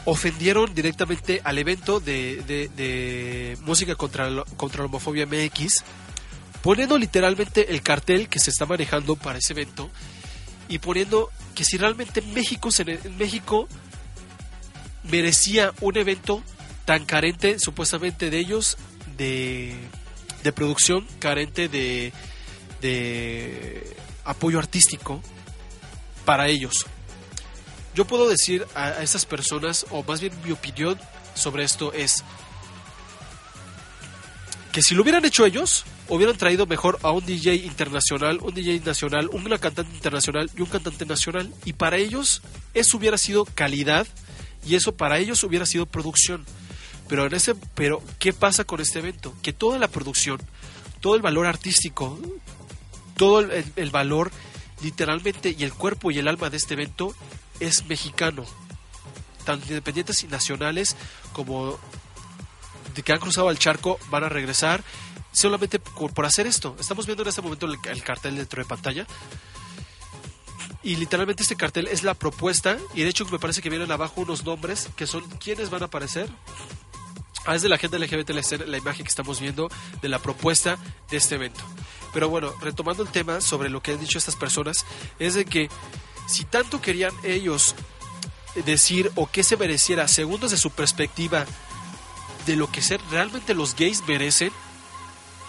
ofendieron 0.05 0.73
directamente 0.73 1.41
al 1.43 1.57
evento 1.57 1.99
de, 1.99 3.57
música 3.63 3.95
contra, 3.95 4.29
la- 4.29 4.45
contra 4.55 4.85
homofobia 4.85 5.25
MX, 5.25 5.83
poniendo 6.61 6.97
literalmente 6.97 7.73
el 7.73 7.81
cartel 7.81 8.29
que 8.29 8.39
se 8.39 8.51
está 8.51 8.65
manejando 8.65 9.17
para 9.17 9.39
ese 9.39 9.51
evento 9.51 9.89
y 10.69 10.79
poniendo 10.79 11.29
que 11.55 11.65
si 11.65 11.75
realmente 11.77 12.21
México, 12.21 12.71
se 12.71 12.85
México 13.17 13.67
merecía 15.11 15.73
un 15.81 15.97
evento 15.97 16.43
tan 16.85 17.05
carente 17.05 17.57
supuestamente 17.59 18.29
de 18.29 18.39
ellos 18.39 18.77
de, 19.17 19.75
producción, 20.55 21.05
carente 21.19 21.67
de, 21.67 22.13
de 22.81 23.95
apoyo 24.23 24.59
artístico 24.59 25.21
para 26.25 26.47
ellos. 26.47 26.85
Yo 27.95 28.05
puedo 28.05 28.29
decir 28.29 28.65
a, 28.75 29.01
estas 29.03 29.25
personas, 29.25 29.85
o 29.89 30.03
más 30.03 30.21
bien 30.21 30.33
mi 30.45 30.51
opinión 30.51 30.99
sobre 31.35 31.63
esto 31.63 31.91
es 31.93 32.23
que 34.71 34.81
si 34.81 34.95
lo 34.95 35.01
hubieran 35.01 35.25
hecho 35.25 35.45
ellos, 35.45 35.83
hubieran 36.07 36.37
traído 36.37 36.65
mejor 36.65 36.99
a 37.01 37.11
un 37.11 37.25
DJ 37.25 37.55
internacional, 37.55 38.39
un 38.41 38.53
DJ 38.53 38.81
nacional, 38.81 39.29
una 39.31 39.57
cantante 39.57 39.93
internacional 39.93 40.49
y 40.55 40.61
un 40.61 40.67
cantante 40.67 41.05
nacional. 41.05 41.51
Y 41.65 41.73
para 41.73 41.97
ellos 41.97 42.41
eso 42.73 42.97
hubiera 42.97 43.17
sido 43.17 43.45
calidad 43.45 44.07
y 44.65 44.75
eso 44.75 44.95
para 44.95 45.17
ellos 45.17 45.43
hubiera 45.43 45.65
sido 45.65 45.85
producción. 45.85 46.45
Pero 47.07 47.25
en 47.25 47.33
ese, 47.33 47.55
pero 47.75 48.03
¿qué 48.19 48.33
pasa 48.33 48.63
con 48.63 48.79
este 48.81 48.99
evento? 48.99 49.33
Que 49.41 49.51
toda 49.51 49.79
la 49.79 49.87
producción, 49.87 50.39
todo 51.01 51.15
el 51.15 51.21
valor 51.21 51.47
artístico, 51.47 52.19
todo 53.17 53.39
el, 53.41 53.89
valor 53.89 54.31
literalmente 54.81 55.55
y 55.57 55.63
el 55.63 55.73
cuerpo 55.73 56.11
y 56.11 56.19
el 56.19 56.27
alma 56.27 56.49
de 56.49 56.57
este 56.57 56.75
evento 56.75 57.15
es 57.59 57.85
mexicano. 57.87 58.45
Tanto 59.43 59.67
independientes 59.67 60.23
y 60.23 60.27
nacionales 60.27 60.95
como 61.33 61.79
de 62.93 63.01
que 63.01 63.11
han 63.11 63.19
cruzado 63.19 63.49
el 63.49 63.57
charco 63.57 63.99
van 64.09 64.23
a 64.23 64.29
regresar 64.29 64.83
solamente 65.31 65.79
por, 65.79 66.13
por 66.13 66.25
hacer 66.25 66.45
esto. 66.45 66.75
Estamos 66.79 67.07
viendo 67.07 67.23
en 67.23 67.29
este 67.29 67.41
momento 67.41 67.65
el, 67.65 67.77
el 67.89 68.03
cartel 68.03 68.35
dentro 68.35 68.61
de 68.61 68.69
pantalla. 68.69 69.07
Y 70.81 70.95
literalmente 70.95 71.43
este 71.43 71.55
cartel 71.55 71.87
es 71.87 72.03
la 72.03 72.13
propuesta. 72.13 72.77
Y 72.93 73.03
de 73.03 73.09
hecho 73.09 73.25
me 73.25 73.39
parece 73.39 73.61
que 73.61 73.69
vienen 73.69 73.91
abajo 73.91 74.21
unos 74.21 74.45
nombres 74.45 74.89
que 74.95 75.07
son 75.07 75.27
quienes 75.39 75.69
van 75.69 75.81
a 75.81 75.85
aparecer. 75.85 76.29
Ah, 77.45 77.55
es 77.55 77.61
de 77.61 77.69
la 77.69 77.77
gente 77.77 77.97
LGBT 77.97 78.29
la, 78.67 78.77
imagen 78.77 79.03
que 79.03 79.09
estamos 79.09 79.39
viendo 79.39 79.69
de 80.01 80.09
la 80.09 80.19
propuesta 80.19 80.77
de 81.09 81.17
este 81.17 81.35
evento. 81.35 81.61
Pero 82.13 82.29
bueno, 82.29 82.53
retomando 82.61 83.03
el 83.03 83.09
tema 83.09 83.41
sobre 83.41 83.69
lo 83.69 83.81
que 83.81 83.91
han 83.91 83.99
dicho 83.99 84.17
estas 84.17 84.35
personas, 84.35 84.85
es 85.19 85.33
de 85.35 85.45
que 85.45 85.69
si 86.27 86.43
tanto 86.45 86.81
querían 86.81 87.13
ellos 87.23 87.75
decir 88.65 89.11
o 89.15 89.27
que 89.27 89.43
se 89.43 89.57
mereciera, 89.57 90.07
según 90.07 90.41
desde 90.41 90.57
su 90.57 90.71
perspectiva, 90.71 91.45
de 92.45 92.55
lo 92.55 92.71
que 92.71 92.81
ser 92.81 92.99
realmente 93.09 93.53
los 93.53 93.75
gays 93.75 94.03
merecen, 94.07 94.51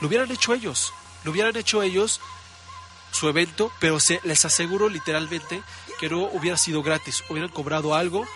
lo 0.00 0.08
hubieran 0.08 0.30
hecho 0.30 0.54
ellos. 0.54 0.92
Lo 1.24 1.32
hubieran 1.32 1.56
hecho 1.56 1.82
ellos 1.82 2.20
su 3.10 3.28
evento, 3.28 3.70
pero 3.80 4.00
se, 4.00 4.20
les 4.24 4.44
aseguro 4.44 4.88
literalmente 4.88 5.62
que 5.98 6.08
no 6.08 6.22
hubiera 6.22 6.56
sido 6.56 6.82
gratis. 6.82 7.22
Hubieran 7.28 7.50
cobrado 7.50 7.94
algo 7.94 8.26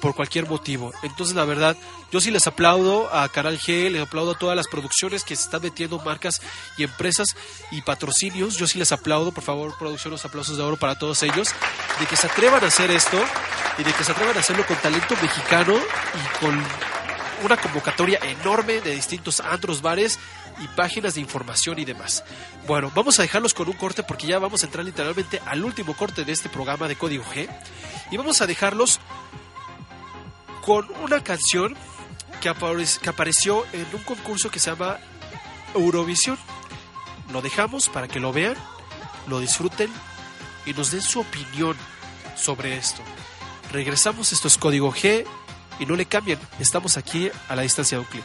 por 0.00 0.14
cualquier 0.14 0.48
motivo. 0.48 0.92
Entonces, 1.02 1.34
la 1.34 1.44
verdad, 1.44 1.76
yo 2.10 2.20
sí 2.20 2.30
les 2.30 2.46
aplaudo 2.46 3.12
a 3.14 3.28
Canal 3.28 3.58
G, 3.58 3.90
les 3.90 4.02
aplaudo 4.02 4.32
a 4.32 4.38
todas 4.38 4.56
las 4.56 4.68
producciones 4.68 5.24
que 5.24 5.36
se 5.36 5.42
están 5.42 5.62
metiendo 5.62 5.98
marcas 5.98 6.40
y 6.76 6.84
empresas 6.84 7.28
y 7.70 7.82
patrocinios. 7.82 8.56
Yo 8.56 8.66
sí 8.66 8.78
les 8.78 8.92
aplaudo, 8.92 9.32
por 9.32 9.44
favor, 9.44 9.76
producción, 9.76 10.12
los 10.12 10.24
aplausos 10.24 10.56
de 10.56 10.62
oro 10.62 10.76
para 10.76 10.98
todos 10.98 11.22
ellos, 11.22 11.48
de 12.00 12.06
que 12.06 12.16
se 12.16 12.26
atrevan 12.26 12.64
a 12.64 12.68
hacer 12.68 12.90
esto 12.90 13.18
y 13.78 13.82
de 13.82 13.92
que 13.92 14.04
se 14.04 14.12
atrevan 14.12 14.36
a 14.36 14.40
hacerlo 14.40 14.66
con 14.66 14.76
talento 14.76 15.14
mexicano 15.20 15.74
y 15.74 16.38
con 16.44 16.64
una 17.44 17.56
convocatoria 17.56 18.18
enorme 18.22 18.80
de 18.80 18.94
distintos 18.94 19.40
antros, 19.40 19.82
bares 19.82 20.18
y 20.60 20.68
páginas 20.68 21.14
de 21.14 21.20
información 21.20 21.78
y 21.78 21.84
demás. 21.84 22.24
Bueno, 22.66 22.90
vamos 22.94 23.18
a 23.18 23.22
dejarlos 23.22 23.54
con 23.54 23.68
un 23.68 23.74
corte 23.74 24.02
porque 24.02 24.26
ya 24.26 24.38
vamos 24.38 24.62
a 24.62 24.66
entrar 24.66 24.84
literalmente 24.84 25.40
al 25.46 25.64
último 25.64 25.96
corte 25.96 26.24
de 26.24 26.32
este 26.32 26.48
programa 26.48 26.88
de 26.88 26.96
Código 26.96 27.24
G 27.24 27.48
y 28.10 28.16
vamos 28.16 28.40
a 28.40 28.46
dejarlos 28.46 29.00
con 30.64 30.86
una 31.02 31.22
canción 31.22 31.76
que, 32.40 32.50
aparec- 32.50 32.98
que 32.98 33.08
apareció 33.08 33.64
en 33.72 33.86
un 33.92 34.02
concurso 34.02 34.50
que 34.50 34.58
se 34.58 34.70
llama 34.70 34.98
Eurovisión. 35.74 36.38
Lo 37.32 37.42
dejamos 37.42 37.88
para 37.88 38.08
que 38.08 38.20
lo 38.20 38.32
vean, 38.32 38.56
lo 39.26 39.40
disfruten 39.40 39.90
y 40.66 40.72
nos 40.72 40.90
den 40.90 41.02
su 41.02 41.20
opinión 41.20 41.76
sobre 42.36 42.76
esto. 42.76 43.02
Regresamos, 43.72 44.32
esto 44.32 44.48
es 44.48 44.58
Código 44.58 44.92
G 44.92 45.24
y 45.78 45.86
no 45.86 45.94
le 45.94 46.06
cambien, 46.06 46.38
estamos 46.58 46.96
aquí 46.96 47.30
a 47.48 47.54
la 47.54 47.62
distancia 47.62 47.98
de 47.98 48.04
un 48.04 48.10
clic. 48.10 48.24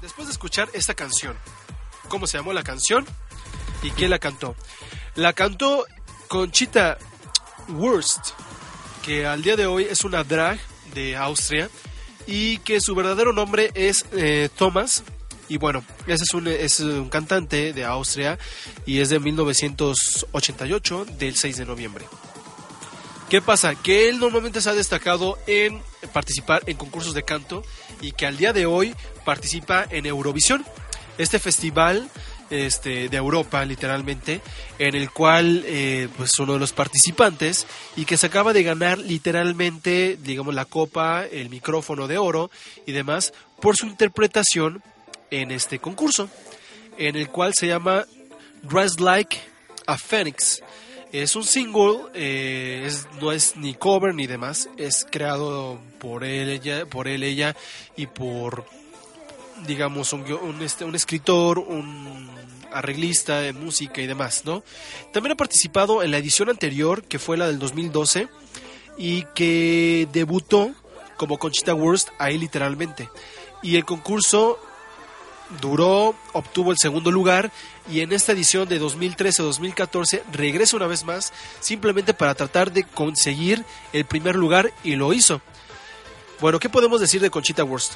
Después 0.00 0.28
de 0.28 0.32
escuchar 0.32 0.68
esta 0.74 0.94
canción, 0.94 1.36
¿cómo 2.08 2.26
se 2.26 2.36
llamó 2.36 2.52
la 2.52 2.62
canción? 2.62 3.06
¿Y 3.82 3.90
quién 3.90 4.10
la 4.10 4.18
cantó? 4.18 4.54
La 5.14 5.32
cantó 5.32 5.86
Conchita 6.28 6.98
Wurst, 7.68 8.32
que 9.02 9.26
al 9.26 9.42
día 9.42 9.56
de 9.56 9.66
hoy 9.66 9.84
es 9.84 10.04
una 10.04 10.22
drag 10.22 10.58
de 10.92 11.16
Austria 11.16 11.70
y 12.26 12.58
que 12.58 12.80
su 12.80 12.94
verdadero 12.94 13.32
nombre 13.32 13.70
es 13.74 14.04
eh, 14.12 14.48
Thomas. 14.56 15.04
Y 15.48 15.58
bueno, 15.58 15.84
ese 16.06 16.24
es 16.24 16.34
un, 16.34 16.48
es 16.48 16.80
un 16.80 17.08
cantante 17.08 17.72
de 17.72 17.84
Austria 17.84 18.38
y 18.86 19.00
es 19.00 19.10
de 19.10 19.20
1988, 19.20 21.06
del 21.18 21.36
6 21.36 21.56
de 21.58 21.66
noviembre. 21.66 22.06
¿Qué 23.28 23.42
pasa? 23.42 23.74
Que 23.74 24.08
él 24.08 24.20
normalmente 24.20 24.60
se 24.60 24.70
ha 24.70 24.74
destacado 24.74 25.38
en 25.46 25.82
participar 26.12 26.62
en 26.66 26.76
concursos 26.76 27.14
de 27.14 27.24
canto 27.24 27.64
y 28.00 28.12
que 28.12 28.26
al 28.26 28.36
día 28.36 28.52
de 28.52 28.66
hoy 28.66 28.94
participa 29.24 29.86
en 29.90 30.06
Eurovisión, 30.06 30.64
este 31.18 31.38
festival 31.38 32.10
este, 32.50 33.08
de 33.08 33.16
Europa, 33.16 33.64
literalmente, 33.64 34.40
en 34.78 34.94
el 34.94 35.10
cual 35.10 35.64
eh, 35.66 36.08
pues 36.16 36.38
uno 36.38 36.54
de 36.54 36.58
los 36.58 36.72
participantes 36.72 37.66
y 37.96 38.04
que 38.04 38.16
se 38.16 38.26
acaba 38.26 38.52
de 38.52 38.62
ganar 38.62 38.98
literalmente, 38.98 40.18
digamos, 40.22 40.54
la 40.54 40.66
copa, 40.66 41.24
el 41.24 41.48
micrófono 41.50 42.06
de 42.06 42.18
oro 42.18 42.50
y 42.86 42.92
demás 42.92 43.32
por 43.60 43.76
su 43.76 43.86
interpretación 43.86 44.82
en 45.30 45.50
este 45.50 45.78
concurso, 45.78 46.28
en 46.98 47.16
el 47.16 47.28
cual 47.28 47.52
se 47.54 47.66
llama 47.66 48.04
Dress 48.62 49.00
Like 49.00 49.38
a 49.86 49.98
Phoenix. 49.98 50.62
Es 51.12 51.36
un 51.36 51.44
single, 51.44 52.06
eh, 52.14 52.90
no 53.20 53.30
es 53.30 53.56
ni 53.56 53.74
cover 53.74 54.14
ni 54.14 54.26
demás, 54.26 54.68
es 54.76 55.06
creado 55.08 55.78
por 56.00 56.24
él, 56.24 56.48
ella, 56.48 56.86
por 56.86 57.06
él, 57.06 57.22
ella 57.22 57.54
y 57.96 58.06
por, 58.06 58.66
digamos, 59.66 60.12
un, 60.12 60.60
este, 60.60 60.84
un 60.84 60.96
escritor, 60.96 61.60
un 61.60 62.28
arreglista 62.72 63.38
de 63.38 63.52
música 63.52 64.02
y 64.02 64.08
demás, 64.08 64.44
¿no? 64.44 64.64
También 65.12 65.32
ha 65.32 65.36
participado 65.36 66.02
en 66.02 66.10
la 66.10 66.18
edición 66.18 66.50
anterior, 66.50 67.04
que 67.04 67.20
fue 67.20 67.36
la 67.36 67.46
del 67.46 67.60
2012, 67.60 68.28
y 68.98 69.24
que 69.34 70.08
debutó 70.12 70.72
como 71.16 71.38
Conchita 71.38 71.74
Wurst 71.74 72.08
ahí 72.18 72.38
literalmente. 72.38 73.08
Y 73.62 73.76
el 73.76 73.84
concurso 73.84 74.58
duró, 75.60 76.14
obtuvo 76.32 76.72
el 76.72 76.78
segundo 76.78 77.10
lugar 77.10 77.50
y 77.90 78.00
en 78.00 78.12
esta 78.12 78.32
edición 78.32 78.68
de 78.68 78.80
2013-2014 78.80 80.22
regresa 80.32 80.76
una 80.76 80.86
vez 80.86 81.04
más 81.04 81.32
simplemente 81.60 82.14
para 82.14 82.34
tratar 82.34 82.72
de 82.72 82.84
conseguir 82.84 83.64
el 83.92 84.04
primer 84.04 84.36
lugar 84.36 84.72
y 84.82 84.96
lo 84.96 85.12
hizo. 85.12 85.40
Bueno, 86.40 86.58
¿qué 86.58 86.68
podemos 86.68 87.00
decir 87.00 87.20
de 87.20 87.30
Conchita 87.30 87.64
Wurst? 87.64 87.94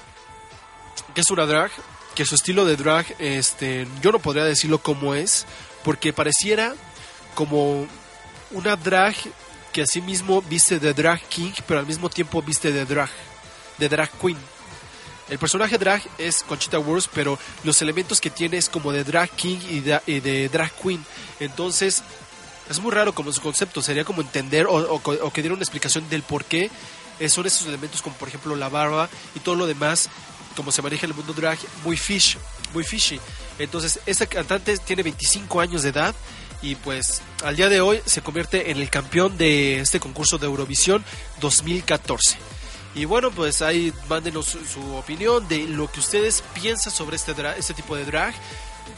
Que 1.14 1.20
es 1.20 1.30
una 1.30 1.46
drag, 1.46 1.70
que 2.14 2.24
su 2.24 2.34
estilo 2.34 2.64
de 2.64 2.76
drag, 2.76 3.06
este, 3.18 3.86
yo 4.02 4.12
no 4.12 4.18
podría 4.18 4.44
decirlo 4.44 4.78
como 4.78 5.14
es, 5.14 5.46
porque 5.84 6.12
pareciera 6.12 6.74
como 7.34 7.86
una 8.50 8.76
drag 8.76 9.14
que 9.72 9.82
así 9.82 10.00
mismo 10.00 10.42
viste 10.42 10.78
de 10.78 10.94
drag 10.94 11.20
king, 11.28 11.52
pero 11.66 11.80
al 11.80 11.86
mismo 11.86 12.08
tiempo 12.08 12.42
viste 12.42 12.72
de 12.72 12.84
drag, 12.84 13.10
de 13.78 13.88
drag 13.88 14.10
queen. 14.20 14.38
El 15.28 15.38
personaje 15.38 15.76
drag 15.76 16.02
es 16.16 16.42
Conchita 16.42 16.78
Wurst, 16.78 17.08
pero 17.14 17.38
los 17.64 17.82
elementos 17.82 18.20
que 18.20 18.30
tiene 18.30 18.56
es 18.56 18.68
como 18.68 18.92
de 18.92 19.04
drag 19.04 19.30
king 19.30 19.58
y 19.68 19.80
de, 19.80 20.48
drag 20.48 20.72
queen. 20.72 21.04
Entonces, 21.38 22.02
es 22.70 22.80
muy 22.80 22.92
raro 22.92 23.14
como 23.14 23.32
su 23.32 23.42
concepto. 23.42 23.82
Sería 23.82 24.04
como 24.04 24.22
entender 24.22 24.66
o, 24.68 25.30
que 25.32 25.42
diera 25.42 25.54
una 25.54 25.62
explicación 25.62 26.08
del 26.08 26.22
por 26.22 26.44
qué 26.44 26.70
son 27.28 27.46
esos 27.46 27.66
elementos 27.66 28.00
como 28.00 28.14
por 28.14 28.28
ejemplo 28.28 28.54
la 28.54 28.68
barba 28.68 29.08
y 29.34 29.40
todo 29.40 29.56
lo 29.56 29.66
demás, 29.66 30.08
como 30.56 30.70
se 30.70 30.82
maneja 30.82 31.04
en 31.04 31.10
el 31.10 31.16
mundo 31.16 31.32
drag, 31.34 31.58
muy 31.84 31.96
fish, 31.96 32.38
muy 32.72 32.84
fishy. 32.84 33.20
Entonces, 33.58 34.00
esta 34.06 34.26
cantante 34.26 34.78
tiene 34.78 35.02
25 35.02 35.60
años 35.60 35.82
de 35.82 35.90
edad 35.90 36.14
y 36.62 36.74
pues 36.76 37.20
al 37.44 37.56
día 37.56 37.68
de 37.68 37.80
hoy 37.80 38.00
se 38.04 38.22
convierte 38.22 38.70
en 38.70 38.78
el 38.78 38.88
campeón 38.88 39.36
de 39.36 39.80
este 39.80 40.00
concurso 40.00 40.38
de 40.38 40.46
Eurovisión 40.46 41.04
2014. 41.40 42.57
Y 42.94 43.04
bueno, 43.04 43.30
pues 43.30 43.62
ahí 43.62 43.92
mándenos 44.08 44.46
su, 44.46 44.96
opinión 44.96 45.46
de 45.48 45.66
lo 45.66 45.90
que 45.90 46.00
ustedes 46.00 46.42
piensan 46.54 46.92
sobre 46.92 47.16
este, 47.16 47.34
este 47.56 47.74
tipo 47.74 47.96
de 47.96 48.04
drag. 48.04 48.34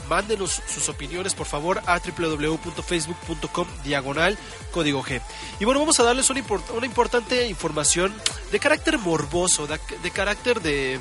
Mándenos 0.09 0.63
sus 0.67 0.89
opiniones 0.89 1.35
por 1.35 1.47
favor 1.47 1.83
a 1.87 1.99
www.facebook.com 1.99 3.67
diagonal 3.85 4.39
código 4.71 5.03
G. 5.03 5.21
Y 5.59 5.65
bueno, 5.65 5.81
vamos 5.81 6.01
a 6.01 6.05
darles 6.05 6.31
una, 6.31 6.43
una 6.75 6.87
importante 6.87 7.47
información 7.47 8.15
de 8.51 8.59
carácter 8.59 8.99
morboso, 8.99 9.67
de, 9.67 9.79
de 10.03 10.11
carácter 10.11 10.61
de, 10.61 11.01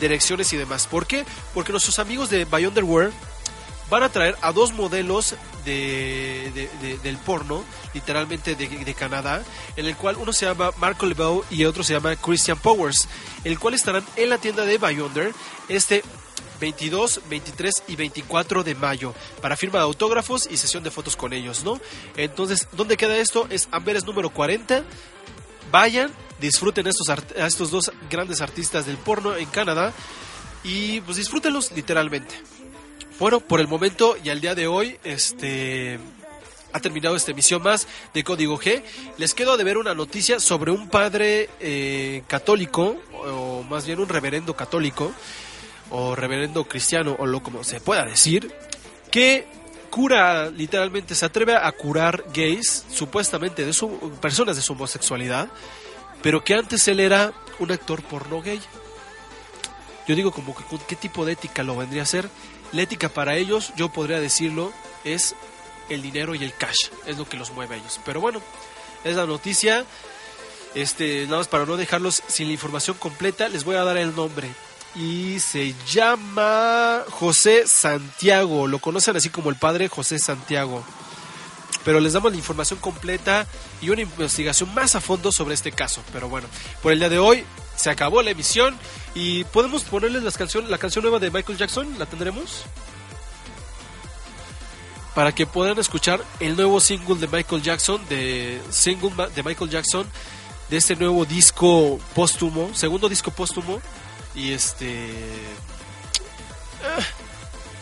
elecciones 0.00 0.52
y 0.52 0.56
demás. 0.56 0.86
¿Por 0.86 1.06
qué? 1.06 1.24
Porque 1.54 1.72
nuestros 1.72 1.98
amigos 1.98 2.30
de 2.30 2.44
By 2.44 2.66
Underwear 2.66 3.10
van 3.90 4.02
a 4.02 4.08
traer 4.08 4.36
a 4.42 4.52
dos 4.52 4.72
modelos 4.72 5.34
de, 5.64 6.50
de- 6.54 6.70
de- 6.86 6.98
del 6.98 7.16
porno, 7.18 7.64
literalmente 7.94 8.54
de, 8.54 8.94
Canadá, 8.94 9.42
en 9.76 9.86
el 9.86 9.96
cual 9.96 10.16
uno 10.18 10.32
se 10.32 10.46
llama 10.46 10.70
Marco 10.78 11.06
LeBeau 11.06 11.44
y 11.50 11.64
otro 11.64 11.82
se 11.84 11.92
llama 11.94 12.16
Christian 12.16 12.58
Powers, 12.58 13.08
el 13.44 13.58
cual 13.58 13.74
estarán 13.74 14.04
en 14.16 14.28
la 14.30 14.38
tienda 14.38 14.64
de 14.64 14.78
Beyonder 14.78 15.32
este 15.68 16.02
22, 16.60 17.20
23 17.28 17.74
y 17.88 17.96
24 17.96 18.64
de 18.64 18.74
mayo 18.74 19.12
para 19.42 19.56
firma 19.56 19.78
de 19.78 19.84
autógrafos 19.84 20.48
y 20.50 20.56
sesión 20.56 20.82
de 20.82 20.90
fotos 20.90 21.14
con 21.16 21.32
ellos, 21.32 21.64
¿no? 21.64 21.78
Entonces, 22.16 22.66
¿dónde 22.72 22.96
queda 22.96 23.16
esto? 23.18 23.46
Es 23.50 23.68
Amberes 23.72 24.04
número 24.04 24.30
40. 24.30 24.82
Vayan, 25.70 26.10
disfruten 26.40 26.86
a 26.86 26.90
estos, 26.90 27.08
a 27.10 27.46
estos 27.46 27.70
dos 27.70 27.92
grandes 28.08 28.40
artistas 28.40 28.86
del 28.86 28.96
porno 28.96 29.36
en 29.36 29.46
Canadá 29.46 29.92
y 30.64 31.00
pues 31.02 31.16
disfrútenlos 31.18 31.72
literalmente. 31.72 32.34
Bueno, 33.18 33.40
por 33.40 33.60
el 33.60 33.68
momento 33.68 34.14
y 34.22 34.28
al 34.28 34.42
día 34.42 34.54
de 34.54 34.66
hoy, 34.66 34.98
este 35.02 35.98
ha 36.74 36.80
terminado 36.80 37.16
esta 37.16 37.30
emisión 37.30 37.62
más 37.62 37.88
de 38.12 38.22
Código 38.22 38.58
G. 38.58 38.82
Les 39.16 39.32
quedo 39.32 39.56
de 39.56 39.64
ver 39.64 39.78
una 39.78 39.94
noticia 39.94 40.38
sobre 40.38 40.70
un 40.70 40.90
padre 40.90 41.48
eh, 41.58 42.24
católico, 42.26 42.96
o 43.14 43.62
más 43.62 43.86
bien 43.86 44.00
un 44.00 44.08
reverendo 44.10 44.54
católico, 44.54 45.12
o 45.88 46.14
reverendo 46.14 46.64
cristiano, 46.64 47.16
o 47.18 47.24
lo 47.24 47.42
como 47.42 47.64
se 47.64 47.80
pueda 47.80 48.04
decir, 48.04 48.54
que 49.10 49.46
cura, 49.88 50.50
literalmente 50.50 51.14
se 51.14 51.24
atreve 51.24 51.56
a 51.56 51.72
curar 51.72 52.22
gays, 52.34 52.84
supuestamente 52.92 53.64
de 53.64 53.72
su, 53.72 54.12
personas 54.20 54.56
de 54.56 54.62
su 54.62 54.74
homosexualidad, 54.74 55.48
pero 56.20 56.44
que 56.44 56.52
antes 56.52 56.86
él 56.88 57.00
era 57.00 57.32
un 57.60 57.72
actor 57.72 58.02
porno 58.02 58.42
gay. 58.42 58.60
Yo 60.06 60.14
digo 60.14 60.32
como 60.32 60.54
que 60.54 60.64
con 60.64 60.78
qué 60.80 60.96
tipo 60.96 61.24
de 61.24 61.32
ética 61.32 61.62
lo 61.62 61.76
vendría 61.76 62.02
a 62.02 62.06
ser. 62.06 62.28
La 62.72 62.82
ética 62.82 63.08
para 63.08 63.36
ellos, 63.36 63.72
yo 63.76 63.88
podría 63.88 64.20
decirlo, 64.20 64.72
es 65.04 65.34
el 65.88 66.02
dinero 66.02 66.34
y 66.34 66.42
el 66.42 66.54
cash, 66.54 66.88
es 67.06 67.16
lo 67.16 67.28
que 67.28 67.36
los 67.36 67.52
mueve 67.52 67.76
a 67.76 67.78
ellos. 67.78 68.00
Pero 68.04 68.20
bueno, 68.20 68.40
es 69.04 69.16
la 69.16 69.26
noticia. 69.26 69.84
Este, 70.74 71.24
nada 71.24 71.38
más 71.38 71.48
para 71.48 71.64
no 71.64 71.76
dejarlos 71.76 72.22
sin 72.26 72.48
la 72.48 72.52
información 72.52 72.96
completa, 72.98 73.48
les 73.48 73.64
voy 73.64 73.76
a 73.76 73.84
dar 73.84 73.96
el 73.96 74.14
nombre. 74.14 74.50
Y 74.94 75.40
se 75.40 75.74
llama 75.90 77.04
José 77.10 77.66
Santiago. 77.66 78.66
Lo 78.66 78.78
conocen 78.78 79.16
así 79.16 79.28
como 79.28 79.50
el 79.50 79.56
padre 79.56 79.88
José 79.88 80.18
Santiago. 80.18 80.82
Pero 81.84 82.00
les 82.00 82.14
damos 82.14 82.32
la 82.32 82.38
información 82.38 82.78
completa 82.80 83.46
y 83.80 83.90
una 83.90 84.02
investigación 84.02 84.74
más 84.74 84.96
a 84.96 85.00
fondo 85.00 85.30
sobre 85.32 85.54
este 85.54 85.70
caso. 85.70 86.02
Pero 86.12 86.28
bueno, 86.28 86.48
por 86.82 86.92
el 86.92 86.98
día 86.98 87.08
de 87.08 87.18
hoy 87.18 87.44
se 87.76 87.90
acabó 87.90 88.22
la 88.22 88.30
emisión 88.30 88.76
y 89.16 89.44
podemos 89.44 89.82
ponerles 89.82 90.22
las 90.22 90.36
canciones, 90.36 90.68
la 90.68 90.76
canción 90.76 91.02
nueva 91.02 91.18
de 91.18 91.30
Michael 91.30 91.56
Jackson. 91.56 91.98
¿La 91.98 92.04
tendremos? 92.04 92.64
Para 95.14 95.32
que 95.34 95.46
puedan 95.46 95.78
escuchar 95.78 96.22
el 96.38 96.54
nuevo 96.54 96.78
single 96.80 97.14
de 97.14 97.26
Michael 97.26 97.62
Jackson, 97.62 98.06
de 98.10 98.60
single 98.68 99.12
de 99.34 99.42
Michael 99.42 99.70
Jackson, 99.70 100.06
de 100.68 100.76
este 100.76 100.96
nuevo 100.96 101.24
disco 101.24 101.98
póstumo, 102.14 102.74
segundo 102.74 103.08
disco 103.08 103.30
póstumo. 103.30 103.80
Y 104.34 104.52
este. 104.52 105.08
ah, 106.84 107.02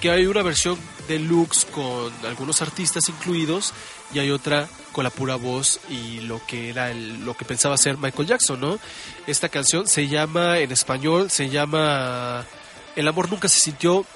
que 0.01 0.13
hay 0.13 0.27
una 0.27 0.43
versión 0.43 0.79
deluxe 1.09 1.65
con 1.65 2.13
algunos 2.27 2.63
artistas 2.63 3.09
incluidos 3.09 3.73
y 4.15 4.21
hay 4.21 4.31
otra 4.31 4.69
con 4.93 5.05
la 5.05 5.11
pura 5.11 5.35
voz 5.37 5.81
y 5.91 6.21
lo 6.21 6.41
que 6.47 6.71
era 6.71 6.95
lo 6.95 7.37
que 7.37 7.45
pensaba 7.45 7.77
ser 7.77 7.99
Michael 7.99 8.29
Jackson, 8.29 8.61
¿no? 8.61 8.79
Esta 9.27 9.49
canción 9.49 9.89
se 9.89 10.07
llama 10.09 10.59
en 10.59 10.71
español 10.71 11.31
se 11.31 11.51
llama 11.51 12.45
El 12.95 13.09
amor 13.09 13.31
nunca 13.31 13.49
se 13.49 13.59
sintió 13.59 14.07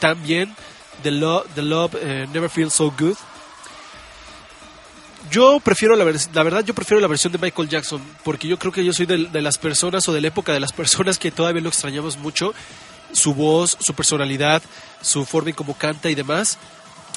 tan 0.00 0.22
bien. 0.22 0.54
The 1.02 1.10
love, 1.10 1.46
the 1.54 1.62
love 1.62 1.94
eh, 2.00 2.26
never 2.32 2.50
feels 2.50 2.74
so 2.74 2.92
good. 2.98 3.16
Yo 5.30 5.58
prefiero 5.60 5.96
la, 5.96 6.04
la 6.04 6.42
verdad, 6.42 6.64
yo 6.64 6.74
prefiero 6.74 7.00
la 7.00 7.08
versión 7.08 7.32
de 7.32 7.38
Michael 7.38 7.68
Jackson, 7.68 8.02
porque 8.22 8.46
yo 8.46 8.58
creo 8.58 8.72
que 8.72 8.84
yo 8.84 8.92
soy 8.92 9.06
de, 9.06 9.26
de 9.26 9.42
las 9.42 9.58
personas 9.58 10.06
o 10.08 10.12
de 10.12 10.20
la 10.20 10.28
época 10.28 10.52
de 10.52 10.60
las 10.60 10.72
personas 10.72 11.18
que 11.18 11.30
todavía 11.30 11.62
lo 11.62 11.68
extrañamos 11.68 12.18
mucho. 12.18 12.52
Su 13.12 13.34
voz, 13.34 13.76
su 13.80 13.94
personalidad, 13.94 14.62
su 15.00 15.24
forma 15.24 15.50
en 15.50 15.56
cómo 15.56 15.74
canta 15.78 16.10
y 16.10 16.14
demás. 16.14 16.58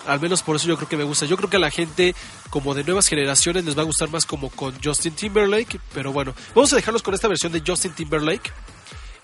Al 0.07 0.19
menos 0.19 0.41
por 0.41 0.55
eso 0.55 0.67
yo 0.67 0.77
creo 0.77 0.89
que 0.89 0.97
me 0.97 1.03
gusta. 1.03 1.25
Yo 1.25 1.37
creo 1.37 1.49
que 1.49 1.57
a 1.57 1.59
la 1.59 1.69
gente 1.69 2.15
como 2.49 2.73
de 2.73 2.83
nuevas 2.83 3.07
generaciones 3.07 3.65
les 3.65 3.77
va 3.77 3.81
a 3.81 3.85
gustar 3.85 4.09
más 4.09 4.25
como 4.25 4.49
con 4.49 4.73
Justin 4.83 5.13
Timberlake. 5.13 5.79
Pero 5.93 6.11
bueno, 6.11 6.33
vamos 6.55 6.73
a 6.73 6.77
dejarlos 6.77 7.03
con 7.03 7.13
esta 7.13 7.27
versión 7.27 7.51
de 7.51 7.61
Justin 7.65 7.93
Timberlake. 7.93 8.51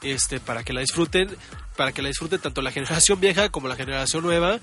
Este, 0.02 0.40
para 0.40 0.64
que 0.64 0.74
la 0.74 0.82
disfruten, 0.82 1.36
para 1.78 1.94
que 1.94 2.02
la 2.02 2.10
disfruten 2.10 2.40
tanto 2.42 2.62
la 2.62 2.72
generación 2.72 3.20
vieja 3.20 3.50
como 3.50 3.68
la 3.68 3.76
generación 3.76 4.24
nueva. 4.24 4.60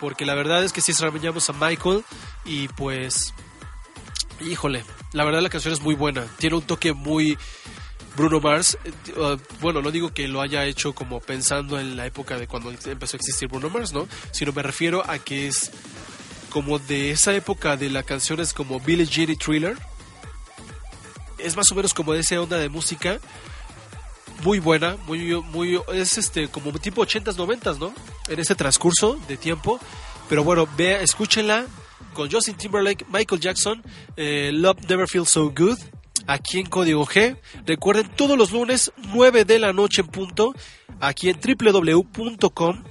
Porque 0.00 0.26
la 0.26 0.34
verdad 0.34 0.64
es 0.64 0.72
que 0.72 0.80
sí 0.80 0.92
extrañamos 0.92 1.48
a 1.48 1.52
Michael. 1.52 2.04
Y 2.44 2.68
pues 2.68 3.32
Híjole, 4.40 4.84
la 5.12 5.24
verdad 5.24 5.40
la 5.40 5.48
canción 5.48 5.72
es 5.72 5.80
muy 5.80 5.94
buena. 5.94 6.26
Tiene 6.38 6.56
un 6.56 6.62
toque 6.62 6.92
muy 6.92 7.38
Bruno 8.16 8.40
Mars. 8.40 8.78
Eh, 8.84 8.92
uh, 9.18 9.38
bueno, 9.60 9.82
no 9.82 9.90
digo 9.90 10.12
que 10.12 10.28
lo 10.28 10.40
haya 10.40 10.64
hecho 10.64 10.94
como 10.94 11.20
pensando 11.20 11.78
en 11.78 11.96
la 11.96 12.06
época 12.06 12.38
de 12.38 12.46
cuando 12.46 12.70
empezó 12.70 13.16
a 13.16 13.18
existir 13.18 13.48
Bruno 13.48 13.70
Mars, 13.70 13.92
¿no? 13.92 14.06
Sino 14.30 14.52
me 14.52 14.62
refiero 14.62 15.08
a 15.08 15.18
que 15.18 15.48
es 15.48 15.70
como 16.50 16.78
de 16.78 17.10
esa 17.10 17.34
época 17.34 17.76
de 17.76 17.90
las 17.90 18.04
canciones 18.04 18.52
como 18.52 18.80
Billie 18.80 19.06
Jean 19.06 19.30
y 19.30 19.36
Thriller. 19.36 19.76
Es 21.38 21.56
más 21.56 21.70
o 21.72 21.74
menos 21.74 21.92
como 21.92 22.12
de 22.12 22.20
esa 22.20 22.40
onda 22.40 22.58
de 22.58 22.68
música. 22.68 23.18
Muy 24.42 24.58
buena, 24.58 24.96
muy, 25.06 25.34
muy, 25.42 25.80
es 25.92 26.18
este, 26.18 26.48
como 26.48 26.72
tipo 26.78 27.04
80s, 27.04 27.36
90s, 27.36 27.78
¿no? 27.78 27.94
En 28.28 28.38
ese 28.38 28.54
transcurso 28.54 29.18
de 29.26 29.36
tiempo. 29.36 29.80
Pero 30.28 30.44
bueno, 30.44 30.68
vea, 30.76 31.00
escúchenla 31.00 31.66
con 32.14 32.30
Justin 32.30 32.56
Timberlake, 32.56 33.04
Michael 33.10 33.40
Jackson, 33.40 33.82
eh, 34.16 34.50
Love 34.52 34.88
Never 34.88 35.08
Feels 35.08 35.30
So 35.30 35.52
Good, 35.54 35.78
aquí 36.26 36.60
en 36.60 36.66
Código 36.66 37.06
G. 37.06 37.36
Recuerden, 37.66 38.08
todos 38.16 38.38
los 38.38 38.52
lunes, 38.52 38.92
9 39.12 39.44
de 39.44 39.58
la 39.58 39.72
noche 39.72 40.02
en 40.02 40.08
punto, 40.08 40.54
aquí 41.00 41.30
en 41.30 41.40
www.com. 41.40 42.84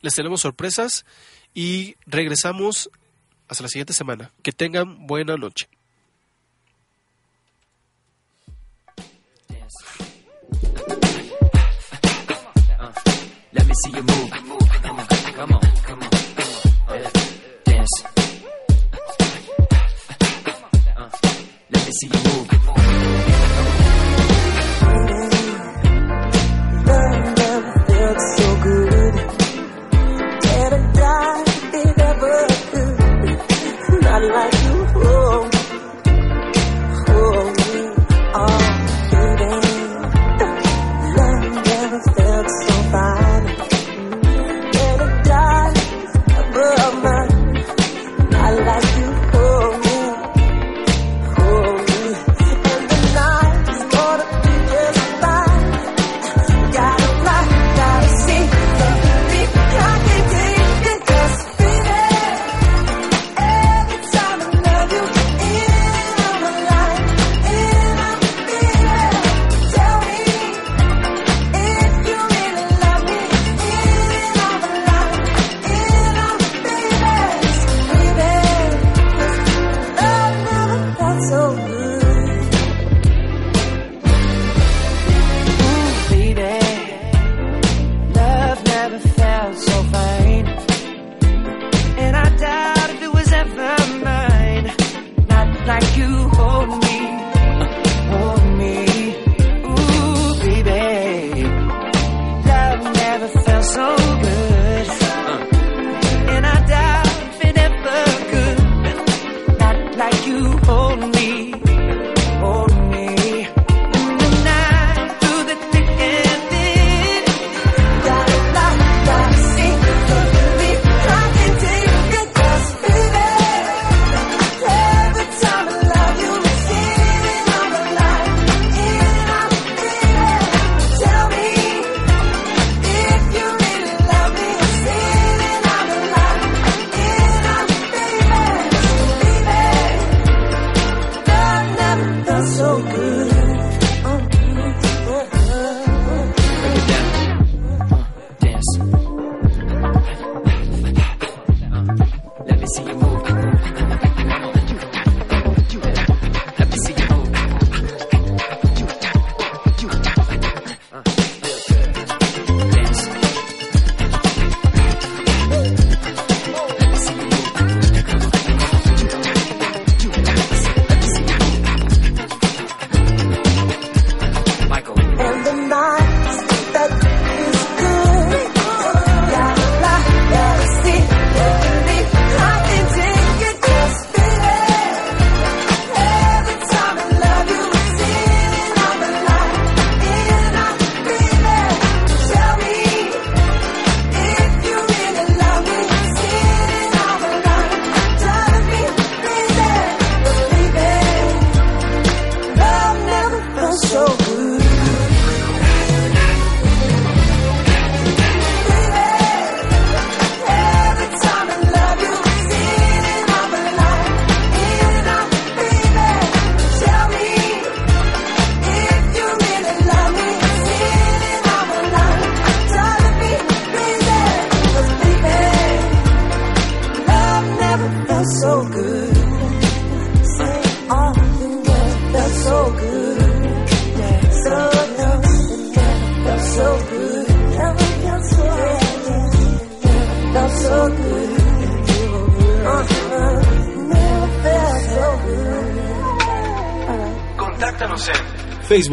les 0.00 0.14
tenemos 0.14 0.40
sorpresas 0.40 1.04
y 1.52 1.96
regresamos 2.06 2.90
hasta 3.46 3.64
la 3.64 3.68
siguiente 3.68 3.92
semana. 3.92 4.30
Que 4.42 4.52
tengan 4.52 5.06
buena 5.06 5.36
noche. 5.36 5.68
Let 13.52 13.66
me 13.66 13.74
see 13.84 13.92
you 13.92 14.02
move. 14.02 14.30
Come 14.30 14.98
on, 14.98 15.06
come 15.34 15.52
on, 15.52 15.71
see 21.92 22.06
you 22.06 22.22
move. 22.24 23.41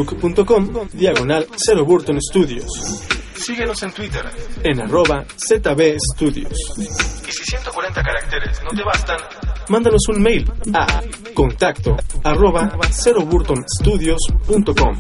facebook.com 0.06 0.88
diagonal 0.94 1.48
Cero 1.56 1.86
Burton 1.86 2.20
Studios. 2.22 2.68
Síguenos 3.36 3.82
en 3.84 3.92
Twitter 3.92 4.26
en 4.64 4.82
arroba 4.82 5.26
ZB 5.36 5.98
Studios. 6.14 6.54
Y 6.78 6.86
si 7.32 7.44
140 7.44 8.04
caracteres 8.04 8.62
no 8.64 8.70
te 8.78 8.84
bastan, 8.84 9.18
mándanos 9.70 10.08
un 10.10 10.22
mail 10.22 10.52
a 10.74 11.02
contacto 11.34 11.96
arroba 12.24 12.78
ceroburtonstudios.com. 12.92 15.00